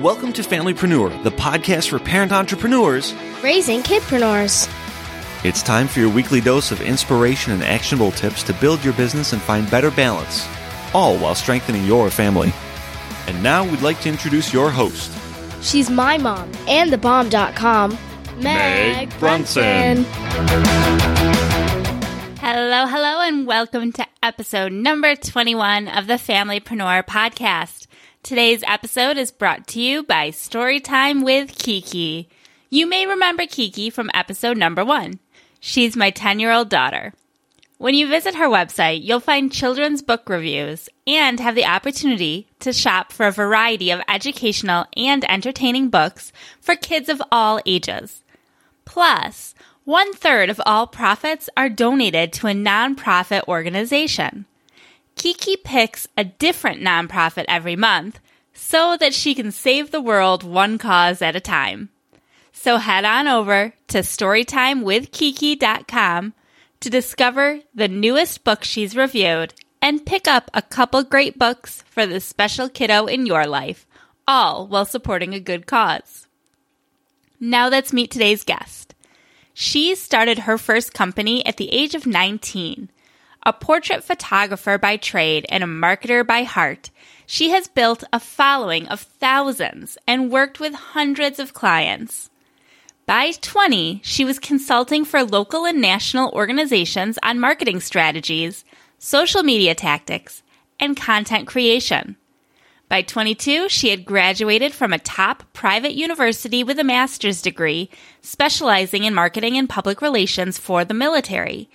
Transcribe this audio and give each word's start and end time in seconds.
Welcome 0.00 0.34
to 0.34 0.42
Familypreneur, 0.42 1.22
the 1.22 1.30
podcast 1.30 1.88
for 1.88 1.98
parent 1.98 2.30
entrepreneurs 2.30 3.14
raising 3.42 3.80
kidpreneurs. 3.80 4.68
It's 5.42 5.62
time 5.62 5.88
for 5.88 6.00
your 6.00 6.10
weekly 6.10 6.42
dose 6.42 6.70
of 6.70 6.82
inspiration 6.82 7.54
and 7.54 7.64
actionable 7.64 8.10
tips 8.10 8.42
to 8.42 8.52
build 8.52 8.84
your 8.84 8.92
business 8.92 9.32
and 9.32 9.40
find 9.40 9.70
better 9.70 9.90
balance, 9.90 10.46
all 10.92 11.16
while 11.16 11.34
strengthening 11.34 11.86
your 11.86 12.10
family. 12.10 12.52
And 13.26 13.42
now 13.42 13.64
we'd 13.64 13.80
like 13.80 13.98
to 14.02 14.10
introduce 14.10 14.52
your 14.52 14.70
host. 14.70 15.10
She's 15.62 15.88
my 15.88 16.18
mom 16.18 16.52
and 16.68 16.92
thebomb.com, 16.92 17.98
Meg, 18.36 19.08
Meg 19.08 19.18
Brunson. 19.18 20.04
Hello, 22.38 22.86
hello, 22.86 23.22
and 23.22 23.46
welcome 23.46 23.92
to 23.92 24.06
episode 24.22 24.72
number 24.72 25.16
21 25.16 25.88
of 25.88 26.06
the 26.06 26.14
Familypreneur 26.14 27.06
podcast. 27.06 27.85
Today's 28.26 28.64
episode 28.66 29.18
is 29.18 29.30
brought 29.30 29.68
to 29.68 29.80
you 29.80 30.02
by 30.02 30.30
Storytime 30.32 31.24
with 31.24 31.56
Kiki. 31.56 32.28
You 32.68 32.84
may 32.88 33.06
remember 33.06 33.46
Kiki 33.46 33.88
from 33.88 34.10
episode 34.12 34.56
number 34.56 34.84
one. 34.84 35.20
She's 35.60 35.94
my 35.94 36.10
10 36.10 36.40
year 36.40 36.50
old 36.50 36.68
daughter. 36.68 37.12
When 37.78 37.94
you 37.94 38.08
visit 38.08 38.34
her 38.34 38.48
website, 38.48 39.04
you'll 39.04 39.20
find 39.20 39.52
children's 39.52 40.02
book 40.02 40.28
reviews 40.28 40.88
and 41.06 41.38
have 41.38 41.54
the 41.54 41.66
opportunity 41.66 42.48
to 42.58 42.72
shop 42.72 43.12
for 43.12 43.28
a 43.28 43.30
variety 43.30 43.92
of 43.92 44.02
educational 44.08 44.86
and 44.96 45.24
entertaining 45.30 45.88
books 45.88 46.32
for 46.60 46.74
kids 46.74 47.08
of 47.08 47.22
all 47.30 47.60
ages. 47.64 48.24
Plus, 48.84 49.54
one 49.84 50.12
third 50.12 50.50
of 50.50 50.60
all 50.66 50.88
profits 50.88 51.48
are 51.56 51.68
donated 51.68 52.32
to 52.32 52.48
a 52.48 52.54
nonprofit 52.54 53.46
organization. 53.46 54.46
Kiki 55.16 55.56
picks 55.56 56.06
a 56.16 56.24
different 56.24 56.82
nonprofit 56.82 57.46
every 57.48 57.74
month 57.74 58.20
so 58.56 58.96
that 58.96 59.14
she 59.14 59.34
can 59.34 59.52
save 59.52 59.90
the 59.90 60.00
world 60.00 60.42
one 60.42 60.78
cause 60.78 61.20
at 61.20 61.36
a 61.36 61.40
time. 61.40 61.90
So 62.52 62.78
head 62.78 63.04
on 63.04 63.28
over 63.28 63.74
to 63.88 63.98
storytimewithkiki.com 63.98 66.32
to 66.80 66.90
discover 66.90 67.60
the 67.74 67.88
newest 67.88 68.44
book 68.44 68.64
she's 68.64 68.96
reviewed 68.96 69.52
and 69.82 70.06
pick 70.06 70.26
up 70.26 70.50
a 70.54 70.62
couple 70.62 71.02
great 71.04 71.38
books 71.38 71.82
for 71.82 72.06
the 72.06 72.18
special 72.18 72.68
kiddo 72.68 73.06
in 73.06 73.26
your 73.26 73.46
life, 73.46 73.86
all 74.26 74.66
while 74.66 74.86
supporting 74.86 75.34
a 75.34 75.40
good 75.40 75.66
cause. 75.66 76.26
Now 77.38 77.68
let's 77.68 77.92
meet 77.92 78.10
today's 78.10 78.42
guest. 78.42 78.94
She 79.52 79.94
started 79.94 80.38
her 80.40 80.58
first 80.58 80.92
company 80.94 81.46
at 81.46 81.58
the 81.58 81.72
age 81.72 81.94
of 81.94 82.06
19 82.06 82.88
a 83.46 83.52
portrait 83.52 84.02
photographer 84.02 84.76
by 84.76 84.96
trade 84.96 85.46
and 85.48 85.62
a 85.62 85.68
marketer 85.68 86.26
by 86.26 86.42
heart, 86.42 86.90
she 87.26 87.50
has 87.50 87.68
built 87.68 88.04
a 88.12 88.20
following 88.20 88.86
of 88.88 89.00
thousands 89.00 89.98
and 90.06 90.30
worked 90.30 90.60
with 90.60 90.74
hundreds 90.74 91.38
of 91.38 91.52
clients. 91.52 92.30
By 93.04 93.32
20, 93.32 94.00
she 94.02 94.24
was 94.24 94.38
consulting 94.38 95.04
for 95.04 95.22
local 95.22 95.64
and 95.64 95.80
national 95.80 96.30
organizations 96.30 97.18
on 97.22 97.38
marketing 97.38 97.80
strategies, 97.80 98.64
social 98.98 99.42
media 99.42 99.74
tactics, 99.74 100.42
and 100.80 100.96
content 100.96 101.46
creation. 101.46 102.16
By 102.88 103.02
22, 103.02 103.68
she 103.68 103.90
had 103.90 104.04
graduated 104.04 104.72
from 104.72 104.92
a 104.92 104.98
top 104.98 105.42
private 105.52 105.94
university 105.94 106.62
with 106.62 106.78
a 106.78 106.84
master's 106.84 107.42
degree, 107.42 107.90
specializing 108.22 109.04
in 109.04 109.14
marketing 109.14 109.56
and 109.56 109.68
public 109.68 110.00
relations 110.00 110.56
for 110.56 110.84
the 110.84 110.94
military. 110.94 111.68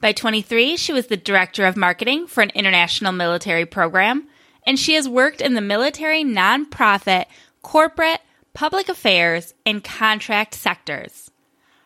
By 0.00 0.12
23, 0.12 0.76
she 0.76 0.92
was 0.92 1.06
the 1.06 1.16
director 1.16 1.64
of 1.64 1.76
marketing 1.76 2.26
for 2.26 2.42
an 2.42 2.50
international 2.54 3.12
military 3.12 3.64
program, 3.64 4.28
and 4.64 4.78
she 4.78 4.94
has 4.94 5.08
worked 5.08 5.40
in 5.40 5.54
the 5.54 5.60
military, 5.60 6.24
nonprofit, 6.24 7.26
corporate, 7.62 8.20
public 8.54 8.88
affairs, 8.88 9.54
and 9.64 9.82
contract 9.82 10.54
sectors. 10.54 11.30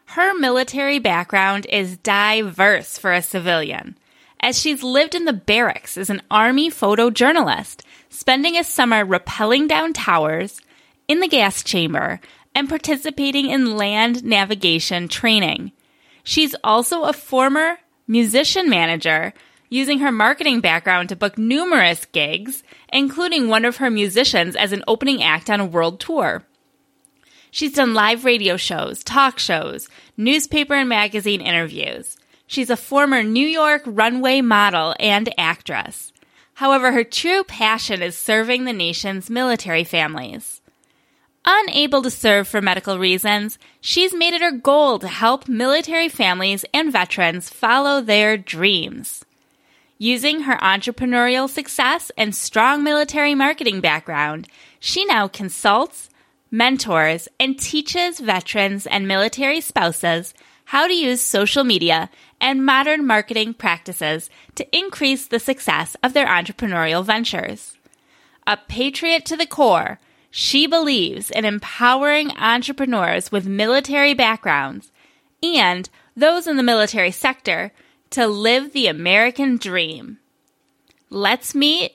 Her 0.07 0.35
military 0.35 0.99
background 0.99 1.67
is 1.67 1.99
diverse 1.99 2.99
for 2.99 3.13
a 3.13 3.23
civilian, 3.23 3.97
as 4.41 4.59
she's 4.59 4.83
lived 4.83 5.15
in 5.15 5.25
the 5.25 5.33
barracks 5.33 5.97
as 5.97 6.11
an 6.11 6.23
Army 6.31 6.71
photojournalist, 6.71 7.83
spending 8.09 8.57
a 8.57 8.65
summer 8.65 9.05
rappelling 9.05 9.69
down 9.69 9.93
towers, 9.93 10.61
in 11.09 11.21
the 11.21 11.29
gas 11.29 11.63
chamber, 11.63 12.21
and 12.55 12.69
participating 12.69 13.51
in 13.51 13.77
land 13.77 14.25
navigation 14.25 15.09
training. 15.09 15.73
She's 16.23 16.55
also 16.65 17.03
a 17.03 17.13
former 17.13 17.79
musician 18.09 18.69
manager, 18.69 19.33
using 19.69 19.99
her 19.99 20.12
marketing 20.12 20.60
background 20.60 21.09
to 21.09 21.16
book 21.16 21.37
numerous 21.37 22.04
gigs, 22.06 22.62
including 22.93 23.49
one 23.49 23.65
of 23.65 23.78
her 23.78 23.91
musicians 23.91 24.56
as 24.56 24.72
an 24.72 24.84
opening 24.87 25.22
act 25.22 25.50
on 25.50 25.60
a 25.60 25.66
world 25.66 26.00
tour. 26.00 26.44
She's 27.50 27.72
done 27.72 27.94
live 27.94 28.25
radio 28.25 28.56
shows, 28.56 29.03
talk 29.03 29.38
shows, 29.38 29.88
newspaper 30.16 30.75
and 30.75 30.88
magazine 30.88 31.41
interviews. 31.41 32.16
She's 32.47 32.71
a 32.71 32.77
former 32.77 33.22
New 33.22 33.47
York 33.47 33.82
runway 33.87 34.41
model 34.41 34.94
and 35.00 35.32
actress. 35.38 36.12
However, 36.54 36.93
her 36.93 37.04
true 37.04 37.44
passion 37.44 38.03
is 38.03 38.16
serving 38.16 38.65
the 38.65 38.72
nation's 38.72 39.28
military 39.28 39.84
families. 39.84 40.62
Unable 41.44 42.03
to 42.03 42.10
serve 42.10 42.48
for 42.48 42.60
medical 42.60 42.98
reasons, 42.98 43.59
she's 43.81 44.15
made 44.15 44.34
it 44.34 44.43
her 44.43 44.50
goal 44.50 44.98
to 44.98 45.06
help 45.06 45.48
military 45.48 46.09
families 46.09 46.65
and 46.72 46.91
veterans 46.91 47.48
follow 47.48 48.00
their 48.00 48.37
dreams. 48.37 49.25
Using 49.99 50.41
her 50.41 50.57
entrepreneurial 50.59 51.49
success 51.49 52.11
and 52.19 52.34
strong 52.34 52.83
military 52.83 53.34
marketing 53.34 53.81
background, 53.81 54.47
she 54.79 55.07
now 55.07 55.27
consults, 55.27 56.11
mentors, 56.51 57.29
and 57.41 57.59
teaches 57.59 58.21
veterans 58.21 58.87
and 58.87 59.09
military 59.09 59.62
spouses 59.62 60.34
how 60.67 60.87
to 60.87 60.93
use 60.93 61.23
social 61.23 61.65
media 61.65 62.11
and 62.41 62.67
modern 62.67 63.07
marketing 63.07 63.55
practices 63.55 64.29
to 64.55 64.77
increase 64.77 65.27
the 65.27 65.39
success 65.39 65.97
of 66.03 66.13
their 66.13 66.27
entrepreneurial 66.27 67.03
ventures. 67.03 67.78
A 68.47 68.59
patriot 68.69 69.25
to 69.27 69.37
the 69.37 69.47
core, 69.47 69.99
she 70.31 70.67
believes 70.67 71.31
in 71.31 71.47
empowering 71.47 72.33
entrepreneurs 72.37 73.33
with 73.33 73.47
military 73.47 74.13
backgrounds 74.13 74.93
and 75.43 75.89
those 76.15 76.47
in 76.47 76.57
the 76.57 76.63
military 76.63 77.11
sector 77.11 77.73
to 78.11 78.27
live 78.27 78.72
the 78.72 78.87
American 78.87 79.56
dream. 79.56 80.19
Let's 81.11 81.55
meet 81.55 81.93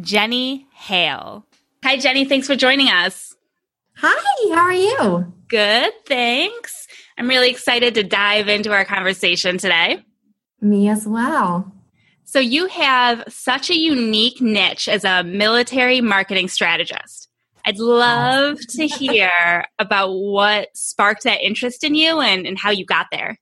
Jenny 0.00 0.66
Hale. 0.72 1.46
Hi, 1.84 1.96
Jenny. 1.98 2.24
Thanks 2.24 2.46
for 2.46 2.56
joining 2.56 2.88
us. 2.88 3.34
Hi, 3.96 4.54
how 4.54 4.62
are 4.62 4.72
you? 4.72 5.32
Good, 5.48 5.92
thanks. 6.06 6.88
I'm 7.16 7.28
really 7.28 7.50
excited 7.50 7.94
to 7.94 8.02
dive 8.02 8.48
into 8.48 8.72
our 8.72 8.84
conversation 8.84 9.58
today. 9.58 10.02
Me 10.60 10.88
as 10.88 11.06
well. 11.06 11.72
So, 12.24 12.40
you 12.40 12.66
have 12.66 13.22
such 13.28 13.70
a 13.70 13.78
unique 13.78 14.40
niche 14.40 14.88
as 14.88 15.04
a 15.04 15.22
military 15.22 16.00
marketing 16.00 16.48
strategist. 16.48 17.28
I'd 17.64 17.78
love 17.78 18.58
to 18.70 18.86
hear 18.88 19.64
about 19.78 20.12
what 20.12 20.76
sparked 20.76 21.24
that 21.24 21.44
interest 21.44 21.84
in 21.84 21.94
you 21.94 22.20
and, 22.20 22.46
and 22.46 22.58
how 22.58 22.70
you 22.70 22.84
got 22.84 23.06
there. 23.12 23.38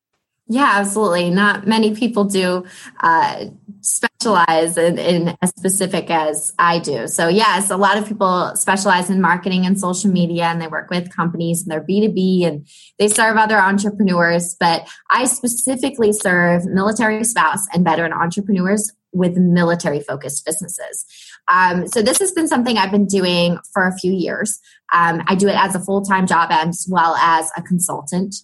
Yeah, 0.53 0.71
absolutely. 0.75 1.31
Not 1.31 1.67
many 1.67 1.95
people 1.95 2.25
do 2.25 2.67
uh, 3.01 3.47
specialize 3.81 4.77
in, 4.77 4.99
in, 4.99 5.35
as 5.41 5.49
specific 5.49 6.11
as 6.11 6.53
I 6.59 6.79
do. 6.79 7.09
So, 7.09 7.29
yes, 7.29 7.71
a 7.71 7.79
lot 7.79 7.97
of 7.97 8.07
people 8.07 8.55
specialize 8.55 9.09
in 9.09 9.23
marketing 9.23 9.65
and 9.65 9.81
social 9.81 10.11
media 10.11 10.45
and 10.45 10.61
they 10.61 10.67
work 10.67 10.91
with 10.91 11.17
companies 11.17 11.63
and 11.63 11.71
they're 11.71 11.81
B2B 11.81 12.47
and 12.47 12.69
they 12.99 13.09
serve 13.09 13.39
other 13.39 13.57
entrepreneurs. 13.57 14.55
But 14.61 14.87
I 15.09 15.25
specifically 15.25 16.13
serve 16.13 16.67
military 16.67 17.25
spouse 17.25 17.67
and 17.73 17.83
veteran 17.83 18.13
entrepreneurs 18.13 18.93
with 19.11 19.39
military 19.39 20.01
focused 20.01 20.45
businesses. 20.45 21.07
Um, 21.49 21.89
so 21.89 22.03
this 22.03 22.19
has 22.19 22.33
been 22.33 22.47
something 22.47 22.77
I've 22.77 22.93
been 22.93 23.07
doing 23.07 23.57
for 23.73 23.89
a 23.89 23.97
few 23.97 24.13
years. 24.13 24.61
Um, 24.93 25.23
I 25.27 25.35
do 25.35 25.49
it 25.49 25.57
as 25.57 25.75
a 25.75 25.81
full 25.81 26.03
time 26.03 26.27
job 26.27 26.51
as 26.51 26.87
well 26.91 27.15
as 27.15 27.51
a 27.57 27.63
consultant. 27.63 28.35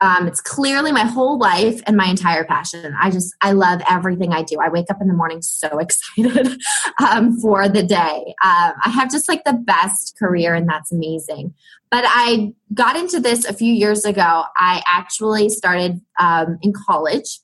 Um, 0.00 0.26
it's 0.26 0.40
clearly 0.40 0.92
my 0.92 1.04
whole 1.04 1.38
life 1.38 1.80
and 1.86 1.96
my 1.96 2.06
entire 2.06 2.44
passion. 2.44 2.94
I 3.00 3.10
just, 3.10 3.34
I 3.40 3.52
love 3.52 3.80
everything 3.88 4.32
I 4.32 4.42
do. 4.42 4.58
I 4.60 4.68
wake 4.68 4.90
up 4.90 5.00
in 5.00 5.08
the 5.08 5.14
morning 5.14 5.40
so 5.40 5.78
excited 5.78 6.60
um, 7.02 7.38
for 7.40 7.68
the 7.68 7.82
day. 7.82 8.34
Um, 8.44 8.72
I 8.84 8.90
have 8.90 9.10
just 9.10 9.28
like 9.28 9.44
the 9.44 9.52
best 9.52 10.16
career, 10.18 10.54
and 10.54 10.68
that's 10.68 10.92
amazing. 10.92 11.54
But 11.90 12.04
I 12.06 12.52
got 12.74 12.96
into 12.96 13.20
this 13.20 13.44
a 13.44 13.52
few 13.52 13.72
years 13.72 14.04
ago. 14.04 14.44
I 14.56 14.82
actually 14.86 15.48
started 15.48 16.00
um, 16.18 16.58
in 16.60 16.72
college. 16.72 17.40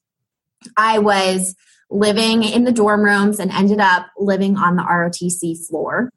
I 0.77 0.99
was 0.99 1.55
living 1.91 2.45
in 2.45 2.65
the 2.65 2.73
dorm 2.73 3.03
rooms 3.03 3.39
and 3.39 3.51
ended 3.51 3.81
up 3.81 4.07
living 4.19 4.57
on 4.57 4.77
the 4.77 4.83
ROTC 4.83 5.67
floor. 5.67 6.11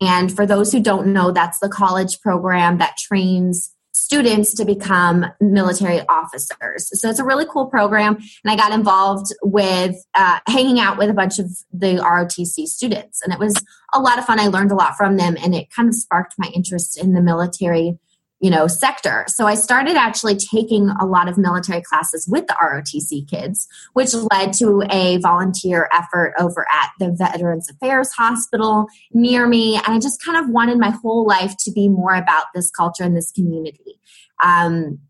And 0.00 0.34
for 0.34 0.46
those 0.46 0.72
who 0.72 0.80
don't 0.80 1.08
know, 1.08 1.32
that's 1.32 1.58
the 1.58 1.68
college 1.68 2.20
program 2.20 2.78
that 2.78 2.96
trains 2.96 3.74
students 3.98 4.54
to 4.54 4.64
become 4.64 5.26
military 5.40 6.00
officers. 6.08 6.90
So 7.00 7.08
it's 7.08 7.18
a 7.18 7.24
really 7.24 7.46
cool 7.46 7.66
program. 7.66 8.16
And 8.16 8.50
I 8.50 8.56
got 8.56 8.72
involved 8.72 9.32
with 9.42 9.96
uh, 10.14 10.40
hanging 10.46 10.80
out 10.80 10.98
with 10.98 11.10
a 11.10 11.14
bunch 11.14 11.38
of 11.38 11.50
the 11.72 11.96
ROTC 11.96 12.66
students. 12.66 13.20
And 13.22 13.32
it 13.32 13.38
was 13.38 13.54
a 13.92 14.00
lot 14.00 14.18
of 14.18 14.24
fun. 14.24 14.40
I 14.40 14.48
learned 14.48 14.72
a 14.72 14.76
lot 14.76 14.96
from 14.96 15.16
them, 15.16 15.36
and 15.42 15.54
it 15.54 15.70
kind 15.70 15.88
of 15.88 15.94
sparked 15.94 16.34
my 16.38 16.48
interest 16.54 16.98
in 16.98 17.12
the 17.12 17.22
military 17.22 17.98
you 18.40 18.50
know 18.50 18.66
sector. 18.66 19.24
So 19.28 19.46
i 19.46 19.54
started 19.54 19.96
actually 19.96 20.36
taking 20.36 20.90
a 21.00 21.06
lot 21.06 21.28
of 21.28 21.38
military 21.38 21.82
classes 21.82 22.26
with 22.28 22.46
the 22.46 22.54
rotc 22.54 23.28
kids 23.28 23.66
which 23.94 24.14
led 24.30 24.52
to 24.54 24.82
a 24.90 25.18
volunteer 25.18 25.88
effort 25.92 26.34
over 26.38 26.66
at 26.72 26.90
the 26.98 27.10
veterans 27.10 27.68
affairs 27.70 28.12
hospital 28.12 28.86
near 29.12 29.46
me. 29.46 29.76
And 29.76 29.88
i 29.88 29.98
just 29.98 30.24
kind 30.24 30.38
of 30.42 30.50
wanted 30.50 30.78
my 30.78 30.90
whole 30.90 31.26
life 31.26 31.56
to 31.60 31.72
be 31.72 31.88
more 31.88 32.14
about 32.14 32.46
this 32.54 32.70
culture 32.70 33.04
and 33.04 33.16
this 33.16 33.32
community. 33.32 34.00
Um, 34.42 35.00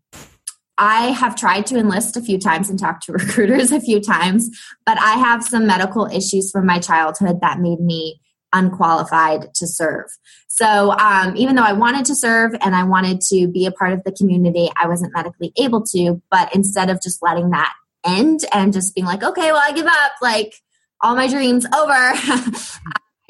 I 0.79 1.07
have 1.07 1.35
tried 1.35 1.65
to 1.67 1.77
enlist 1.77 2.15
a 2.15 2.21
few 2.21 2.39
times 2.39 2.69
and 2.69 2.79
talk 2.79 3.01
to 3.01 3.11
recruiters 3.13 3.71
a 3.71 3.81
few 3.81 3.99
times, 3.99 4.49
but 4.85 4.97
I 4.99 5.15
have 5.15 5.43
some 5.43 5.67
medical 5.67 6.05
issues 6.07 6.49
from 6.51 6.65
my 6.65 6.79
childhood 6.79 7.41
that 7.41 7.59
made 7.59 7.81
me 7.81 8.21
unqualified 8.53 9.53
to 9.55 9.67
serve. 9.67 10.05
So 10.47 10.91
um, 10.91 11.35
even 11.37 11.55
though 11.55 11.63
I 11.63 11.73
wanted 11.73 12.05
to 12.05 12.15
serve 12.15 12.51
and 12.61 12.75
I 12.75 12.83
wanted 12.83 13.21
to 13.29 13.47
be 13.47 13.65
a 13.65 13.71
part 13.71 13.93
of 13.93 14.03
the 14.03 14.11
community, 14.11 14.69
I 14.75 14.87
wasn't 14.87 15.13
medically 15.13 15.53
able 15.57 15.83
to. 15.93 16.21
But 16.29 16.53
instead 16.55 16.89
of 16.89 17.01
just 17.01 17.21
letting 17.21 17.51
that 17.51 17.73
end 18.05 18.41
and 18.53 18.73
just 18.73 18.95
being 18.95 19.05
like, 19.05 19.23
okay, 19.23 19.51
well, 19.51 19.61
I 19.63 19.71
give 19.71 19.85
up, 19.85 20.11
like 20.21 20.53
all 21.01 21.15
my 21.15 21.27
dreams 21.27 21.65
over. 21.65 21.93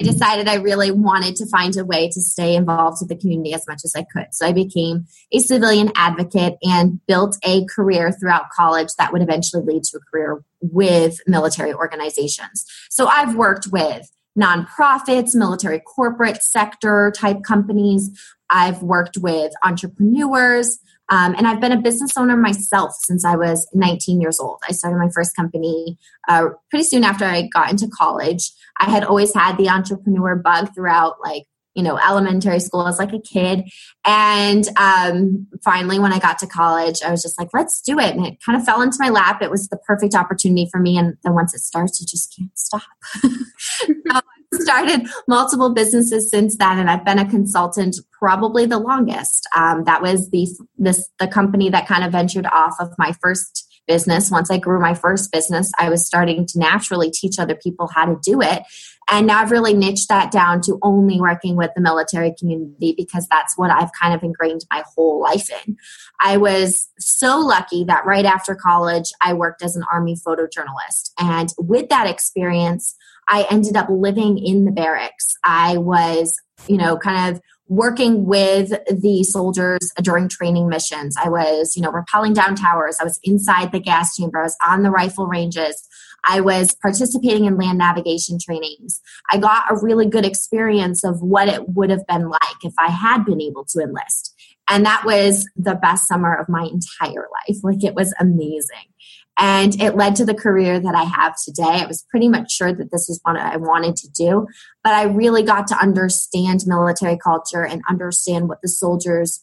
I 0.00 0.04
decided 0.04 0.48
I 0.48 0.54
really 0.54 0.90
wanted 0.90 1.36
to 1.36 1.46
find 1.46 1.76
a 1.76 1.84
way 1.84 2.08
to 2.08 2.20
stay 2.22 2.56
involved 2.56 2.98
with 3.00 3.10
the 3.10 3.16
community 3.16 3.52
as 3.52 3.66
much 3.68 3.82
as 3.84 3.94
I 3.94 4.06
could. 4.10 4.28
So 4.32 4.46
I 4.46 4.52
became 4.52 5.04
a 5.30 5.40
civilian 5.40 5.92
advocate 5.94 6.56
and 6.62 7.04
built 7.06 7.36
a 7.44 7.66
career 7.66 8.10
throughout 8.10 8.48
college 8.56 8.88
that 8.96 9.12
would 9.12 9.20
eventually 9.20 9.62
lead 9.62 9.84
to 9.84 9.98
a 9.98 10.10
career 10.10 10.42
with 10.62 11.18
military 11.26 11.74
organizations. 11.74 12.64
So 12.88 13.08
I've 13.08 13.36
worked 13.36 13.66
with 13.70 14.10
nonprofits, 14.38 15.34
military 15.34 15.80
corporate 15.80 16.42
sector 16.42 17.12
type 17.16 17.42
companies. 17.42 18.10
I've 18.48 18.82
worked 18.82 19.16
with 19.18 19.52
entrepreneurs. 19.64 20.78
Um, 21.08 21.34
and 21.36 21.46
I've 21.46 21.60
been 21.60 21.72
a 21.72 21.80
business 21.80 22.16
owner 22.16 22.36
myself 22.36 22.94
since 22.94 23.24
I 23.24 23.34
was 23.34 23.68
19 23.74 24.20
years 24.20 24.38
old. 24.38 24.60
I 24.68 24.72
started 24.72 24.98
my 24.98 25.10
first 25.12 25.34
company 25.34 25.98
uh, 26.28 26.50
pretty 26.70 26.84
soon 26.84 27.02
after 27.02 27.24
I 27.24 27.48
got 27.52 27.70
into 27.70 27.88
college. 27.88 28.52
I 28.78 28.88
had 28.88 29.02
always 29.02 29.34
had 29.34 29.56
the 29.56 29.68
entrepreneur 29.68 30.36
bug 30.36 30.72
throughout, 30.72 31.16
like, 31.20 31.46
you 31.80 31.84
know, 31.84 31.98
elementary 31.98 32.60
school 32.60 32.86
as 32.86 32.98
like 32.98 33.14
a 33.14 33.18
kid. 33.18 33.64
And 34.04 34.68
um, 34.76 35.46
finally, 35.64 35.98
when 35.98 36.12
I 36.12 36.18
got 36.18 36.38
to 36.40 36.46
college, 36.46 37.00
I 37.02 37.10
was 37.10 37.22
just 37.22 37.38
like, 37.38 37.48
let's 37.54 37.80
do 37.80 37.98
it. 37.98 38.14
And 38.14 38.26
it 38.26 38.36
kind 38.44 38.58
of 38.58 38.66
fell 38.66 38.82
into 38.82 38.98
my 39.00 39.08
lap. 39.08 39.40
It 39.40 39.50
was 39.50 39.66
the 39.68 39.78
perfect 39.78 40.14
opportunity 40.14 40.68
for 40.70 40.78
me. 40.78 40.98
And 40.98 41.16
then 41.24 41.32
once 41.32 41.54
it 41.54 41.60
starts, 41.60 41.98
you 41.98 42.06
just 42.06 42.36
can't 42.36 42.50
stop. 42.54 42.82
so 43.22 44.20
started 44.60 45.08
multiple 45.26 45.72
businesses 45.72 46.28
since 46.28 46.58
then, 46.58 46.78
and 46.78 46.90
I've 46.90 47.04
been 47.04 47.18
a 47.18 47.28
consultant 47.28 47.96
probably 48.12 48.66
the 48.66 48.78
longest. 48.78 49.48
Um, 49.56 49.84
that 49.84 50.02
was 50.02 50.28
the 50.28 50.46
this 50.76 51.08
the 51.18 51.28
company 51.28 51.70
that 51.70 51.86
kind 51.86 52.04
of 52.04 52.12
ventured 52.12 52.46
off 52.46 52.74
of 52.78 52.90
my 52.98 53.14
first 53.22 53.69
business. 53.90 54.30
Once 54.30 54.52
I 54.52 54.56
grew 54.56 54.78
my 54.78 54.94
first 54.94 55.32
business, 55.32 55.72
I 55.76 55.90
was 55.90 56.06
starting 56.06 56.46
to 56.46 56.58
naturally 56.60 57.10
teach 57.10 57.40
other 57.40 57.56
people 57.56 57.88
how 57.92 58.06
to 58.06 58.16
do 58.22 58.40
it. 58.40 58.62
And 59.10 59.26
now 59.26 59.40
I've 59.40 59.50
really 59.50 59.74
niched 59.74 60.08
that 60.10 60.30
down 60.30 60.60
to 60.62 60.78
only 60.82 61.20
working 61.20 61.56
with 61.56 61.72
the 61.74 61.80
military 61.80 62.32
community 62.38 62.94
because 62.96 63.26
that's 63.28 63.58
what 63.58 63.72
I've 63.72 63.90
kind 64.00 64.14
of 64.14 64.22
ingrained 64.22 64.64
my 64.70 64.84
whole 64.94 65.20
life 65.20 65.48
in. 65.66 65.76
I 66.20 66.36
was 66.36 66.88
so 67.00 67.40
lucky 67.40 67.82
that 67.84 68.06
right 68.06 68.24
after 68.24 68.54
college, 68.54 69.10
I 69.20 69.32
worked 69.32 69.60
as 69.64 69.74
an 69.74 69.82
Army 69.92 70.14
photojournalist. 70.14 71.10
And 71.18 71.52
with 71.58 71.88
that 71.88 72.06
experience, 72.06 72.94
I 73.26 73.44
ended 73.50 73.76
up 73.76 73.88
living 73.90 74.38
in 74.38 74.66
the 74.66 74.72
barracks. 74.72 75.34
I 75.42 75.78
was, 75.78 76.32
you 76.68 76.76
know, 76.76 76.96
kind 76.96 77.34
of 77.34 77.42
working 77.70 78.26
with 78.26 78.70
the 78.90 79.22
soldiers 79.22 79.92
during 80.02 80.28
training 80.28 80.68
missions. 80.68 81.16
I 81.16 81.28
was, 81.28 81.76
you 81.76 81.82
know, 81.82 81.92
rappelling 81.92 82.34
down 82.34 82.56
towers. 82.56 82.96
I 83.00 83.04
was 83.04 83.20
inside 83.22 83.70
the 83.70 83.78
gas 83.78 84.16
chamber. 84.16 84.40
I 84.40 84.42
was 84.42 84.56
on 84.66 84.82
the 84.82 84.90
rifle 84.90 85.28
ranges. 85.28 85.86
I 86.24 86.40
was 86.40 86.74
participating 86.74 87.44
in 87.44 87.56
land 87.56 87.78
navigation 87.78 88.38
trainings. 88.44 89.00
I 89.30 89.38
got 89.38 89.70
a 89.70 89.78
really 89.80 90.06
good 90.06 90.26
experience 90.26 91.04
of 91.04 91.22
what 91.22 91.48
it 91.48 91.68
would 91.68 91.90
have 91.90 92.06
been 92.08 92.28
like 92.28 92.64
if 92.64 92.74
I 92.76 92.90
had 92.90 93.24
been 93.24 93.40
able 93.40 93.64
to 93.66 93.80
enlist. 93.80 94.34
And 94.68 94.84
that 94.84 95.04
was 95.04 95.48
the 95.56 95.76
best 95.76 96.08
summer 96.08 96.34
of 96.34 96.48
my 96.48 96.62
entire 96.62 97.28
life. 97.48 97.58
Like 97.62 97.84
it 97.84 97.94
was 97.94 98.12
amazing. 98.18 98.90
And 99.40 99.80
it 99.80 99.96
led 99.96 100.16
to 100.16 100.26
the 100.26 100.34
career 100.34 100.78
that 100.78 100.94
I 100.94 101.04
have 101.04 101.34
today. 101.42 101.80
I 101.80 101.86
was 101.86 102.04
pretty 102.10 102.28
much 102.28 102.52
sure 102.52 102.74
that 102.74 102.92
this 102.92 103.08
is 103.08 103.20
what 103.22 103.36
I 103.36 103.56
wanted 103.56 103.96
to 103.96 104.08
do, 104.10 104.46
but 104.84 104.92
I 104.92 105.04
really 105.04 105.42
got 105.42 105.66
to 105.68 105.76
understand 105.76 106.64
military 106.66 107.16
culture 107.16 107.64
and 107.64 107.80
understand 107.88 108.50
what 108.50 108.60
the 108.60 108.68
soldiers, 108.68 109.40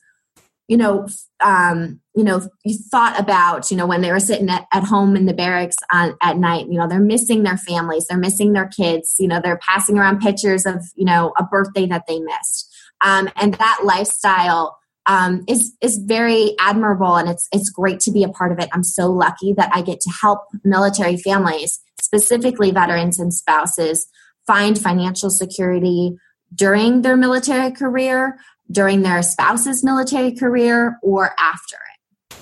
you 0.67 0.77
know, 0.77 1.07
um, 1.39 1.99
you 2.15 2.23
know, 2.23 2.47
you 2.63 2.77
thought 2.77 3.19
about, 3.19 3.71
you 3.71 3.77
know, 3.77 3.87
when 3.87 4.01
they 4.01 4.11
were 4.11 4.19
sitting 4.19 4.49
at, 4.49 4.67
at 4.71 4.83
home 4.83 5.15
in 5.15 5.25
the 5.25 5.33
barracks 5.33 5.77
on, 5.91 6.15
at 6.21 6.37
night, 6.37 6.67
you 6.67 6.77
know, 6.77 6.87
they're 6.87 6.99
missing 6.99 7.41
their 7.41 7.57
families, 7.57 8.05
they're 8.07 8.19
missing 8.19 8.53
their 8.53 8.67
kids, 8.67 9.15
you 9.17 9.27
know, 9.27 9.41
they're 9.43 9.59
passing 9.67 9.97
around 9.97 10.19
pictures 10.19 10.67
of, 10.67 10.85
you 10.95 11.05
know, 11.05 11.33
a 11.39 11.43
birthday 11.43 11.87
that 11.87 12.03
they 12.07 12.19
missed. 12.19 12.71
Um, 13.01 13.29
and 13.35 13.55
that 13.55 13.81
lifestyle 13.83 14.77
um, 15.07 15.43
is 15.47 15.73
is 15.81 15.97
very 15.97 16.55
admirable 16.59 17.15
and 17.15 17.29
it's 17.29 17.47
it's 17.51 17.69
great 17.69 17.99
to 18.01 18.11
be 18.11 18.23
a 18.23 18.29
part 18.29 18.51
of 18.51 18.59
it. 18.59 18.69
I'm 18.73 18.83
so 18.83 19.09
lucky 19.11 19.53
that 19.53 19.69
I 19.73 19.81
get 19.81 20.01
to 20.01 20.11
help 20.11 20.41
military 20.63 21.17
families, 21.17 21.79
specifically 22.01 22.71
veterans 22.71 23.17
and 23.17 23.33
spouses, 23.33 24.07
find 24.45 24.77
financial 24.77 25.29
security 25.29 26.17
during 26.53 27.01
their 27.01 27.17
military 27.17 27.71
career, 27.71 28.37
during 28.69 29.01
their 29.01 29.21
spouse's 29.23 29.83
military 29.83 30.33
career, 30.33 30.97
or 31.01 31.33
after 31.39 31.75
it. 31.75 32.37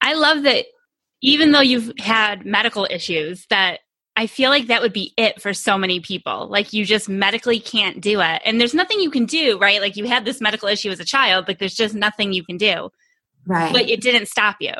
I 0.00 0.14
love 0.14 0.42
that 0.44 0.66
even 1.22 1.52
though 1.52 1.60
you've 1.60 1.92
had 1.98 2.44
medical 2.44 2.86
issues 2.90 3.46
that 3.48 3.80
I 4.16 4.26
feel 4.26 4.50
like 4.50 4.68
that 4.68 4.80
would 4.80 4.94
be 4.94 5.12
it 5.16 5.42
for 5.42 5.52
so 5.52 5.76
many 5.76 6.00
people. 6.00 6.48
Like 6.48 6.72
you 6.72 6.84
just 6.84 7.08
medically 7.08 7.60
can't 7.60 8.00
do 8.00 8.20
it. 8.20 8.42
And 8.44 8.58
there's 8.58 8.74
nothing 8.74 9.00
you 9.00 9.10
can 9.10 9.26
do, 9.26 9.58
right? 9.58 9.80
Like 9.80 9.96
you 9.96 10.06
had 10.06 10.24
this 10.24 10.40
medical 10.40 10.68
issue 10.68 10.90
as 10.90 11.00
a 11.00 11.04
child, 11.04 11.46
like 11.48 11.58
there's 11.58 11.74
just 11.74 11.94
nothing 11.94 12.32
you 12.32 12.42
can 12.42 12.56
do. 12.56 12.90
Right. 13.46 13.72
But 13.72 13.90
it 13.90 14.00
didn't 14.00 14.26
stop 14.28 14.56
you. 14.60 14.72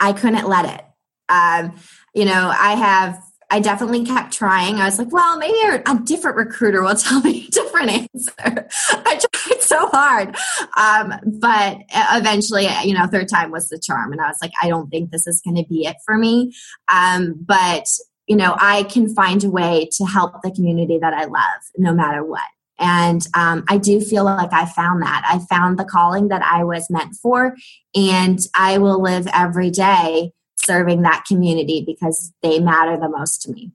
I 0.00 0.12
couldn't 0.12 0.48
let 0.48 0.64
it. 0.66 0.84
Um, 1.28 1.76
you 2.14 2.24
know, 2.24 2.52
I 2.54 2.74
have 2.74 3.22
I 3.48 3.60
definitely 3.60 4.04
kept 4.04 4.32
trying. 4.32 4.76
I 4.76 4.86
was 4.86 4.98
like, 4.98 5.12
well, 5.12 5.38
maybe 5.38 5.56
a 5.62 5.98
different 6.02 6.36
recruiter 6.36 6.82
will 6.82 6.94
tell 6.96 7.20
me 7.20 7.46
a 7.46 7.50
different 7.50 7.90
answer. 7.90 8.68
I 8.90 9.20
tried 9.32 9.62
so 9.62 9.86
hard. 9.88 10.36
Um, 10.76 11.14
but 11.38 11.78
eventually, 11.94 12.66
you 12.84 12.94
know, 12.94 13.06
third 13.06 13.28
time 13.28 13.52
was 13.52 13.68
the 13.68 13.78
charm. 13.78 14.12
And 14.12 14.20
I 14.20 14.26
was 14.26 14.38
like, 14.42 14.52
I 14.60 14.68
don't 14.68 14.90
think 14.90 15.10
this 15.10 15.28
is 15.28 15.40
going 15.42 15.56
to 15.56 15.64
be 15.68 15.86
it 15.86 15.96
for 16.04 16.16
me. 16.16 16.52
Um, 16.92 17.34
but 17.38 17.86
you 18.26 18.36
know, 18.36 18.56
I 18.58 18.84
can 18.84 19.12
find 19.14 19.42
a 19.44 19.50
way 19.50 19.88
to 19.92 20.04
help 20.04 20.42
the 20.42 20.50
community 20.50 20.98
that 20.98 21.14
I 21.14 21.24
love 21.24 21.62
no 21.76 21.94
matter 21.94 22.24
what. 22.24 22.42
And 22.78 23.26
um, 23.34 23.64
I 23.68 23.78
do 23.78 24.00
feel 24.00 24.24
like 24.24 24.52
I 24.52 24.66
found 24.66 25.02
that. 25.02 25.22
I 25.26 25.38
found 25.48 25.78
the 25.78 25.84
calling 25.84 26.28
that 26.28 26.42
I 26.42 26.64
was 26.64 26.90
meant 26.90 27.14
for, 27.14 27.56
and 27.94 28.38
I 28.54 28.78
will 28.78 29.00
live 29.00 29.26
every 29.32 29.70
day 29.70 30.32
serving 30.56 31.02
that 31.02 31.24
community 31.26 31.84
because 31.86 32.32
they 32.42 32.58
matter 32.58 32.98
the 32.98 33.08
most 33.08 33.42
to 33.42 33.52
me. 33.52 33.72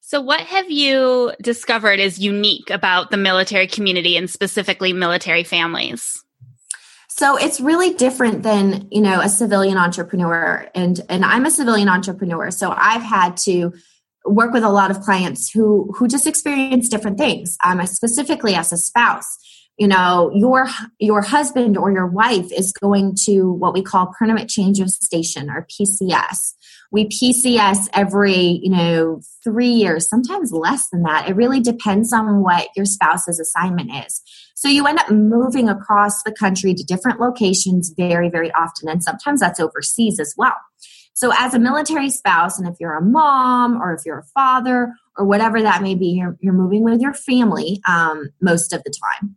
So, 0.00 0.20
what 0.20 0.40
have 0.42 0.70
you 0.70 1.32
discovered 1.42 1.98
is 1.98 2.20
unique 2.20 2.70
about 2.70 3.10
the 3.10 3.16
military 3.16 3.66
community 3.66 4.16
and 4.16 4.30
specifically 4.30 4.92
military 4.92 5.42
families? 5.42 6.23
So 7.16 7.36
it's 7.36 7.60
really 7.60 7.94
different 7.94 8.42
than, 8.42 8.88
you 8.90 9.00
know, 9.00 9.20
a 9.20 9.28
civilian 9.28 9.78
entrepreneur 9.78 10.68
and 10.74 11.00
and 11.08 11.24
I'm 11.24 11.46
a 11.46 11.50
civilian 11.52 11.88
entrepreneur. 11.88 12.50
So 12.50 12.74
I've 12.76 13.02
had 13.02 13.36
to 13.44 13.72
work 14.24 14.52
with 14.52 14.64
a 14.64 14.68
lot 14.68 14.90
of 14.90 15.00
clients 15.00 15.48
who 15.48 15.94
who 15.96 16.08
just 16.08 16.26
experience 16.26 16.88
different 16.88 17.16
things. 17.16 17.56
Um, 17.64 17.86
specifically 17.86 18.56
as 18.56 18.72
a 18.72 18.76
spouse, 18.76 19.38
you 19.78 19.86
know 19.86 20.32
your 20.34 20.66
your 20.98 21.22
husband 21.22 21.76
or 21.76 21.92
your 21.92 22.08
wife 22.08 22.50
is 22.50 22.72
going 22.72 23.14
to 23.26 23.52
what 23.52 23.74
we 23.74 23.82
call 23.82 24.12
permanent 24.18 24.48
change 24.48 24.80
of 24.80 24.90
station 24.90 25.50
or 25.50 25.66
pcs 25.66 26.54
we 26.92 27.08
pcs 27.08 27.88
every 27.92 28.60
you 28.62 28.70
know 28.70 29.20
three 29.42 29.68
years 29.68 30.08
sometimes 30.08 30.52
less 30.52 30.88
than 30.90 31.02
that 31.02 31.28
it 31.28 31.34
really 31.34 31.60
depends 31.60 32.12
on 32.12 32.40
what 32.42 32.68
your 32.76 32.86
spouse's 32.86 33.40
assignment 33.40 33.90
is 34.06 34.22
so 34.64 34.70
you 34.70 34.86
end 34.86 34.98
up 34.98 35.10
moving 35.10 35.68
across 35.68 36.22
the 36.22 36.32
country 36.32 36.72
to 36.72 36.82
different 36.84 37.20
locations 37.20 37.92
very 37.98 38.30
very 38.30 38.50
often 38.52 38.88
and 38.88 39.02
sometimes 39.02 39.40
that's 39.40 39.60
overseas 39.60 40.18
as 40.18 40.32
well. 40.38 40.56
So 41.12 41.30
as 41.36 41.52
a 41.52 41.58
military 41.58 42.08
spouse 42.08 42.58
and 42.58 42.66
if 42.66 42.76
you're 42.80 42.96
a 42.96 43.02
mom 43.02 43.76
or 43.76 43.92
if 43.92 44.06
you're 44.06 44.20
a 44.20 44.26
father 44.32 44.94
or 45.18 45.26
whatever 45.26 45.60
that 45.60 45.82
may 45.82 45.94
be 45.94 46.06
you're, 46.06 46.38
you're 46.40 46.54
moving 46.54 46.82
with 46.82 47.02
your 47.02 47.12
family 47.12 47.82
um, 47.86 48.30
most 48.40 48.72
of 48.72 48.82
the 48.84 48.94
time. 49.20 49.36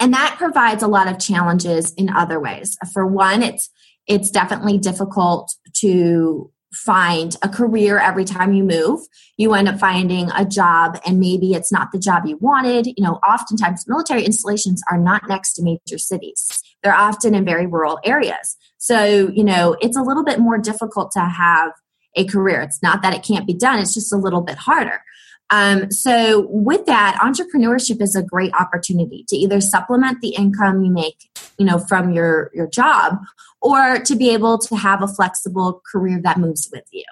And 0.00 0.14
that 0.14 0.36
provides 0.38 0.82
a 0.82 0.88
lot 0.88 1.08
of 1.08 1.18
challenges 1.18 1.92
in 1.98 2.08
other 2.08 2.40
ways. 2.40 2.78
For 2.94 3.06
one 3.06 3.42
it's 3.42 3.68
it's 4.06 4.30
definitely 4.30 4.78
difficult 4.78 5.54
to 5.80 6.50
find 6.72 7.36
a 7.42 7.48
career 7.48 7.98
every 7.98 8.24
time 8.24 8.54
you 8.54 8.64
move 8.64 9.00
you 9.42 9.54
end 9.54 9.68
up 9.68 9.78
finding 9.78 10.30
a 10.32 10.44
job 10.44 10.98
and 11.04 11.18
maybe 11.18 11.52
it's 11.52 11.72
not 11.72 11.90
the 11.92 11.98
job 11.98 12.24
you 12.26 12.36
wanted. 12.38 12.86
You 12.86 13.04
know 13.04 13.14
oftentimes 13.28 13.84
military 13.88 14.24
installations 14.24 14.82
are 14.90 14.98
not 14.98 15.28
next 15.28 15.54
to 15.54 15.62
major 15.62 15.98
cities. 15.98 16.62
They're 16.82 16.94
often 16.94 17.34
in 17.34 17.44
very 17.44 17.66
rural 17.66 17.98
areas. 18.04 18.56
So 18.78 19.28
you 19.34 19.44
know 19.44 19.76
it's 19.80 19.96
a 19.96 20.02
little 20.02 20.24
bit 20.24 20.38
more 20.38 20.58
difficult 20.58 21.10
to 21.12 21.20
have 21.20 21.72
a 22.14 22.24
career. 22.26 22.60
It's 22.60 22.82
not 22.82 23.02
that 23.02 23.14
it 23.14 23.22
can't 23.22 23.46
be 23.46 23.54
done 23.54 23.78
it's 23.78 23.94
just 23.94 24.12
a 24.12 24.16
little 24.16 24.42
bit 24.42 24.58
harder. 24.58 25.02
Um, 25.50 25.90
so 25.90 26.46
with 26.48 26.86
that, 26.86 27.18
entrepreneurship 27.20 28.00
is 28.00 28.16
a 28.16 28.22
great 28.22 28.52
opportunity 28.58 29.26
to 29.28 29.36
either 29.36 29.60
supplement 29.60 30.22
the 30.22 30.34
income 30.34 30.82
you 30.82 30.90
make, 30.90 31.28
you 31.58 31.66
know, 31.66 31.78
from 31.78 32.10
your 32.10 32.50
your 32.54 32.68
job, 32.68 33.18
or 33.62 34.00
to 34.00 34.16
be 34.16 34.30
able 34.30 34.58
to 34.58 34.76
have 34.76 35.02
a 35.02 35.08
flexible 35.08 35.80
career 35.90 36.20
that 36.22 36.38
moves 36.38 36.68
with 36.72 36.84
you. 36.90 37.04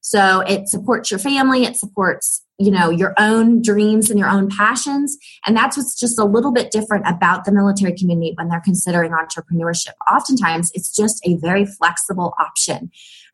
So 0.00 0.40
it 0.40 0.68
supports 0.68 1.10
your 1.10 1.18
family, 1.18 1.64
it 1.64 1.76
supports, 1.76 2.44
you 2.58 2.70
know, 2.70 2.90
your 2.90 3.12
own 3.18 3.60
dreams 3.60 4.08
and 4.08 4.18
your 4.18 4.28
own 4.28 4.48
passions. 4.48 5.18
And 5.44 5.56
that's 5.56 5.76
what's 5.76 5.98
just 5.98 6.16
a 6.16 6.24
little 6.24 6.52
bit 6.52 6.70
different 6.70 7.08
about 7.08 7.44
the 7.44 7.50
military 7.50 7.92
community 7.92 8.32
when 8.36 8.48
they're 8.48 8.60
considering 8.60 9.10
entrepreneurship. 9.10 9.94
Oftentimes, 10.08 10.70
it's 10.74 10.94
just 10.94 11.20
a 11.26 11.36
very 11.38 11.66
flexible 11.66 12.34
option. 12.38 12.92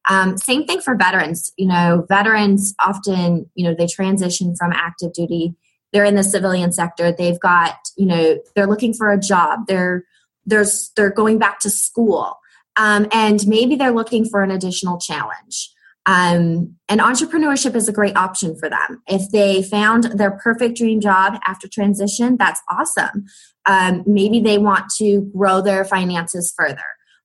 Um, 0.08 0.38
same 0.38 0.64
thing 0.64 0.80
for 0.80 0.96
veterans. 0.96 1.52
You 1.58 1.68
know, 1.68 2.06
veterans 2.08 2.74
often, 2.80 3.50
you 3.54 3.68
know, 3.68 3.74
they 3.78 3.86
transition 3.86 4.56
from 4.56 4.72
active 4.72 5.12
duty. 5.12 5.54
They're 5.92 6.06
in 6.06 6.14
the 6.14 6.24
civilian 6.24 6.72
sector. 6.72 7.12
They've 7.12 7.38
got, 7.38 7.76
you 7.98 8.06
know, 8.06 8.38
they're 8.56 8.66
looking 8.66 8.94
for 8.94 9.12
a 9.12 9.20
job. 9.20 9.66
They're 9.68 10.04
there's 10.46 10.90
they're 10.96 11.10
going 11.10 11.38
back 11.38 11.60
to 11.60 11.70
school, 11.70 12.38
um, 12.76 13.06
and 13.12 13.46
maybe 13.46 13.76
they're 13.76 13.92
looking 13.92 14.24
for 14.24 14.42
an 14.42 14.50
additional 14.50 14.98
challenge. 14.98 15.70
Um, 16.04 16.76
and 16.88 17.00
entrepreneurship 17.00 17.76
is 17.76 17.88
a 17.88 17.92
great 17.92 18.16
option 18.16 18.56
for 18.56 18.68
them. 18.68 19.02
If 19.06 19.30
they 19.30 19.62
found 19.62 20.04
their 20.04 20.32
perfect 20.32 20.76
dream 20.76 21.00
job 21.00 21.38
after 21.46 21.68
transition, 21.68 22.36
that's 22.36 22.60
awesome. 22.68 23.26
Um, 23.66 24.02
maybe 24.06 24.40
they 24.40 24.58
want 24.58 24.90
to 24.98 25.30
grow 25.34 25.60
their 25.60 25.84
finances 25.84 26.52
further. 26.56 26.80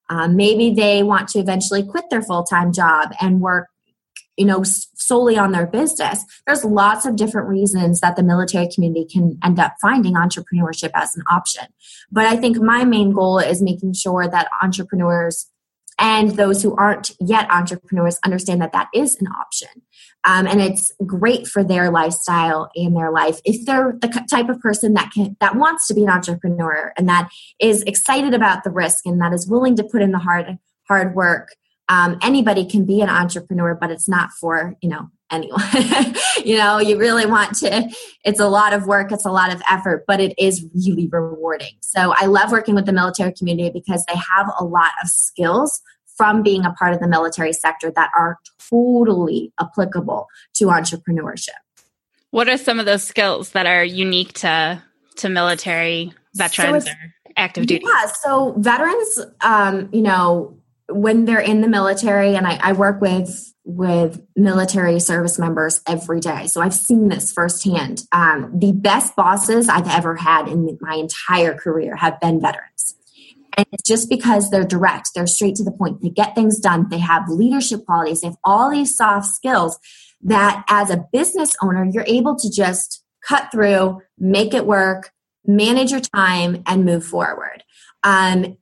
Um, 0.10 0.36
maybe 0.36 0.74
they 0.74 1.04
want 1.04 1.27
to 1.30 1.39
eventually 1.39 1.84
quit 1.84 2.06
their 2.10 2.22
full 2.22 2.44
time 2.44 2.72
job 2.72 3.10
and 3.20 3.42
work 3.42 3.68
you 4.38 4.46
know 4.46 4.63
solely 4.63 5.38
on 5.38 5.51
their 5.51 5.67
business. 5.67 6.24
There's 6.46 6.63
lots 6.63 7.06
of 7.06 7.15
different 7.15 7.48
reasons 7.48 8.00
that 8.01 8.15
the 8.15 8.24
military 8.24 8.67
community 8.74 9.08
can 9.12 9.38
end 9.44 9.60
up 9.60 9.74
finding 9.82 10.13
entrepreneurship 10.13 10.91
as 10.94 11.15
an 11.15 11.24
option. 11.29 11.65
But 12.12 12.25
i 12.25 12.36
think 12.36 12.58
my 12.58 12.86
main 12.86 13.12
goal 13.12 13.39
is 13.39 13.62
making 13.62 13.94
sure 13.94 14.27
that 14.27 14.50
entrepreneurs 14.62 15.50
and 16.00 16.32
those 16.32 16.62
who 16.62 16.75
aren't 16.75 17.12
yet 17.20 17.50
entrepreneurs 17.50 18.20
understand 18.24 18.62
that 18.62 18.72
that 18.74 18.88
is 18.94 19.17
an 19.20 19.27
option. 19.27 19.70
Um, 20.24 20.46
and 20.46 20.62
it's 20.62 20.91
great 21.06 21.48
for 21.48 21.63
their 21.63 21.89
lifestyle 21.89 22.70
and 22.75 22.96
their 22.96 23.12
life. 23.12 23.39
If 23.46 23.65
they're 23.65 23.94
the 24.00 24.25
type 24.29 24.50
of 24.50 24.60
person 24.60 24.94
that 24.94 25.12
can 25.12 25.38
that 25.39 25.56
wants 25.56 25.88
to 25.88 25.94
be 25.94 26.03
an 26.03 26.10
entrepreneur 26.10 26.94
and 26.98 27.10
that 27.10 27.29
is 27.60 27.82
excited 27.84 28.34
about 28.34 28.63
the 28.63 28.70
risk 28.70 29.06
and 29.06 29.20
that 29.22 29.34
is 29.34 29.48
willing 29.48 29.75
to 29.77 29.84
put 29.84 30.01
in 30.01 30.12
the 30.12 30.20
hard 30.20 30.58
hard 30.88 31.15
work 31.15 31.56
um, 31.89 32.17
anybody 32.22 32.65
can 32.65 32.86
be 32.86 33.01
an 33.01 33.10
entrepreneur 33.10 33.75
but 33.75 33.91
it's 33.91 34.08
not 34.08 34.32
for 34.32 34.75
you 34.82 34.89
know 34.89 35.10
anyone 35.29 35.62
you 36.46 36.58
know 36.58 36.79
you 36.79 36.98
really 36.98 37.25
want 37.25 37.53
to 37.53 37.89
it's 38.24 38.39
a 38.39 38.48
lot 38.48 38.74
of 38.74 38.88
work 38.88 39.12
it's 39.12 39.25
a 39.25 39.32
lot 39.32 39.53
of 39.53 39.62
effort 39.70 40.06
but 40.08 40.22
it 40.22 40.34
is 40.38 40.65
really 40.74 41.08
rewarding 41.12 41.74
so 41.82 42.13
i 42.17 42.25
love 42.25 42.50
working 42.50 42.75
with 42.75 42.86
the 42.86 42.94
military 42.94 43.34
community 43.34 43.70
because 43.70 44.06
they 44.08 44.15
have 44.15 44.50
a 44.58 44.63
lot 44.63 44.91
of 45.03 45.10
skills 45.10 45.82
from 46.17 46.41
being 46.41 46.65
a 46.65 46.72
part 46.74 46.94
of 46.94 47.00
the 47.00 47.08
military 47.08 47.53
sector 47.53 47.91
that 47.96 48.10
are 48.17 48.39
totally 48.70 49.53
applicable 49.60 50.27
to 50.56 50.65
entrepreneurship. 50.65 51.50
What 52.32 52.50
are 52.50 52.58
some 52.58 52.79
of 52.79 52.86
those 52.86 53.03
skills 53.03 53.51
that 53.51 53.65
are 53.65 53.86
unique 53.86 54.34
to 54.34 54.84
to 55.17 55.29
military 55.29 56.12
veterans 56.36 56.86
so 56.86 56.91
or 56.91 56.96
active 57.38 57.67
duty? 57.67 57.86
Yeah, 57.88 58.08
so 58.08 58.53
veterans, 58.58 59.20
um, 59.41 59.89
you 59.94 60.01
know, 60.01 60.58
when 60.89 61.25
they're 61.25 61.39
in 61.39 61.62
the 61.62 61.67
military, 61.67 62.36
and 62.36 62.48
I, 62.48 62.60
I 62.62 62.74
work 62.74 63.01
with 63.01 63.53
with 63.63 64.25
military 64.38 64.98
service 64.98 65.38
members 65.38 65.82
every 65.86 66.22
day, 66.22 66.48
so 66.48 66.62
I've 66.62 66.74
seen 66.74 67.10
this 67.10 67.34
firsthand. 67.34 68.03
Um, 68.13 68.51
the 68.58 68.72
best 68.72 69.15
bosses 69.15 69.67
I've 69.67 69.89
ever 69.89 70.15
had 70.15 70.48
in 70.48 70.77
my 70.79 70.96
entire 70.96 71.53
career 71.53 71.98
have 71.98 72.20
been 72.22 72.39
veterans. 72.39 72.96
And 73.58 73.65
it's 73.74 73.84
just 73.84 74.10
because 74.10 74.51
they're 74.51 74.63
direct, 74.63 75.10
they're 75.15 75.27
straight 75.27 75.56
to 75.56 75.63
the 75.63 75.72
point, 75.72 76.01
they 76.01 76.10
get 76.10 76.34
things 76.34 76.60
done, 76.60 76.88
they 76.89 77.00
have 77.00 77.27
leadership 77.27 77.86
qualities, 77.86 78.22
they 78.22 78.27
have 78.27 78.38
all 78.44 78.72
these 78.72 78.96
soft 78.96 79.27
skills 79.27 79.79
that 80.22 80.63
as 80.70 80.89
a 80.89 81.06
business 81.12 81.56
owner, 81.62 81.86
you're 81.91 82.06
able 82.08 82.36
to 82.38 82.50
just 82.50 83.03
cut 83.27 83.51
through, 83.51 84.01
make 84.17 84.53
it 84.53 84.65
work, 84.65 85.12
manage 85.46 85.91
your 85.91 86.00
time, 86.00 86.63
and 86.65 86.86
move 86.86 87.06
forward. 87.06 87.63
Um, 88.03 88.58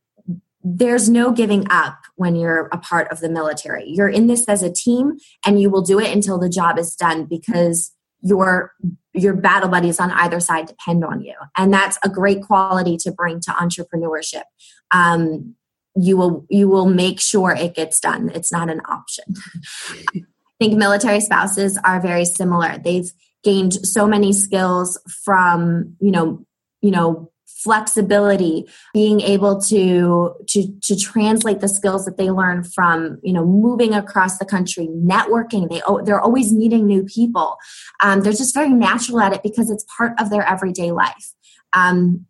there's 0.67 1.07
no 1.07 1.31
giving 1.31 1.67
up 1.69 1.99
when 2.15 2.35
you're 2.35 2.69
a 2.71 2.77
part 2.79 3.11
of 3.11 3.19
the 3.19 3.29
military. 3.29 3.83
You're 3.87 4.09
in 4.09 4.25
this 4.25 4.45
as 4.45 4.63
a 4.63 4.73
team, 4.73 5.17
and 5.45 5.61
you 5.61 5.69
will 5.69 5.83
do 5.83 5.99
it 5.99 6.11
until 6.11 6.39
the 6.39 6.49
job 6.49 6.79
is 6.79 6.95
done 6.95 7.25
because 7.25 7.93
your 8.23 8.73
your 9.13 9.35
battle 9.35 9.69
buddies 9.69 9.99
on 9.99 10.09
either 10.11 10.39
side 10.39 10.65
depend 10.65 11.05
on 11.05 11.21
you. 11.21 11.35
And 11.55 11.71
that's 11.71 11.99
a 12.03 12.09
great 12.09 12.41
quality 12.41 12.97
to 12.97 13.11
bring 13.11 13.39
to 13.41 13.51
entrepreneurship. 13.51 14.43
Um, 14.89 15.53
you 15.95 16.17
will 16.17 16.47
you 16.49 16.67
will 16.67 16.87
make 16.87 17.21
sure 17.21 17.51
it 17.51 17.75
gets 17.75 17.99
done. 17.99 18.31
It's 18.33 18.51
not 18.51 18.71
an 18.71 18.81
option. 18.89 19.25
I 20.15 20.23
think 20.59 20.77
military 20.77 21.19
spouses 21.19 21.77
are 21.83 22.01
very 22.01 22.25
similar. 22.25 22.79
They've 22.79 23.11
gained 23.43 23.73
so 23.73 24.07
many 24.07 24.33
skills 24.33 24.99
from 25.23 25.95
you 25.99 26.09
know 26.09 26.43
you 26.81 26.89
know 26.89 27.31
flexibility 27.55 28.67
being 28.93 29.21
able 29.21 29.59
to 29.59 30.35
to 30.47 30.67
to 30.83 30.95
translate 30.95 31.61
the 31.61 31.67
skills 31.67 32.05
that 32.05 32.17
they 32.17 32.29
learn 32.29 32.63
from 32.63 33.17
you 33.23 33.33
know 33.33 33.45
moving 33.45 33.93
across 33.93 34.37
the 34.37 34.45
country 34.45 34.87
networking. 34.87 35.69
They 35.69 35.81
they're 36.03 36.19
always 36.19 36.53
meeting 36.53 36.85
new 36.85 37.03
people. 37.03 37.57
Um, 38.03 38.21
they're 38.21 38.33
just 38.33 38.53
very 38.53 38.69
natural 38.69 39.21
at 39.21 39.33
it 39.33 39.41
because 39.41 39.69
it's 39.69 39.85
part 39.97 40.19
of 40.19 40.29
their 40.29 40.47
everyday 40.47 40.91
life. 40.91 41.33
Um, 41.73 42.25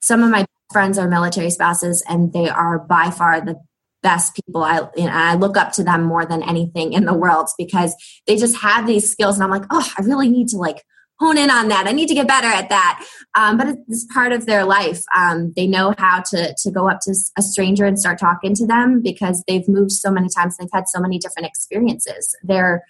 some 0.00 0.22
of 0.22 0.30
my 0.30 0.46
friends 0.72 0.98
are 0.98 1.08
military 1.08 1.50
spouses 1.50 2.02
and 2.08 2.32
they 2.32 2.48
are 2.48 2.78
by 2.78 3.10
far 3.10 3.40
the 3.40 3.56
best 4.02 4.34
people. 4.34 4.62
I 4.62 4.88
you 4.96 5.04
know, 5.04 5.12
I 5.12 5.34
look 5.34 5.58
up 5.58 5.72
to 5.72 5.84
them 5.84 6.04
more 6.04 6.24
than 6.24 6.42
anything 6.42 6.94
in 6.94 7.04
the 7.04 7.14
world 7.14 7.48
because 7.58 7.94
they 8.26 8.36
just 8.36 8.56
have 8.62 8.86
these 8.86 9.10
skills 9.10 9.36
and 9.36 9.44
I'm 9.44 9.50
like 9.50 9.66
oh 9.70 9.86
I 9.98 10.02
really 10.02 10.30
need 10.30 10.48
to 10.48 10.56
like 10.56 10.82
hone 11.20 11.38
in 11.38 11.50
on 11.50 11.68
that. 11.68 11.86
I 11.86 11.92
need 11.92 12.08
to 12.08 12.14
get 12.14 12.26
better 12.26 12.48
at 12.48 12.70
that. 12.70 13.06
Um, 13.34 13.58
but 13.58 13.76
it's 13.88 14.06
part 14.12 14.32
of 14.32 14.46
their 14.46 14.64
life. 14.64 15.02
Um, 15.16 15.52
they 15.54 15.66
know 15.66 15.94
how 15.98 16.22
to 16.30 16.54
to 16.56 16.70
go 16.70 16.88
up 16.88 17.00
to 17.02 17.14
a 17.38 17.42
stranger 17.42 17.84
and 17.84 17.98
start 17.98 18.18
talking 18.18 18.54
to 18.56 18.66
them 18.66 19.02
because 19.02 19.44
they've 19.46 19.68
moved 19.68 19.92
so 19.92 20.10
many 20.10 20.28
times. 20.34 20.56
They've 20.56 20.68
had 20.72 20.88
so 20.88 21.00
many 21.00 21.18
different 21.18 21.46
experiences. 21.46 22.34
They're 22.42 22.84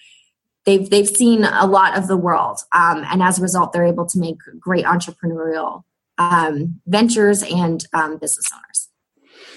they've 0.65 0.89
they've 0.89 1.09
seen 1.09 1.45
a 1.45 1.67
lot 1.67 1.99
of 1.99 2.09
the 2.09 2.17
world, 2.17 2.61
um, 2.75 3.05
and 3.11 3.23
as 3.23 3.39
a 3.39 3.43
result, 3.43 3.73
they're 3.73 3.85
able 3.85 4.07
to 4.07 4.19
make 4.19 4.39
great 4.59 4.85
entrepreneurial 4.85 5.83
um, 6.17 6.81
ventures 6.87 7.43
and 7.43 7.85
um, 7.93 8.19
business 8.19 8.47
owners. 8.55 8.89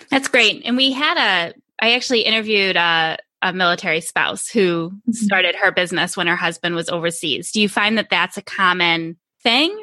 That's 0.09 0.27
great. 0.27 0.63
And 0.65 0.75
we 0.75 0.91
had 0.91 1.17
a. 1.17 1.53
I 1.79 1.93
actually 1.93 2.21
interviewed. 2.21 2.75
Uh, 2.75 3.17
a 3.43 3.53
military 3.53 4.01
spouse 4.01 4.47
who 4.47 4.89
mm-hmm. 4.89 5.12
started 5.12 5.55
her 5.55 5.71
business 5.71 6.17
when 6.17 6.27
her 6.27 6.35
husband 6.35 6.75
was 6.75 6.89
overseas. 6.89 7.51
Do 7.51 7.62
you 7.62 7.69
find 7.69 7.97
that 7.97 8.09
that's 8.09 8.38
a 8.38 8.41
common 8.41 9.17
thing? 9.43 9.77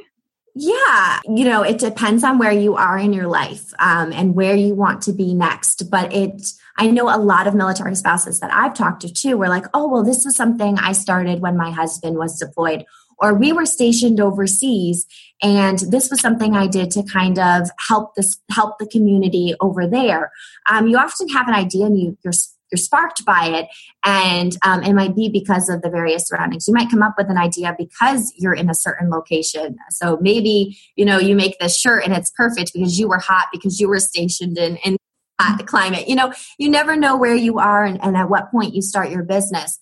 Yeah, 0.57 1.21
you 1.29 1.45
know, 1.45 1.63
it 1.63 1.79
depends 1.79 2.25
on 2.25 2.39
where 2.39 2.51
you 2.51 2.75
are 2.75 2.99
in 2.99 3.13
your 3.13 3.29
life 3.29 3.73
um, 3.79 4.13
and 4.13 4.35
where 4.35 4.57
you 4.57 4.75
want 4.75 5.03
to 5.03 5.13
be 5.13 5.33
next. 5.33 5.89
But 5.91 6.13
it, 6.13 6.43
I 6.77 6.89
know 6.89 7.15
a 7.15 7.21
lot 7.21 7.47
of 7.47 7.55
military 7.55 7.95
spouses 7.95 8.41
that 8.41 8.53
I've 8.53 8.75
talked 8.75 9.03
to 9.03 9.13
too 9.13 9.37
were 9.37 9.49
like, 9.49 9.67
oh, 9.75 9.87
well, 9.89 10.03
this 10.03 10.27
is 10.27 10.35
something 10.35 10.77
I 10.79 10.93
started 10.93 11.41
when 11.41 11.57
my 11.57 11.71
husband 11.71 12.17
was 12.17 12.39
deployed. 12.39 12.85
or 13.19 13.35
we 13.35 13.53
were 13.53 13.67
stationed 13.67 14.19
overseas 14.19 15.07
and 15.43 15.79
this 15.79 16.11
was 16.11 16.21
something 16.21 16.57
I 16.57 16.67
did 16.67 16.91
to 16.93 17.03
kind 17.03 17.39
of 17.39 17.71
help 17.89 18.15
this 18.15 18.39
help 18.51 18.79
the 18.79 18.87
community 18.87 19.55
over 19.61 19.87
there. 19.87 20.33
Um, 20.69 20.89
you 20.89 20.97
often 20.99 21.29
have 21.29 21.49
an 21.49 21.55
idea 21.55 21.87
and 21.87 21.99
you, 21.99 22.19
you're 22.25 22.33
you're 22.71 22.79
sparked 22.79 23.25
by 23.25 23.47
it 23.47 23.69
and 24.05 24.57
um, 24.65 24.83
it 24.83 24.95
might 24.95 25.15
be 25.15 25.29
because 25.29 25.69
of 25.69 25.83
the 25.83 25.91
various 25.91 26.27
surroundings. 26.27 26.67
You 26.69 26.75
might 26.75 26.91
come 26.91 27.03
up 27.03 27.15
with 27.19 27.29
an 27.29 27.39
idea 27.39 27.75
because 27.77 28.33
you're 28.37 28.55
in 28.55 28.71
a 28.71 28.75
certain 28.75 29.11
location. 29.11 29.77
So 29.91 30.19
maybe 30.21 30.79
you 30.97 31.05
know 31.05 31.19
you 31.19 31.35
make 31.35 31.59
this 31.59 31.79
shirt 31.79 32.05
and 32.05 32.15
it's 32.15 32.31
perfect 32.31 32.73
because 32.73 32.99
you 32.99 33.09
were 33.09 33.19
hot 33.19 33.49
because 33.53 33.81
you 33.81 33.89
were 33.89 34.01
stationed 34.01 34.59
in, 34.59 34.77
in 34.77 34.97
hot 35.41 35.67
climate. 35.67 36.09
You 36.09 36.17
know 36.17 36.33
you 36.59 36.69
never 36.71 36.97
know 36.97 37.17
where 37.17 37.35
you 37.35 37.59
are 37.59 37.85
and, 37.85 38.03
and 38.03 38.17
at 38.17 38.31
what 38.31 38.51
point 38.51 38.75
you 38.75 38.83
start 38.83 39.11
your 39.11 39.25
business. 39.25 39.79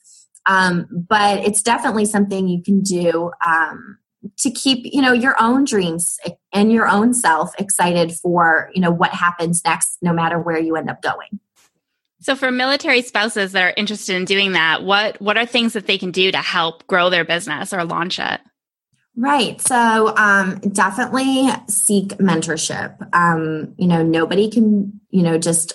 Um, 0.47 0.87
but 0.91 1.41
it's 1.41 1.63
definitely 1.63 2.07
something 2.07 2.49
you 2.49 2.63
can 2.63 2.81
do 2.81 3.33
um, 3.47 3.99
to 4.39 4.51
keep 4.51 4.81
you 4.85 5.03
know 5.03 5.13
your 5.13 5.41
own 5.41 5.65
dreams 5.65 6.19
and 6.53 6.73
your 6.73 6.89
own 6.89 7.15
self 7.15 7.53
excited 7.59 8.13
for 8.13 8.71
you 8.75 8.81
know 8.81 8.91
what 8.91 9.11
happens 9.11 9.63
next 9.65 9.99
no 10.03 10.13
matter 10.13 10.39
where 10.39 10.59
you 10.59 10.77
end 10.77 10.91
up 10.91 11.03
going 11.03 11.39
so 12.21 12.35
for 12.35 12.51
military 12.51 13.03
spouses 13.03 13.53
that 13.53 13.63
are 13.63 13.75
interested 13.77 14.17
in 14.17 14.25
doing 14.25 14.53
that 14.53 14.83
what 14.83 15.21
what 15.21 15.37
are 15.37 15.47
things 15.47 15.73
that 15.73 15.87
they 15.87 15.99
can 15.99 16.11
do 16.11 16.31
to 16.31 16.39
help 16.39 16.87
grow 16.87 17.11
their 17.11 17.25
business 17.25 17.73
or 17.73 17.85
launch 17.85 18.19
it 18.19 18.41
Right. 19.21 19.61
So 19.61 20.15
um, 20.17 20.61
definitely 20.61 21.49
seek 21.69 22.11
mentorship. 22.19 22.97
Um, 23.13 23.75
you 23.77 23.89
know, 23.89 24.05
nobody 24.05 24.49
can, 24.49 25.01
you 25.11 25.25
know, 25.25 25.39
just 25.39 25.75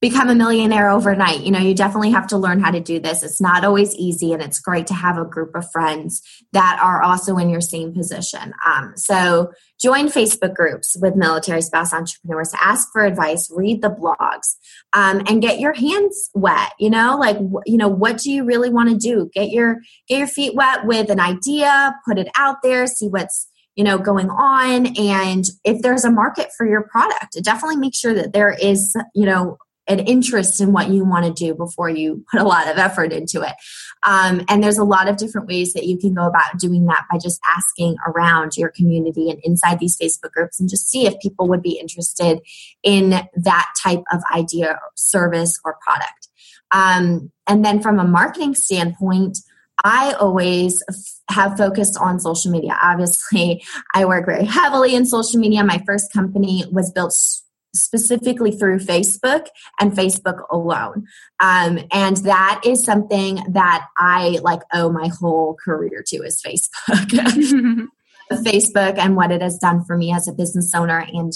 become 0.00 0.28
a 0.28 0.34
millionaire 0.34 0.90
overnight. 0.90 1.40
You 1.40 1.50
know, 1.50 1.58
you 1.58 1.74
definitely 1.74 2.10
have 2.10 2.26
to 2.28 2.36
learn 2.36 2.60
how 2.60 2.70
to 2.70 2.80
do 2.80 3.00
this. 3.00 3.22
It's 3.22 3.40
not 3.40 3.64
always 3.64 3.94
easy, 3.94 4.32
and 4.32 4.42
it's 4.42 4.60
great 4.60 4.86
to 4.88 4.94
have 4.94 5.16
a 5.16 5.24
group 5.24 5.54
of 5.54 5.70
friends 5.70 6.20
that 6.52 6.78
are 6.82 7.02
also 7.02 7.36
in 7.38 7.48
your 7.48 7.60
same 7.60 7.94
position. 7.94 8.52
Um, 8.66 8.92
so, 8.96 9.52
join 9.80 10.08
Facebook 10.08 10.54
groups 10.54 10.96
with 11.00 11.16
military 11.16 11.62
spouse 11.62 11.92
entrepreneurs 11.92 12.52
ask 12.60 12.88
for 12.92 13.04
advice, 13.04 13.50
read 13.50 13.82
the 13.82 13.88
blogs, 13.88 14.56
um, 14.92 15.22
and 15.26 15.40
get 15.40 15.58
your 15.58 15.72
hands 15.72 16.30
wet. 16.34 16.72
You 16.78 16.90
know, 16.90 17.16
like 17.18 17.38
you 17.64 17.76
know, 17.76 17.88
what 17.88 18.18
do 18.18 18.30
you 18.30 18.44
really 18.44 18.70
want 18.70 18.90
to 18.90 18.96
do? 18.96 19.30
Get 19.32 19.50
your 19.50 19.78
get 20.08 20.18
your 20.18 20.28
feet 20.28 20.54
wet 20.54 20.86
with 20.86 21.08
an 21.08 21.20
idea, 21.20 21.94
put 22.06 22.18
it 22.18 22.28
out 22.36 22.56
there, 22.62 22.86
see 22.86 23.08
what's 23.08 23.48
you 23.74 23.84
know 23.84 23.98
going 23.98 24.30
on 24.30 24.86
and 24.98 25.46
if 25.64 25.82
there's 25.82 26.04
a 26.04 26.10
market 26.10 26.48
for 26.56 26.64
your 26.64 26.82
product 26.82 27.36
definitely 27.42 27.76
make 27.76 27.92
sure 27.92 28.14
that 28.14 28.32
there 28.32 28.52
is 28.52 28.94
you 29.16 29.26
know 29.26 29.58
an 29.86 30.00
interest 30.00 30.60
in 30.60 30.72
what 30.72 30.88
you 30.88 31.04
want 31.04 31.26
to 31.26 31.32
do 31.32 31.54
before 31.54 31.90
you 31.90 32.24
put 32.30 32.40
a 32.40 32.44
lot 32.44 32.68
of 32.68 32.78
effort 32.78 33.12
into 33.12 33.42
it. 33.42 33.54
Um, 34.02 34.42
and 34.48 34.62
there's 34.62 34.78
a 34.78 34.84
lot 34.84 35.08
of 35.08 35.16
different 35.16 35.46
ways 35.46 35.72
that 35.74 35.84
you 35.84 35.98
can 35.98 36.14
go 36.14 36.26
about 36.26 36.58
doing 36.58 36.86
that 36.86 37.04
by 37.10 37.18
just 37.18 37.40
asking 37.56 37.96
around 38.06 38.56
your 38.56 38.70
community 38.70 39.30
and 39.30 39.40
inside 39.44 39.78
these 39.78 39.96
Facebook 39.96 40.32
groups 40.32 40.58
and 40.58 40.68
just 40.68 40.88
see 40.88 41.06
if 41.06 41.18
people 41.20 41.48
would 41.48 41.62
be 41.62 41.78
interested 41.78 42.40
in 42.82 43.10
that 43.34 43.74
type 43.82 44.02
of 44.10 44.22
idea, 44.34 44.78
service, 44.94 45.60
or 45.64 45.76
product. 45.82 46.28
Um, 46.70 47.30
and 47.46 47.64
then 47.64 47.80
from 47.80 47.98
a 47.98 48.04
marketing 48.04 48.54
standpoint, 48.54 49.38
I 49.82 50.12
always 50.14 50.82
f- 50.88 50.96
have 51.30 51.56
focused 51.56 51.96
on 51.98 52.20
social 52.20 52.50
media. 52.50 52.78
Obviously, 52.80 53.62
I 53.94 54.04
work 54.04 54.26
very 54.26 54.44
heavily 54.44 54.94
in 54.94 55.04
social 55.04 55.40
media. 55.40 55.64
My 55.64 55.82
first 55.86 56.12
company 56.12 56.64
was 56.70 56.92
built 56.92 57.12
specifically 57.74 58.52
through 58.52 58.78
Facebook 58.78 59.46
and 59.80 59.92
Facebook 59.92 60.44
alone. 60.50 61.06
Um, 61.40 61.80
and 61.92 62.16
that 62.18 62.62
is 62.64 62.82
something 62.82 63.40
that 63.52 63.86
I 63.96 64.38
like 64.42 64.62
owe 64.72 64.90
my 64.90 65.08
whole 65.08 65.56
career 65.64 66.02
to 66.06 66.16
is 66.18 66.42
Facebook. 66.42 67.86
Facebook 68.32 68.96
and 68.98 69.16
what 69.16 69.30
it 69.30 69.42
has 69.42 69.58
done 69.58 69.84
for 69.84 69.96
me 69.96 70.12
as 70.12 70.26
a 70.26 70.32
business 70.32 70.72
owner 70.74 71.06
and 71.12 71.32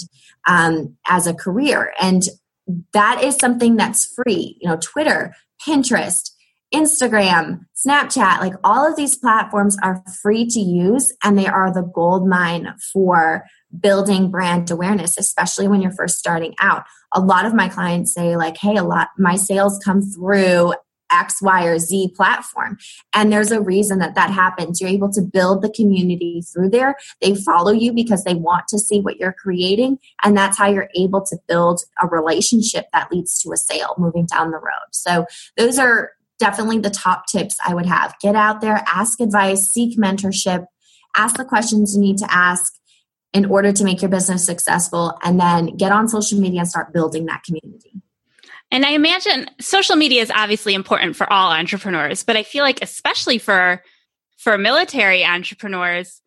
um, 0.47 0.97
as 1.07 1.27
a 1.27 1.33
career. 1.33 1.93
And 2.01 2.23
that 2.93 3.23
is 3.23 3.35
something 3.35 3.75
that's 3.75 4.05
free. 4.05 4.57
You 4.59 4.69
know, 4.69 4.77
Twitter, 4.81 5.35
Pinterest, 5.65 6.31
Instagram, 6.73 7.65
Snapchat, 7.75 8.39
like 8.39 8.53
all 8.63 8.87
of 8.87 8.95
these 8.95 9.17
platforms 9.17 9.77
are 9.81 10.03
free 10.21 10.45
to 10.47 10.59
use 10.59 11.11
and 11.23 11.37
they 11.37 11.47
are 11.47 11.73
the 11.73 11.81
gold 11.81 12.27
mine 12.27 12.73
for 12.93 13.45
building 13.77 14.31
brand 14.31 14.69
awareness, 14.71 15.17
especially 15.17 15.67
when 15.67 15.81
you're 15.81 15.91
first 15.91 16.17
starting 16.17 16.55
out. 16.59 16.83
A 17.13 17.21
lot 17.21 17.45
of 17.45 17.53
my 17.53 17.69
clients 17.69 18.13
say, 18.13 18.35
like, 18.35 18.57
hey, 18.57 18.75
a 18.75 18.83
lot, 18.83 19.09
my 19.17 19.35
sales 19.35 19.79
come 19.83 20.01
through 20.01 20.73
X, 21.11 21.41
Y, 21.41 21.65
or 21.65 21.79
Z 21.79 22.13
platform. 22.15 22.77
And 23.13 23.31
there's 23.31 23.51
a 23.51 23.61
reason 23.61 23.99
that 23.99 24.15
that 24.15 24.29
happens. 24.29 24.79
You're 24.79 24.89
able 24.89 25.11
to 25.13 25.21
build 25.21 25.61
the 25.61 25.71
community 25.71 26.41
through 26.41 26.69
there. 26.69 26.95
They 27.21 27.35
follow 27.35 27.71
you 27.71 27.93
because 27.93 28.23
they 28.23 28.35
want 28.35 28.67
to 28.69 28.79
see 28.79 28.99
what 28.99 29.17
you're 29.17 29.33
creating. 29.33 29.99
And 30.23 30.37
that's 30.37 30.57
how 30.57 30.67
you're 30.67 30.89
able 30.95 31.21
to 31.25 31.37
build 31.47 31.81
a 32.01 32.07
relationship 32.07 32.85
that 32.93 33.11
leads 33.11 33.39
to 33.41 33.51
a 33.51 33.57
sale 33.57 33.95
moving 33.97 34.25
down 34.25 34.51
the 34.51 34.57
road. 34.57 34.89
So 34.91 35.25
those 35.57 35.79
are 35.79 36.11
definitely 36.39 36.79
the 36.79 36.89
top 36.89 37.25
tips 37.27 37.57
I 37.65 37.73
would 37.73 37.85
have. 37.85 38.15
Get 38.21 38.35
out 38.35 38.61
there, 38.61 38.83
ask 38.87 39.19
advice, 39.19 39.67
seek 39.67 39.97
mentorship, 39.97 40.65
ask 41.15 41.35
the 41.37 41.45
questions 41.45 41.95
you 41.95 42.01
need 42.01 42.17
to 42.19 42.27
ask 42.33 42.78
in 43.33 43.45
order 43.45 43.71
to 43.71 43.83
make 43.83 44.01
your 44.01 44.09
business 44.09 44.45
successful, 44.45 45.17
and 45.23 45.39
then 45.39 45.77
get 45.77 45.91
on 45.91 46.07
social 46.07 46.39
media 46.39 46.61
and 46.61 46.69
start 46.69 46.91
building 46.91 47.25
that 47.25 47.43
community. 47.43 48.01
And 48.71 48.85
I 48.85 48.91
imagine 48.91 49.49
social 49.59 49.95
media 49.95 50.21
is 50.21 50.31
obviously 50.31 50.73
important 50.73 51.15
for 51.15 51.31
all 51.31 51.51
entrepreneurs, 51.51 52.23
but 52.23 52.37
I 52.37 52.43
feel 52.43 52.63
like 52.63 52.81
especially 52.81 53.37
for 53.37 53.83
for 54.37 54.57
military 54.57 55.25
entrepreneurs 55.25 56.21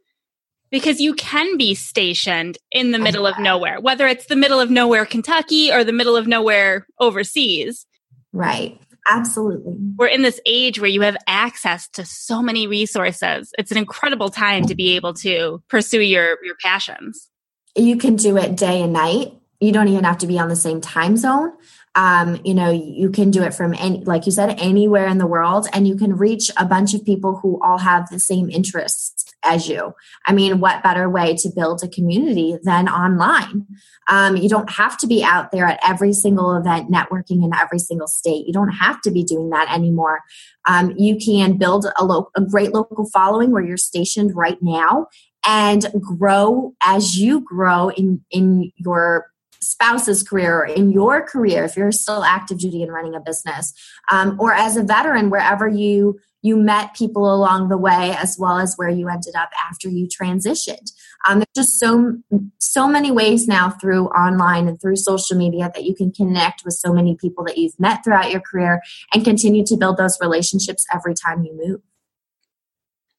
because 0.71 1.01
you 1.01 1.15
can 1.15 1.57
be 1.57 1.75
stationed 1.75 2.59
in 2.71 2.93
the 2.93 2.99
middle 2.99 3.27
of 3.27 3.39
nowhere, 3.39 3.81
whether 3.81 4.07
it's 4.07 4.27
the 4.27 4.37
middle 4.37 4.59
of 4.59 4.71
nowhere 4.71 5.05
Kentucky 5.05 5.71
or 5.71 5.85
the 5.85 5.93
middle 5.93 6.17
of 6.17 6.27
nowhere 6.27 6.87
overseas. 6.99 7.87
Right. 8.33 8.81
Absolutely. 9.09 9.75
We're 9.97 10.07
in 10.07 10.23
this 10.23 10.41
age 10.47 10.81
where 10.81 10.91
you 10.91 11.01
have 11.03 11.17
access 11.27 11.89
to 11.91 12.05
so 12.05 12.43
many 12.43 12.67
resources. 12.67 13.51
It's 13.59 13.71
an 13.71 13.77
incredible 13.77 14.31
time 14.31 14.67
to 14.67 14.75
be 14.75 14.95
able 14.97 15.15
to 15.15 15.63
pursue 15.69 16.01
your 16.01 16.39
your 16.45 16.55
passions. 16.63 17.29
You 17.75 17.97
can 17.97 18.17
do 18.17 18.37
it 18.37 18.57
day 18.57 18.83
and 18.83 18.93
night. 18.93 19.35
You 19.61 19.73
don't 19.73 19.89
even 19.89 20.05
have 20.05 20.19
to 20.19 20.27
be 20.27 20.39
on 20.39 20.49
the 20.49 20.57
same 20.57 20.81
time 20.81 21.17
zone. 21.17 21.53
Um, 21.95 22.41
you 22.45 22.55
know, 22.55 22.71
you 22.71 23.11
can 23.11 23.31
do 23.31 23.43
it 23.43 23.53
from 23.53 23.75
any, 23.75 24.03
like 24.05 24.25
you 24.25 24.33
said, 24.33 24.59
anywhere 24.59 25.07
in 25.07 25.19
the 25.19 25.27
world, 25.27 25.69
and 25.73 25.87
you 25.87 25.97
can 25.97 26.17
reach 26.17 26.51
a 26.57 26.65
bunch 26.65 26.95
of 26.95 27.05
people 27.05 27.37
who 27.37 27.61
all 27.63 27.79
have 27.79 28.09
the 28.09 28.19
same 28.19 28.51
interests 28.51 29.23
as 29.45 29.69
you. 29.69 29.95
I 30.27 30.33
mean, 30.33 30.61
what 30.61 30.83
better 30.83 31.09
way 31.09 31.35
to 31.37 31.51
build 31.55 31.83
a 31.83 31.89
community 31.89 32.57
than 32.63 32.89
online? 32.89 33.67
Um, 34.09 34.37
you 34.37 34.49
don't 34.49 34.71
have 34.71 34.97
to 34.99 35.07
be 35.07 35.23
out 35.23 35.51
there 35.53 35.67
at 35.67 35.81
every 35.87 36.13
single 36.13 36.55
event 36.57 36.91
networking 36.91 37.45
in 37.45 37.51
every 37.55 37.79
single 37.79 38.07
state. 38.07 38.47
You 38.47 38.53
don't 38.53 38.73
have 38.73 39.01
to 39.03 39.11
be 39.11 39.25
doing 39.25 39.51
that 39.51 39.73
anymore. 39.73 40.21
Um, 40.67 40.95
you 40.97 41.17
can 41.17 41.59
build 41.59 41.87
a, 41.99 42.05
lo- 42.05 42.31
a 42.37 42.41
great 42.41 42.73
local 42.73 43.09
following 43.11 43.51
where 43.51 43.65
you're 43.65 43.77
stationed 43.77 44.35
right 44.35 44.59
now 44.63 45.09
and 45.45 45.87
grow 46.01 46.75
as 46.83 47.19
you 47.19 47.41
grow 47.41 47.91
in 47.91 48.21
in 48.31 48.71
your 48.77 49.32
spouse's 49.63 50.23
career 50.23 50.59
or 50.59 50.65
in 50.67 50.91
your 50.91 51.27
career 51.27 51.65
if 51.65 51.77
you're 51.77 51.93
still 51.93 52.25
active 52.25 52.59
duty 52.59 52.83
and 52.83 52.93
running 52.93 53.15
a 53.15 53.21
business 53.21 53.73
um, 54.11 54.37
or 54.41 54.53
as 54.53 54.77
a 54.77 54.83
veteran 54.83 55.31
wherever 55.31 55.69
you 55.69 56.19
you 56.43 56.57
met 56.57 56.95
people 56.95 57.33
along 57.33 57.69
the 57.69 57.79
way 57.79 58.15
as 58.19 58.37
well 58.39 58.59
as 58.59 58.75
where 58.75 58.89
you 58.89 59.09
ended 59.09 59.35
up 59.37 59.51
after 59.71 59.89
you 59.89 60.09
transitioned. 60.09 60.93
Um, 61.27 61.39
there's 61.39 61.69
just 61.69 61.79
so 61.79 62.19
so 62.59 62.89
many 62.89 63.13
ways 63.13 63.47
now 63.47 63.71
through 63.71 64.07
online 64.09 64.67
and 64.67 64.81
through 64.81 64.97
social 64.97 65.37
media 65.37 65.71
that 65.73 65.85
you 65.85 65.95
can 65.95 66.11
connect 66.11 66.65
with 66.65 66.75
so 66.75 66.93
many 66.93 67.17
people 67.17 67.45
that 67.45 67.57
you've 67.57 67.79
met 67.79 68.03
throughout 68.05 68.33
your 68.33 68.41
career 68.41 68.83
and 69.15 69.25
continue 69.25 69.65
to 69.67 69.77
build 69.77 69.97
those 69.97 70.19
relationships 70.21 70.85
every 70.93 71.15
time 71.15 71.45
you 71.45 71.57
move. 71.57 71.81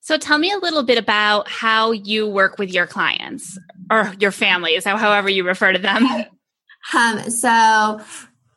So 0.01 0.17
tell 0.17 0.37
me 0.37 0.51
a 0.51 0.57
little 0.57 0.83
bit 0.83 0.97
about 0.97 1.47
how 1.47 1.91
you 1.91 2.27
work 2.27 2.59
with 2.59 2.73
your 2.73 2.85
clients 2.85 3.57
or 3.89 4.13
your 4.19 4.31
families, 4.31 4.83
however 4.83 5.29
you 5.29 5.45
refer 5.45 5.71
to 5.71 5.79
them. 5.79 6.05
Um, 6.93 7.29
so 7.29 8.01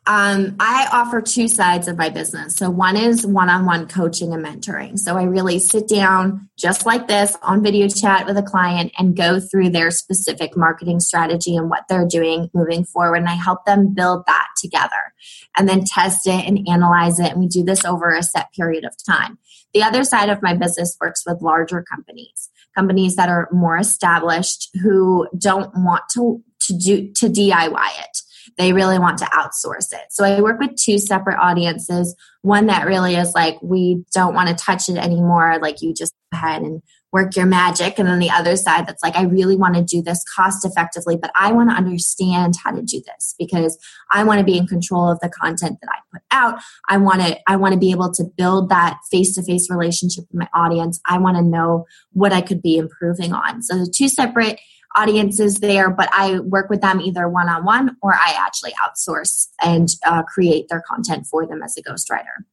um, 0.07 0.55
I 0.57 0.87
offer 0.93 1.21
two 1.21 1.49
sides 1.49 1.89
of 1.89 1.97
my 1.97 2.09
business. 2.09 2.55
So 2.55 2.69
one 2.69 2.95
is 2.95 3.27
one-on-one 3.27 3.87
coaching 3.87 4.33
and 4.33 4.43
mentoring. 4.43 4.97
So 4.97 5.17
I 5.17 5.23
really 5.23 5.59
sit 5.59 5.89
down 5.89 6.49
just 6.57 6.85
like 6.85 7.09
this 7.09 7.35
on 7.43 7.61
video 7.61 7.89
chat 7.89 8.25
with 8.25 8.37
a 8.37 8.41
client 8.41 8.93
and 8.97 9.17
go 9.17 9.41
through 9.41 9.71
their 9.71 9.91
specific 9.91 10.55
marketing 10.55 11.01
strategy 11.01 11.57
and 11.57 11.69
what 11.69 11.83
they're 11.89 12.07
doing 12.07 12.49
moving 12.53 12.85
forward. 12.85 13.17
And 13.17 13.27
I 13.27 13.35
help 13.35 13.65
them 13.65 13.93
build 13.93 14.23
that 14.27 14.47
together 14.57 15.13
and 15.57 15.67
then 15.67 15.83
test 15.85 16.25
it 16.25 16.45
and 16.45 16.65
analyze 16.69 17.19
it. 17.19 17.33
And 17.33 17.41
we 17.41 17.47
do 17.47 17.63
this 17.63 17.83
over 17.83 18.15
a 18.15 18.23
set 18.23 18.53
period 18.53 18.85
of 18.85 18.93
time. 19.05 19.37
The 19.73 19.83
other 19.83 20.05
side 20.05 20.29
of 20.29 20.41
my 20.41 20.53
business 20.53 20.95
works 21.01 21.23
with 21.25 21.41
larger 21.41 21.83
companies, 21.83 22.49
companies 22.77 23.15
that 23.15 23.29
are 23.29 23.49
more 23.51 23.77
established 23.77 24.69
who 24.81 25.27
don't 25.37 25.71
want 25.75 26.03
to, 26.13 26.43
to 26.61 26.77
do 26.77 27.11
to 27.13 27.27
DIY 27.27 27.99
it 27.99 28.17
they 28.57 28.73
really 28.73 28.97
want 28.97 29.19
to 29.19 29.25
outsource 29.25 29.93
it. 29.93 30.07
So 30.09 30.23
I 30.23 30.41
work 30.41 30.59
with 30.59 30.75
two 30.75 30.97
separate 30.97 31.37
audiences. 31.37 32.15
One 32.41 32.67
that 32.67 32.87
really 32.87 33.15
is 33.15 33.33
like, 33.35 33.57
we 33.61 34.03
don't 34.13 34.33
want 34.33 34.49
to 34.49 34.55
touch 34.55 34.89
it 34.89 34.97
anymore. 34.97 35.59
Like 35.61 35.81
you 35.81 35.93
just 35.93 36.13
ahead 36.33 36.61
and 36.61 36.81
work 37.13 37.35
your 37.35 37.45
magic. 37.45 37.97
And 37.97 38.07
then 38.07 38.19
the 38.19 38.29
other 38.29 38.55
side 38.55 38.87
that's 38.87 39.03
like 39.03 39.15
i 39.15 39.23
really 39.23 39.55
want 39.55 39.75
to 39.75 39.83
do 39.83 40.01
this 40.01 40.23
cost 40.35 40.65
effectively 40.65 41.17
but 41.17 41.31
i 41.35 41.51
want 41.51 41.69
to 41.69 41.75
understand 41.75 42.55
how 42.63 42.71
to 42.71 42.81
do 42.81 43.01
this 43.05 43.35
because 43.37 43.77
i 44.11 44.23
want 44.23 44.39
to 44.39 44.45
be 44.45 44.57
in 44.57 44.67
control 44.67 45.09
of 45.09 45.19
the 45.19 45.29
content 45.29 45.77
that 45.81 45.89
i 45.89 45.99
put 46.11 46.21
out. 46.31 46.59
I 46.89 46.97
want 46.97 47.21
to 47.21 47.37
i 47.47 47.55
want 47.55 47.73
to 47.73 47.79
be 47.79 47.91
able 47.91 48.11
to 48.13 48.23
build 48.37 48.69
that 48.69 48.97
face 49.11 49.35
to 49.35 49.43
face 49.43 49.69
relationship 49.69 50.25
with 50.31 50.39
my 50.39 50.49
audience. 50.53 50.99
I 51.05 51.17
want 51.17 51.37
to 51.37 51.43
know 51.43 51.85
what 52.11 52.33
i 52.33 52.41
could 52.41 52.61
be 52.61 52.77
improving 52.77 53.33
on. 53.33 53.61
So 53.61 53.77
the 53.77 53.93
two 53.95 54.09
separate 54.09 54.59
audiences 54.95 55.59
there 55.59 55.89
but 55.89 56.09
i 56.11 56.39
work 56.39 56.69
with 56.69 56.81
them 56.81 57.01
either 57.01 57.27
one-on-one 57.29 57.97
or 58.01 58.13
i 58.13 58.33
actually 58.37 58.73
outsource 58.83 59.47
and 59.61 59.89
uh, 60.05 60.23
create 60.23 60.67
their 60.69 60.81
content 60.89 61.27
for 61.29 61.45
them 61.45 61.61
as 61.61 61.77
a 61.77 61.83
ghostwriter. 61.83 62.45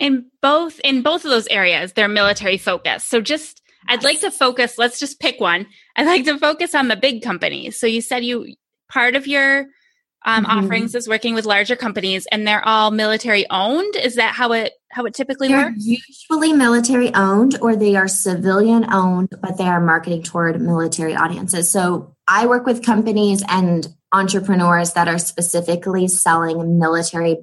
In 0.00 0.26
both 0.42 0.80
in 0.80 1.02
both 1.02 1.24
of 1.24 1.30
those 1.30 1.46
areas 1.48 1.92
they're 1.92 2.08
military 2.08 2.58
focused. 2.58 3.08
So 3.08 3.20
just 3.20 3.62
I'd 3.88 4.04
like 4.04 4.20
to 4.20 4.30
focus, 4.30 4.78
let's 4.78 4.98
just 4.98 5.20
pick 5.20 5.40
one. 5.40 5.66
I'd 5.96 6.06
like 6.06 6.24
to 6.24 6.38
focus 6.38 6.74
on 6.74 6.88
the 6.88 6.96
big 6.96 7.22
companies. 7.22 7.78
So 7.78 7.86
you 7.86 8.00
said 8.00 8.24
you 8.24 8.54
part 8.88 9.16
of 9.16 9.26
your 9.26 9.66
um, 10.24 10.44
mm-hmm. 10.44 10.58
offerings 10.58 10.94
is 10.94 11.08
working 11.08 11.34
with 11.34 11.46
larger 11.46 11.76
companies 11.76 12.26
and 12.32 12.46
they're 12.46 12.66
all 12.66 12.90
military 12.90 13.48
owned. 13.48 13.94
Is 13.96 14.16
that 14.16 14.34
how 14.34 14.52
it 14.52 14.72
how 14.90 15.04
it 15.04 15.14
typically 15.14 15.48
they're 15.48 15.66
works? 15.66 15.86
Usually 15.86 16.52
military 16.52 17.14
owned 17.14 17.58
or 17.60 17.76
they 17.76 17.94
are 17.96 18.08
civilian 18.08 18.92
owned, 18.92 19.28
but 19.40 19.56
they 19.56 19.64
are 19.66 19.80
marketing 19.80 20.22
toward 20.22 20.60
military 20.60 21.14
audiences. 21.14 21.70
So 21.70 22.14
I 22.26 22.46
work 22.46 22.66
with 22.66 22.84
companies 22.84 23.44
and 23.48 23.86
entrepreneurs 24.12 24.94
that 24.94 25.08
are 25.08 25.18
specifically 25.18 26.08
selling 26.08 26.78
military 26.78 27.38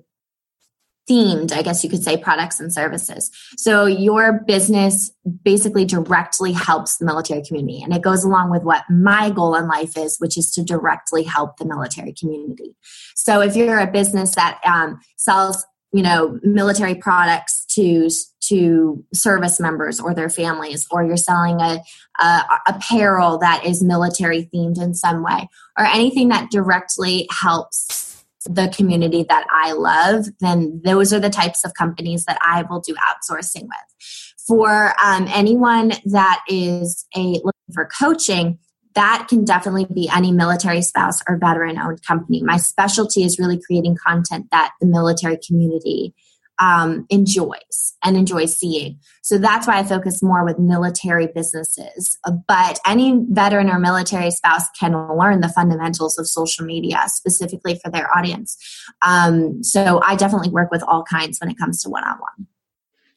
themed, 1.10 1.52
I 1.52 1.62
guess 1.62 1.84
you 1.84 1.90
could 1.90 2.04
say, 2.04 2.16
products 2.18 2.60
and 2.60 2.74
services. 2.74 3.30
So 3.58 3.86
your 3.86 4.42
business 4.46 5.12
basically 5.44 5.86
directly 5.86 6.54
helps 6.54 6.98
the 6.98 7.06
military 7.06 7.44
community. 7.44 7.82
And 7.82 7.94
it 7.94 8.02
goes 8.02 8.24
along 8.24 8.52
with 8.52 8.64
what 8.64 8.84
my 8.90 9.30
goal 9.30 9.56
in 9.56 9.68
life 9.68 9.98
is, 9.98 10.18
which 10.20 10.38
is 10.38 10.52
to 10.52 10.64
directly 10.64 11.24
help 11.24 11.58
the 11.58 11.66
military 11.66 12.14
community. 12.14 12.78
So 13.16 13.42
if 13.42 13.56
you're 13.56 13.80
a 13.80 13.92
business 13.92 14.36
that 14.36 14.60
um, 14.66 15.00
sells, 15.18 15.66
you 15.92 16.04
know, 16.04 16.40
military 16.44 16.96
products 16.96 17.66
to 17.76 18.10
to 18.48 19.04
service 19.14 19.58
members 19.60 20.02
or 20.02 20.14
their 20.14 20.30
families, 20.30 20.86
or 20.92 21.04
you're 21.04 21.16
selling 21.16 21.62
a, 21.62 21.82
a 22.20 22.44
apparel 22.68 23.38
that 23.38 23.66
is 23.66 23.82
military 23.82 24.50
themed 24.54 24.82
in 24.82 24.94
some 24.94 25.24
way, 25.24 25.48
or 25.78 25.86
anything 25.86 26.30
that 26.30 26.52
directly 26.52 27.28
helps 27.32 28.03
the 28.46 28.72
community 28.76 29.26
that 29.30 29.46
I 29.50 29.74
love, 29.74 30.26
then 30.40 30.82
those 30.84 31.14
are 31.14 31.20
the 31.20 31.30
types 31.30 31.64
of 31.64 31.74
companies 31.74 32.26
that 32.26 32.38
I 32.42 32.64
will 32.70 32.80
do 32.82 32.96
outsourcing 32.96 33.64
with. 33.64 34.38
For 34.48 34.94
um, 35.04 35.28
anyone 35.30 35.94
that 36.06 36.44
is 36.50 37.06
a 37.16 37.22
looking 37.22 37.74
for 37.74 37.90
coaching, 37.98 38.60
that 38.96 39.28
can 39.28 39.44
definitely 39.44 39.88
be 39.94 40.10
any 40.14 40.32
military 40.32 40.82
spouse 40.82 41.20
or 41.28 41.38
veteran 41.38 41.80
owned 41.80 42.04
company. 42.04 42.44
My 42.44 42.58
specialty 42.58 43.24
is 43.24 43.40
really 43.40 43.60
creating 43.60 43.98
content 44.06 44.48
that 44.52 44.74
the 44.80 44.88
military 44.88 45.40
community 45.46 46.14
um, 46.60 47.06
enjoys 47.10 47.94
and 48.04 48.18
enjoys 48.18 48.58
seeing. 48.58 49.00
So 49.22 49.38
that's 49.38 49.68
why 49.68 49.80
I 49.80 49.84
focus 49.84 50.22
more 50.22 50.44
with 50.46 50.60
military 50.60 51.28
businesses. 51.28 52.18
But 52.48 52.80
any 52.86 53.26
veteran 53.30 53.70
or 53.70 53.80
military 53.80 54.32
spouse 54.32 54.70
can 54.80 54.94
learn 55.18 55.42
the 55.42 55.50
fundamentals 55.50 56.18
of 56.18 56.28
social 56.28 56.66
media 56.66 57.04
specifically 57.08 57.80
for 57.84 57.90
their 57.90 58.16
audience. 58.16 58.58
Um, 59.02 59.64
so 59.64 60.02
I 60.06 60.16
definitely 60.16 60.50
work 60.50 60.72
with 60.72 60.84
all 60.84 61.04
kinds 61.04 61.40
when 61.40 61.50
it 61.50 61.58
comes 61.58 61.82
to 61.84 61.90
one 61.90 62.04
on 62.04 62.20
one. 62.20 62.48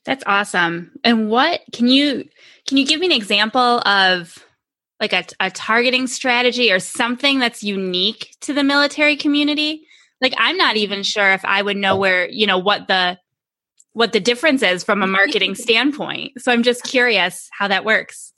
That's 0.05 0.25
awesome. 0.25 0.93
And 1.03 1.29
what 1.29 1.61
can 1.73 1.89
you 1.89 2.29
can 2.69 2.77
you 2.77 2.87
give 2.87 3.01
me 3.01 3.07
an 3.07 3.13
example 3.13 3.81
of 3.87 4.39
like 5.01 5.13
a, 5.13 5.25
a 5.41 5.51
targeting 5.51 6.07
strategy 6.07 6.73
or 6.73 6.79
something 6.79 7.39
that's 7.39 7.63
unique 7.63 8.37
to 8.43 8.55
the 8.55 8.65
military 8.65 9.17
community? 9.17 9.87
Like 10.21 10.33
I'm 10.39 10.57
not 10.57 10.77
even 10.77 11.03
sure 11.03 11.33
if 11.33 11.45
I 11.45 11.61
would 11.61 11.77
know 11.77 11.97
where, 11.97 12.29
you 12.29 12.47
know, 12.47 12.59
what 12.59 12.87
the 12.87 13.19
what 13.97 14.13
the 14.13 14.21
difference 14.21 14.63
is 14.63 14.85
from 14.85 15.03
a 15.03 15.07
marketing 15.19 15.55
standpoint. 15.55 16.39
So 16.39 16.53
I'm 16.53 16.63
just 16.63 16.85
curious 16.85 17.49
how 17.51 17.67
that 17.69 17.83
works. 17.83 18.35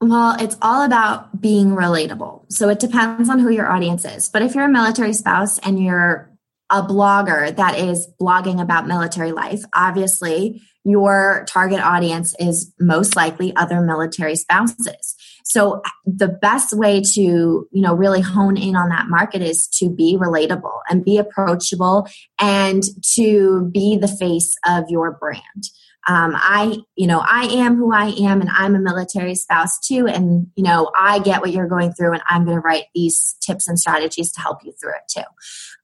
Well, 0.00 0.36
it's 0.38 0.56
all 0.62 0.82
about 0.82 1.40
being 1.40 1.70
relatable. 1.70 2.50
So 2.52 2.68
it 2.68 2.78
depends 2.78 3.28
on 3.28 3.40
who 3.40 3.50
your 3.50 3.68
audience 3.68 4.04
is. 4.04 4.28
But 4.28 4.42
if 4.42 4.54
you're 4.54 4.66
a 4.66 4.68
military 4.68 5.12
spouse 5.12 5.58
and 5.58 5.82
you're 5.82 6.29
a 6.70 6.82
blogger 6.82 7.54
that 7.56 7.78
is 7.78 8.08
blogging 8.20 8.60
about 8.60 8.86
military 8.86 9.32
life, 9.32 9.62
obviously 9.74 10.62
your 10.84 11.44
target 11.48 11.80
audience 11.80 12.34
is 12.38 12.72
most 12.80 13.14
likely 13.14 13.54
other 13.56 13.80
military 13.80 14.36
spouses. 14.36 15.14
So 15.44 15.82
the 16.06 16.28
best 16.28 16.72
way 16.72 17.02
to, 17.14 17.20
you 17.20 17.68
know, 17.72 17.94
really 17.94 18.20
hone 18.20 18.56
in 18.56 18.76
on 18.76 18.88
that 18.90 19.08
market 19.08 19.42
is 19.42 19.66
to 19.78 19.90
be 19.90 20.16
relatable 20.16 20.78
and 20.88 21.04
be 21.04 21.18
approachable 21.18 22.06
and 22.38 22.82
to 23.14 23.68
be 23.72 23.96
the 23.96 24.08
face 24.08 24.54
of 24.66 24.84
your 24.88 25.10
brand. 25.12 25.70
Um, 26.08 26.32
I, 26.34 26.78
you 26.96 27.06
know, 27.06 27.22
I 27.24 27.44
am 27.44 27.76
who 27.76 27.92
I 27.92 28.06
am 28.20 28.40
and 28.40 28.50
I'm 28.50 28.74
a 28.74 28.80
military 28.80 29.34
spouse 29.34 29.78
too. 29.78 30.06
And, 30.06 30.46
you 30.56 30.64
know, 30.64 30.90
I 30.98 31.18
get 31.18 31.40
what 31.40 31.52
you're 31.52 31.68
going 31.68 31.92
through 31.92 32.14
and 32.14 32.22
I'm 32.28 32.44
going 32.44 32.56
to 32.56 32.62
write 32.62 32.84
these 32.94 33.36
tips 33.40 33.68
and 33.68 33.78
strategies 33.78 34.32
to 34.32 34.40
help 34.40 34.64
you 34.64 34.72
through 34.80 34.94
it 34.94 35.08
too. 35.08 35.28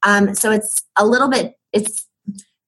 Um, 0.02 0.34
so 0.34 0.50
it's 0.50 0.82
a 0.96 1.06
little 1.06 1.28
bit, 1.28 1.54
it's 1.72 2.06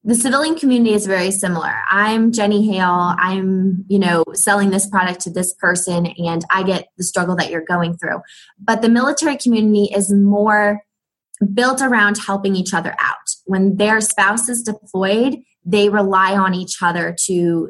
the 0.04 0.14
civilian 0.14 0.54
community 0.54 0.94
is 0.94 1.06
very 1.06 1.30
similar. 1.30 1.74
I'm 1.90 2.32
Jenny 2.32 2.66
Hale. 2.66 3.14
I'm, 3.18 3.84
you 3.88 3.98
know, 3.98 4.24
selling 4.32 4.70
this 4.70 4.86
product 4.86 5.20
to 5.20 5.30
this 5.30 5.52
person 5.54 6.06
and 6.06 6.44
I 6.50 6.62
get 6.62 6.88
the 6.96 7.04
struggle 7.04 7.36
that 7.36 7.50
you're 7.50 7.64
going 7.64 7.96
through. 7.96 8.20
But 8.58 8.82
the 8.82 8.88
military 8.88 9.36
community 9.36 9.92
is 9.94 10.12
more 10.12 10.82
built 11.52 11.82
around 11.82 12.18
helping 12.18 12.56
each 12.56 12.74
other 12.74 12.94
out. 12.98 13.16
When 13.44 13.76
their 13.76 14.00
spouse 14.00 14.48
is 14.48 14.62
deployed, 14.62 15.42
they 15.64 15.88
rely 15.88 16.36
on 16.36 16.54
each 16.54 16.78
other 16.82 17.14
to 17.26 17.68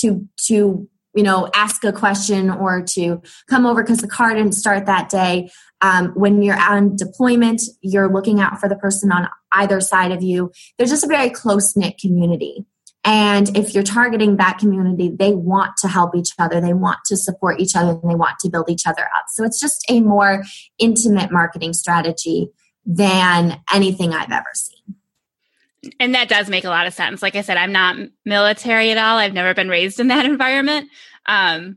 to 0.00 0.28
to 0.46 0.88
you 1.14 1.22
know 1.22 1.48
ask 1.54 1.84
a 1.84 1.92
question 1.92 2.50
or 2.50 2.82
to 2.82 3.22
come 3.48 3.66
over 3.66 3.82
because 3.82 3.98
the 3.98 4.08
car 4.08 4.34
didn't 4.34 4.52
start 4.52 4.86
that 4.86 5.08
day. 5.08 5.50
Um, 5.80 6.12
when 6.14 6.42
you're 6.42 6.58
on 6.58 6.96
deployment 6.96 7.60
you're 7.82 8.12
looking 8.12 8.40
out 8.40 8.60
for 8.60 8.68
the 8.68 8.76
person 8.76 9.12
on 9.12 9.28
either 9.52 9.80
side 9.80 10.12
of 10.12 10.22
you. 10.22 10.50
There's 10.78 10.90
just 10.90 11.04
a 11.04 11.08
very 11.08 11.30
close 11.30 11.76
knit 11.76 11.98
community. 11.98 12.64
And 13.06 13.54
if 13.54 13.74
you're 13.74 13.82
targeting 13.82 14.38
that 14.38 14.58
community 14.58 15.14
they 15.14 15.34
want 15.34 15.76
to 15.78 15.88
help 15.88 16.16
each 16.16 16.32
other. 16.38 16.60
They 16.60 16.72
want 16.72 17.00
to 17.06 17.16
support 17.16 17.60
each 17.60 17.76
other 17.76 17.90
and 17.90 18.10
they 18.10 18.14
want 18.14 18.38
to 18.40 18.48
build 18.48 18.70
each 18.70 18.86
other 18.86 19.02
up. 19.02 19.26
So 19.28 19.44
it's 19.44 19.60
just 19.60 19.84
a 19.90 20.00
more 20.00 20.42
intimate 20.78 21.30
marketing 21.30 21.74
strategy 21.74 22.50
than 22.86 23.60
anything 23.72 24.12
i've 24.12 24.30
ever 24.30 24.50
seen 24.54 24.73
and 26.00 26.14
that 26.14 26.28
does 26.28 26.48
make 26.48 26.64
a 26.64 26.68
lot 26.68 26.86
of 26.86 26.94
sense. 26.94 27.22
Like 27.22 27.36
I 27.36 27.42
said, 27.42 27.56
I'm 27.56 27.72
not 27.72 27.96
military 28.24 28.90
at 28.90 28.98
all. 28.98 29.18
I've 29.18 29.32
never 29.32 29.54
been 29.54 29.68
raised 29.68 30.00
in 30.00 30.08
that 30.08 30.24
environment. 30.26 30.88
Um, 31.26 31.76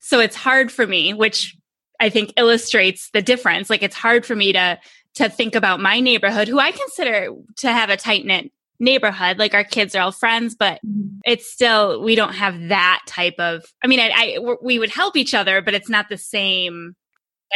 so 0.00 0.20
it's 0.20 0.36
hard 0.36 0.70
for 0.70 0.86
me, 0.86 1.14
which 1.14 1.56
I 2.00 2.10
think 2.10 2.32
illustrates 2.36 3.10
the 3.10 3.22
difference. 3.22 3.70
Like 3.70 3.82
it's 3.82 3.96
hard 3.96 4.24
for 4.24 4.36
me 4.36 4.52
to 4.52 4.78
to 5.14 5.30
think 5.30 5.54
about 5.54 5.80
my 5.80 5.98
neighborhood, 5.98 6.46
who 6.46 6.58
I 6.58 6.72
consider 6.72 7.30
to 7.56 7.72
have 7.72 7.88
a 7.88 7.96
tight 7.96 8.26
knit 8.26 8.52
neighborhood. 8.78 9.38
Like 9.38 9.54
our 9.54 9.64
kids 9.64 9.94
are 9.94 10.02
all 10.02 10.12
friends, 10.12 10.54
but 10.54 10.78
mm-hmm. 10.86 11.18
it's 11.24 11.50
still 11.50 12.02
we 12.02 12.14
don't 12.14 12.34
have 12.34 12.68
that 12.68 13.02
type 13.06 13.36
of. 13.38 13.64
I 13.82 13.86
mean, 13.86 14.00
I, 14.00 14.10
I 14.14 14.56
we 14.62 14.78
would 14.78 14.90
help 14.90 15.16
each 15.16 15.34
other, 15.34 15.62
but 15.62 15.74
it's 15.74 15.88
not 15.88 16.08
the 16.08 16.18
same 16.18 16.94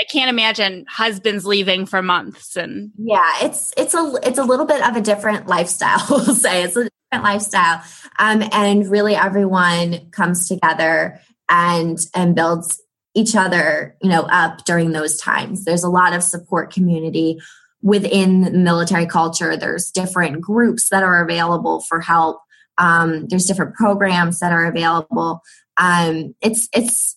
I 0.00 0.04
can't 0.04 0.30
imagine 0.30 0.86
husbands 0.88 1.44
leaving 1.44 1.84
for 1.84 2.00
months 2.00 2.56
and 2.56 2.90
yeah, 2.96 3.30
it's 3.42 3.70
it's 3.76 3.92
a 3.92 4.14
it's 4.22 4.38
a 4.38 4.44
little 4.44 4.64
bit 4.64 4.82
of 4.82 4.96
a 4.96 5.00
different 5.02 5.46
lifestyle. 5.46 6.00
We'll 6.10 6.34
say 6.34 6.62
it's 6.62 6.76
a 6.76 6.88
different 6.88 7.24
lifestyle, 7.24 7.82
um, 8.18 8.42
and 8.50 8.90
really 8.90 9.14
everyone 9.14 10.10
comes 10.10 10.48
together 10.48 11.20
and 11.50 11.98
and 12.14 12.34
builds 12.34 12.80
each 13.14 13.36
other, 13.36 13.94
you 14.00 14.08
know, 14.08 14.22
up 14.22 14.64
during 14.64 14.92
those 14.92 15.18
times. 15.18 15.64
There's 15.64 15.84
a 15.84 15.90
lot 15.90 16.14
of 16.14 16.22
support 16.22 16.72
community 16.72 17.38
within 17.82 18.64
military 18.64 19.06
culture. 19.06 19.54
There's 19.54 19.90
different 19.90 20.40
groups 20.40 20.88
that 20.88 21.02
are 21.02 21.22
available 21.22 21.80
for 21.82 22.00
help. 22.00 22.40
Um, 22.78 23.26
there's 23.26 23.44
different 23.44 23.74
programs 23.74 24.38
that 24.38 24.52
are 24.52 24.64
available. 24.64 25.42
Um, 25.76 26.34
it's 26.40 26.70
it's 26.72 27.16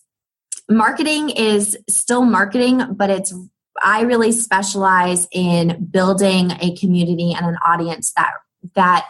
marketing 0.68 1.30
is 1.30 1.76
still 1.88 2.24
marketing, 2.24 2.94
but 2.94 3.10
it's 3.10 3.34
I 3.82 4.02
really 4.02 4.32
specialize 4.32 5.26
in 5.32 5.88
building 5.90 6.52
a 6.52 6.76
community 6.76 7.34
and 7.36 7.44
an 7.46 7.56
audience 7.66 8.12
that 8.16 8.32
that 8.74 9.06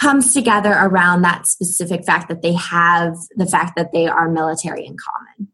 comes 0.00 0.32
together 0.32 0.72
around 0.72 1.22
that 1.22 1.46
specific 1.46 2.04
fact 2.04 2.28
that 2.28 2.42
they 2.42 2.54
have 2.54 3.16
the 3.36 3.46
fact 3.46 3.76
that 3.76 3.92
they 3.92 4.06
are 4.06 4.30
military 4.30 4.86
in 4.86 4.96
common. 4.96 5.52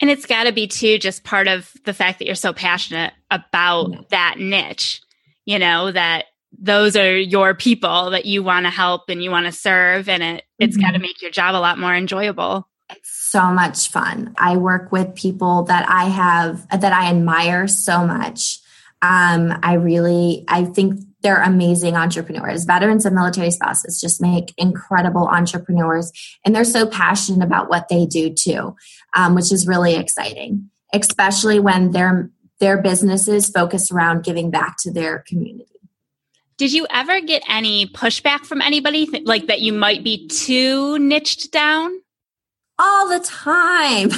And 0.00 0.10
it's 0.10 0.26
got 0.26 0.44
to 0.44 0.52
be 0.52 0.68
too 0.68 0.98
just 0.98 1.24
part 1.24 1.48
of 1.48 1.72
the 1.84 1.92
fact 1.92 2.18
that 2.18 2.26
you're 2.26 2.36
so 2.36 2.52
passionate 2.52 3.12
about 3.30 4.10
that 4.10 4.36
niche, 4.38 5.00
you 5.44 5.58
know, 5.58 5.90
that 5.90 6.26
those 6.56 6.96
are 6.96 7.16
your 7.16 7.54
people 7.54 8.10
that 8.10 8.24
you 8.24 8.42
want 8.42 8.66
to 8.66 8.70
help 8.70 9.08
and 9.08 9.22
you 9.22 9.30
want 9.30 9.46
to 9.46 9.52
serve 9.52 10.08
and 10.08 10.22
it 10.22 10.44
it's 10.58 10.76
mm-hmm. 10.76 10.86
got 10.86 10.92
to 10.92 10.98
make 10.98 11.20
your 11.20 11.30
job 11.30 11.54
a 11.54 11.58
lot 11.58 11.78
more 11.78 11.94
enjoyable. 11.94 12.67
It's 12.90 13.10
so 13.10 13.50
much 13.52 13.90
fun. 13.90 14.34
I 14.38 14.56
work 14.56 14.90
with 14.92 15.14
people 15.14 15.64
that 15.64 15.88
I 15.88 16.04
have 16.04 16.66
that 16.68 16.92
I 16.92 17.10
admire 17.10 17.68
so 17.68 18.06
much. 18.06 18.58
Um, 19.02 19.58
I 19.62 19.74
really, 19.74 20.44
I 20.48 20.64
think 20.64 21.00
they're 21.20 21.42
amazing 21.42 21.96
entrepreneurs. 21.96 22.64
Veterans 22.64 23.04
and 23.04 23.14
military 23.14 23.50
spouses 23.50 24.00
just 24.00 24.20
make 24.20 24.54
incredible 24.56 25.28
entrepreneurs, 25.28 26.12
and 26.44 26.54
they're 26.54 26.64
so 26.64 26.86
passionate 26.86 27.44
about 27.44 27.68
what 27.68 27.88
they 27.88 28.06
do 28.06 28.32
too, 28.32 28.76
um, 29.14 29.34
which 29.34 29.52
is 29.52 29.66
really 29.66 29.94
exciting. 29.94 30.70
Especially 30.92 31.60
when 31.60 31.90
their 31.92 32.30
their 32.60 32.80
businesses 32.80 33.50
focus 33.50 33.92
around 33.92 34.24
giving 34.24 34.50
back 34.50 34.76
to 34.80 34.92
their 34.92 35.24
community. 35.28 35.66
Did 36.56 36.72
you 36.72 36.86
ever 36.90 37.20
get 37.20 37.44
any 37.48 37.86
pushback 37.86 38.40
from 38.40 38.60
anybody, 38.60 39.06
like 39.24 39.46
that 39.46 39.60
you 39.60 39.72
might 39.72 40.02
be 40.02 40.26
too 40.26 40.98
niched 40.98 41.52
down? 41.52 41.92
All 42.78 43.08
the 43.08 43.20
time. 43.20 44.10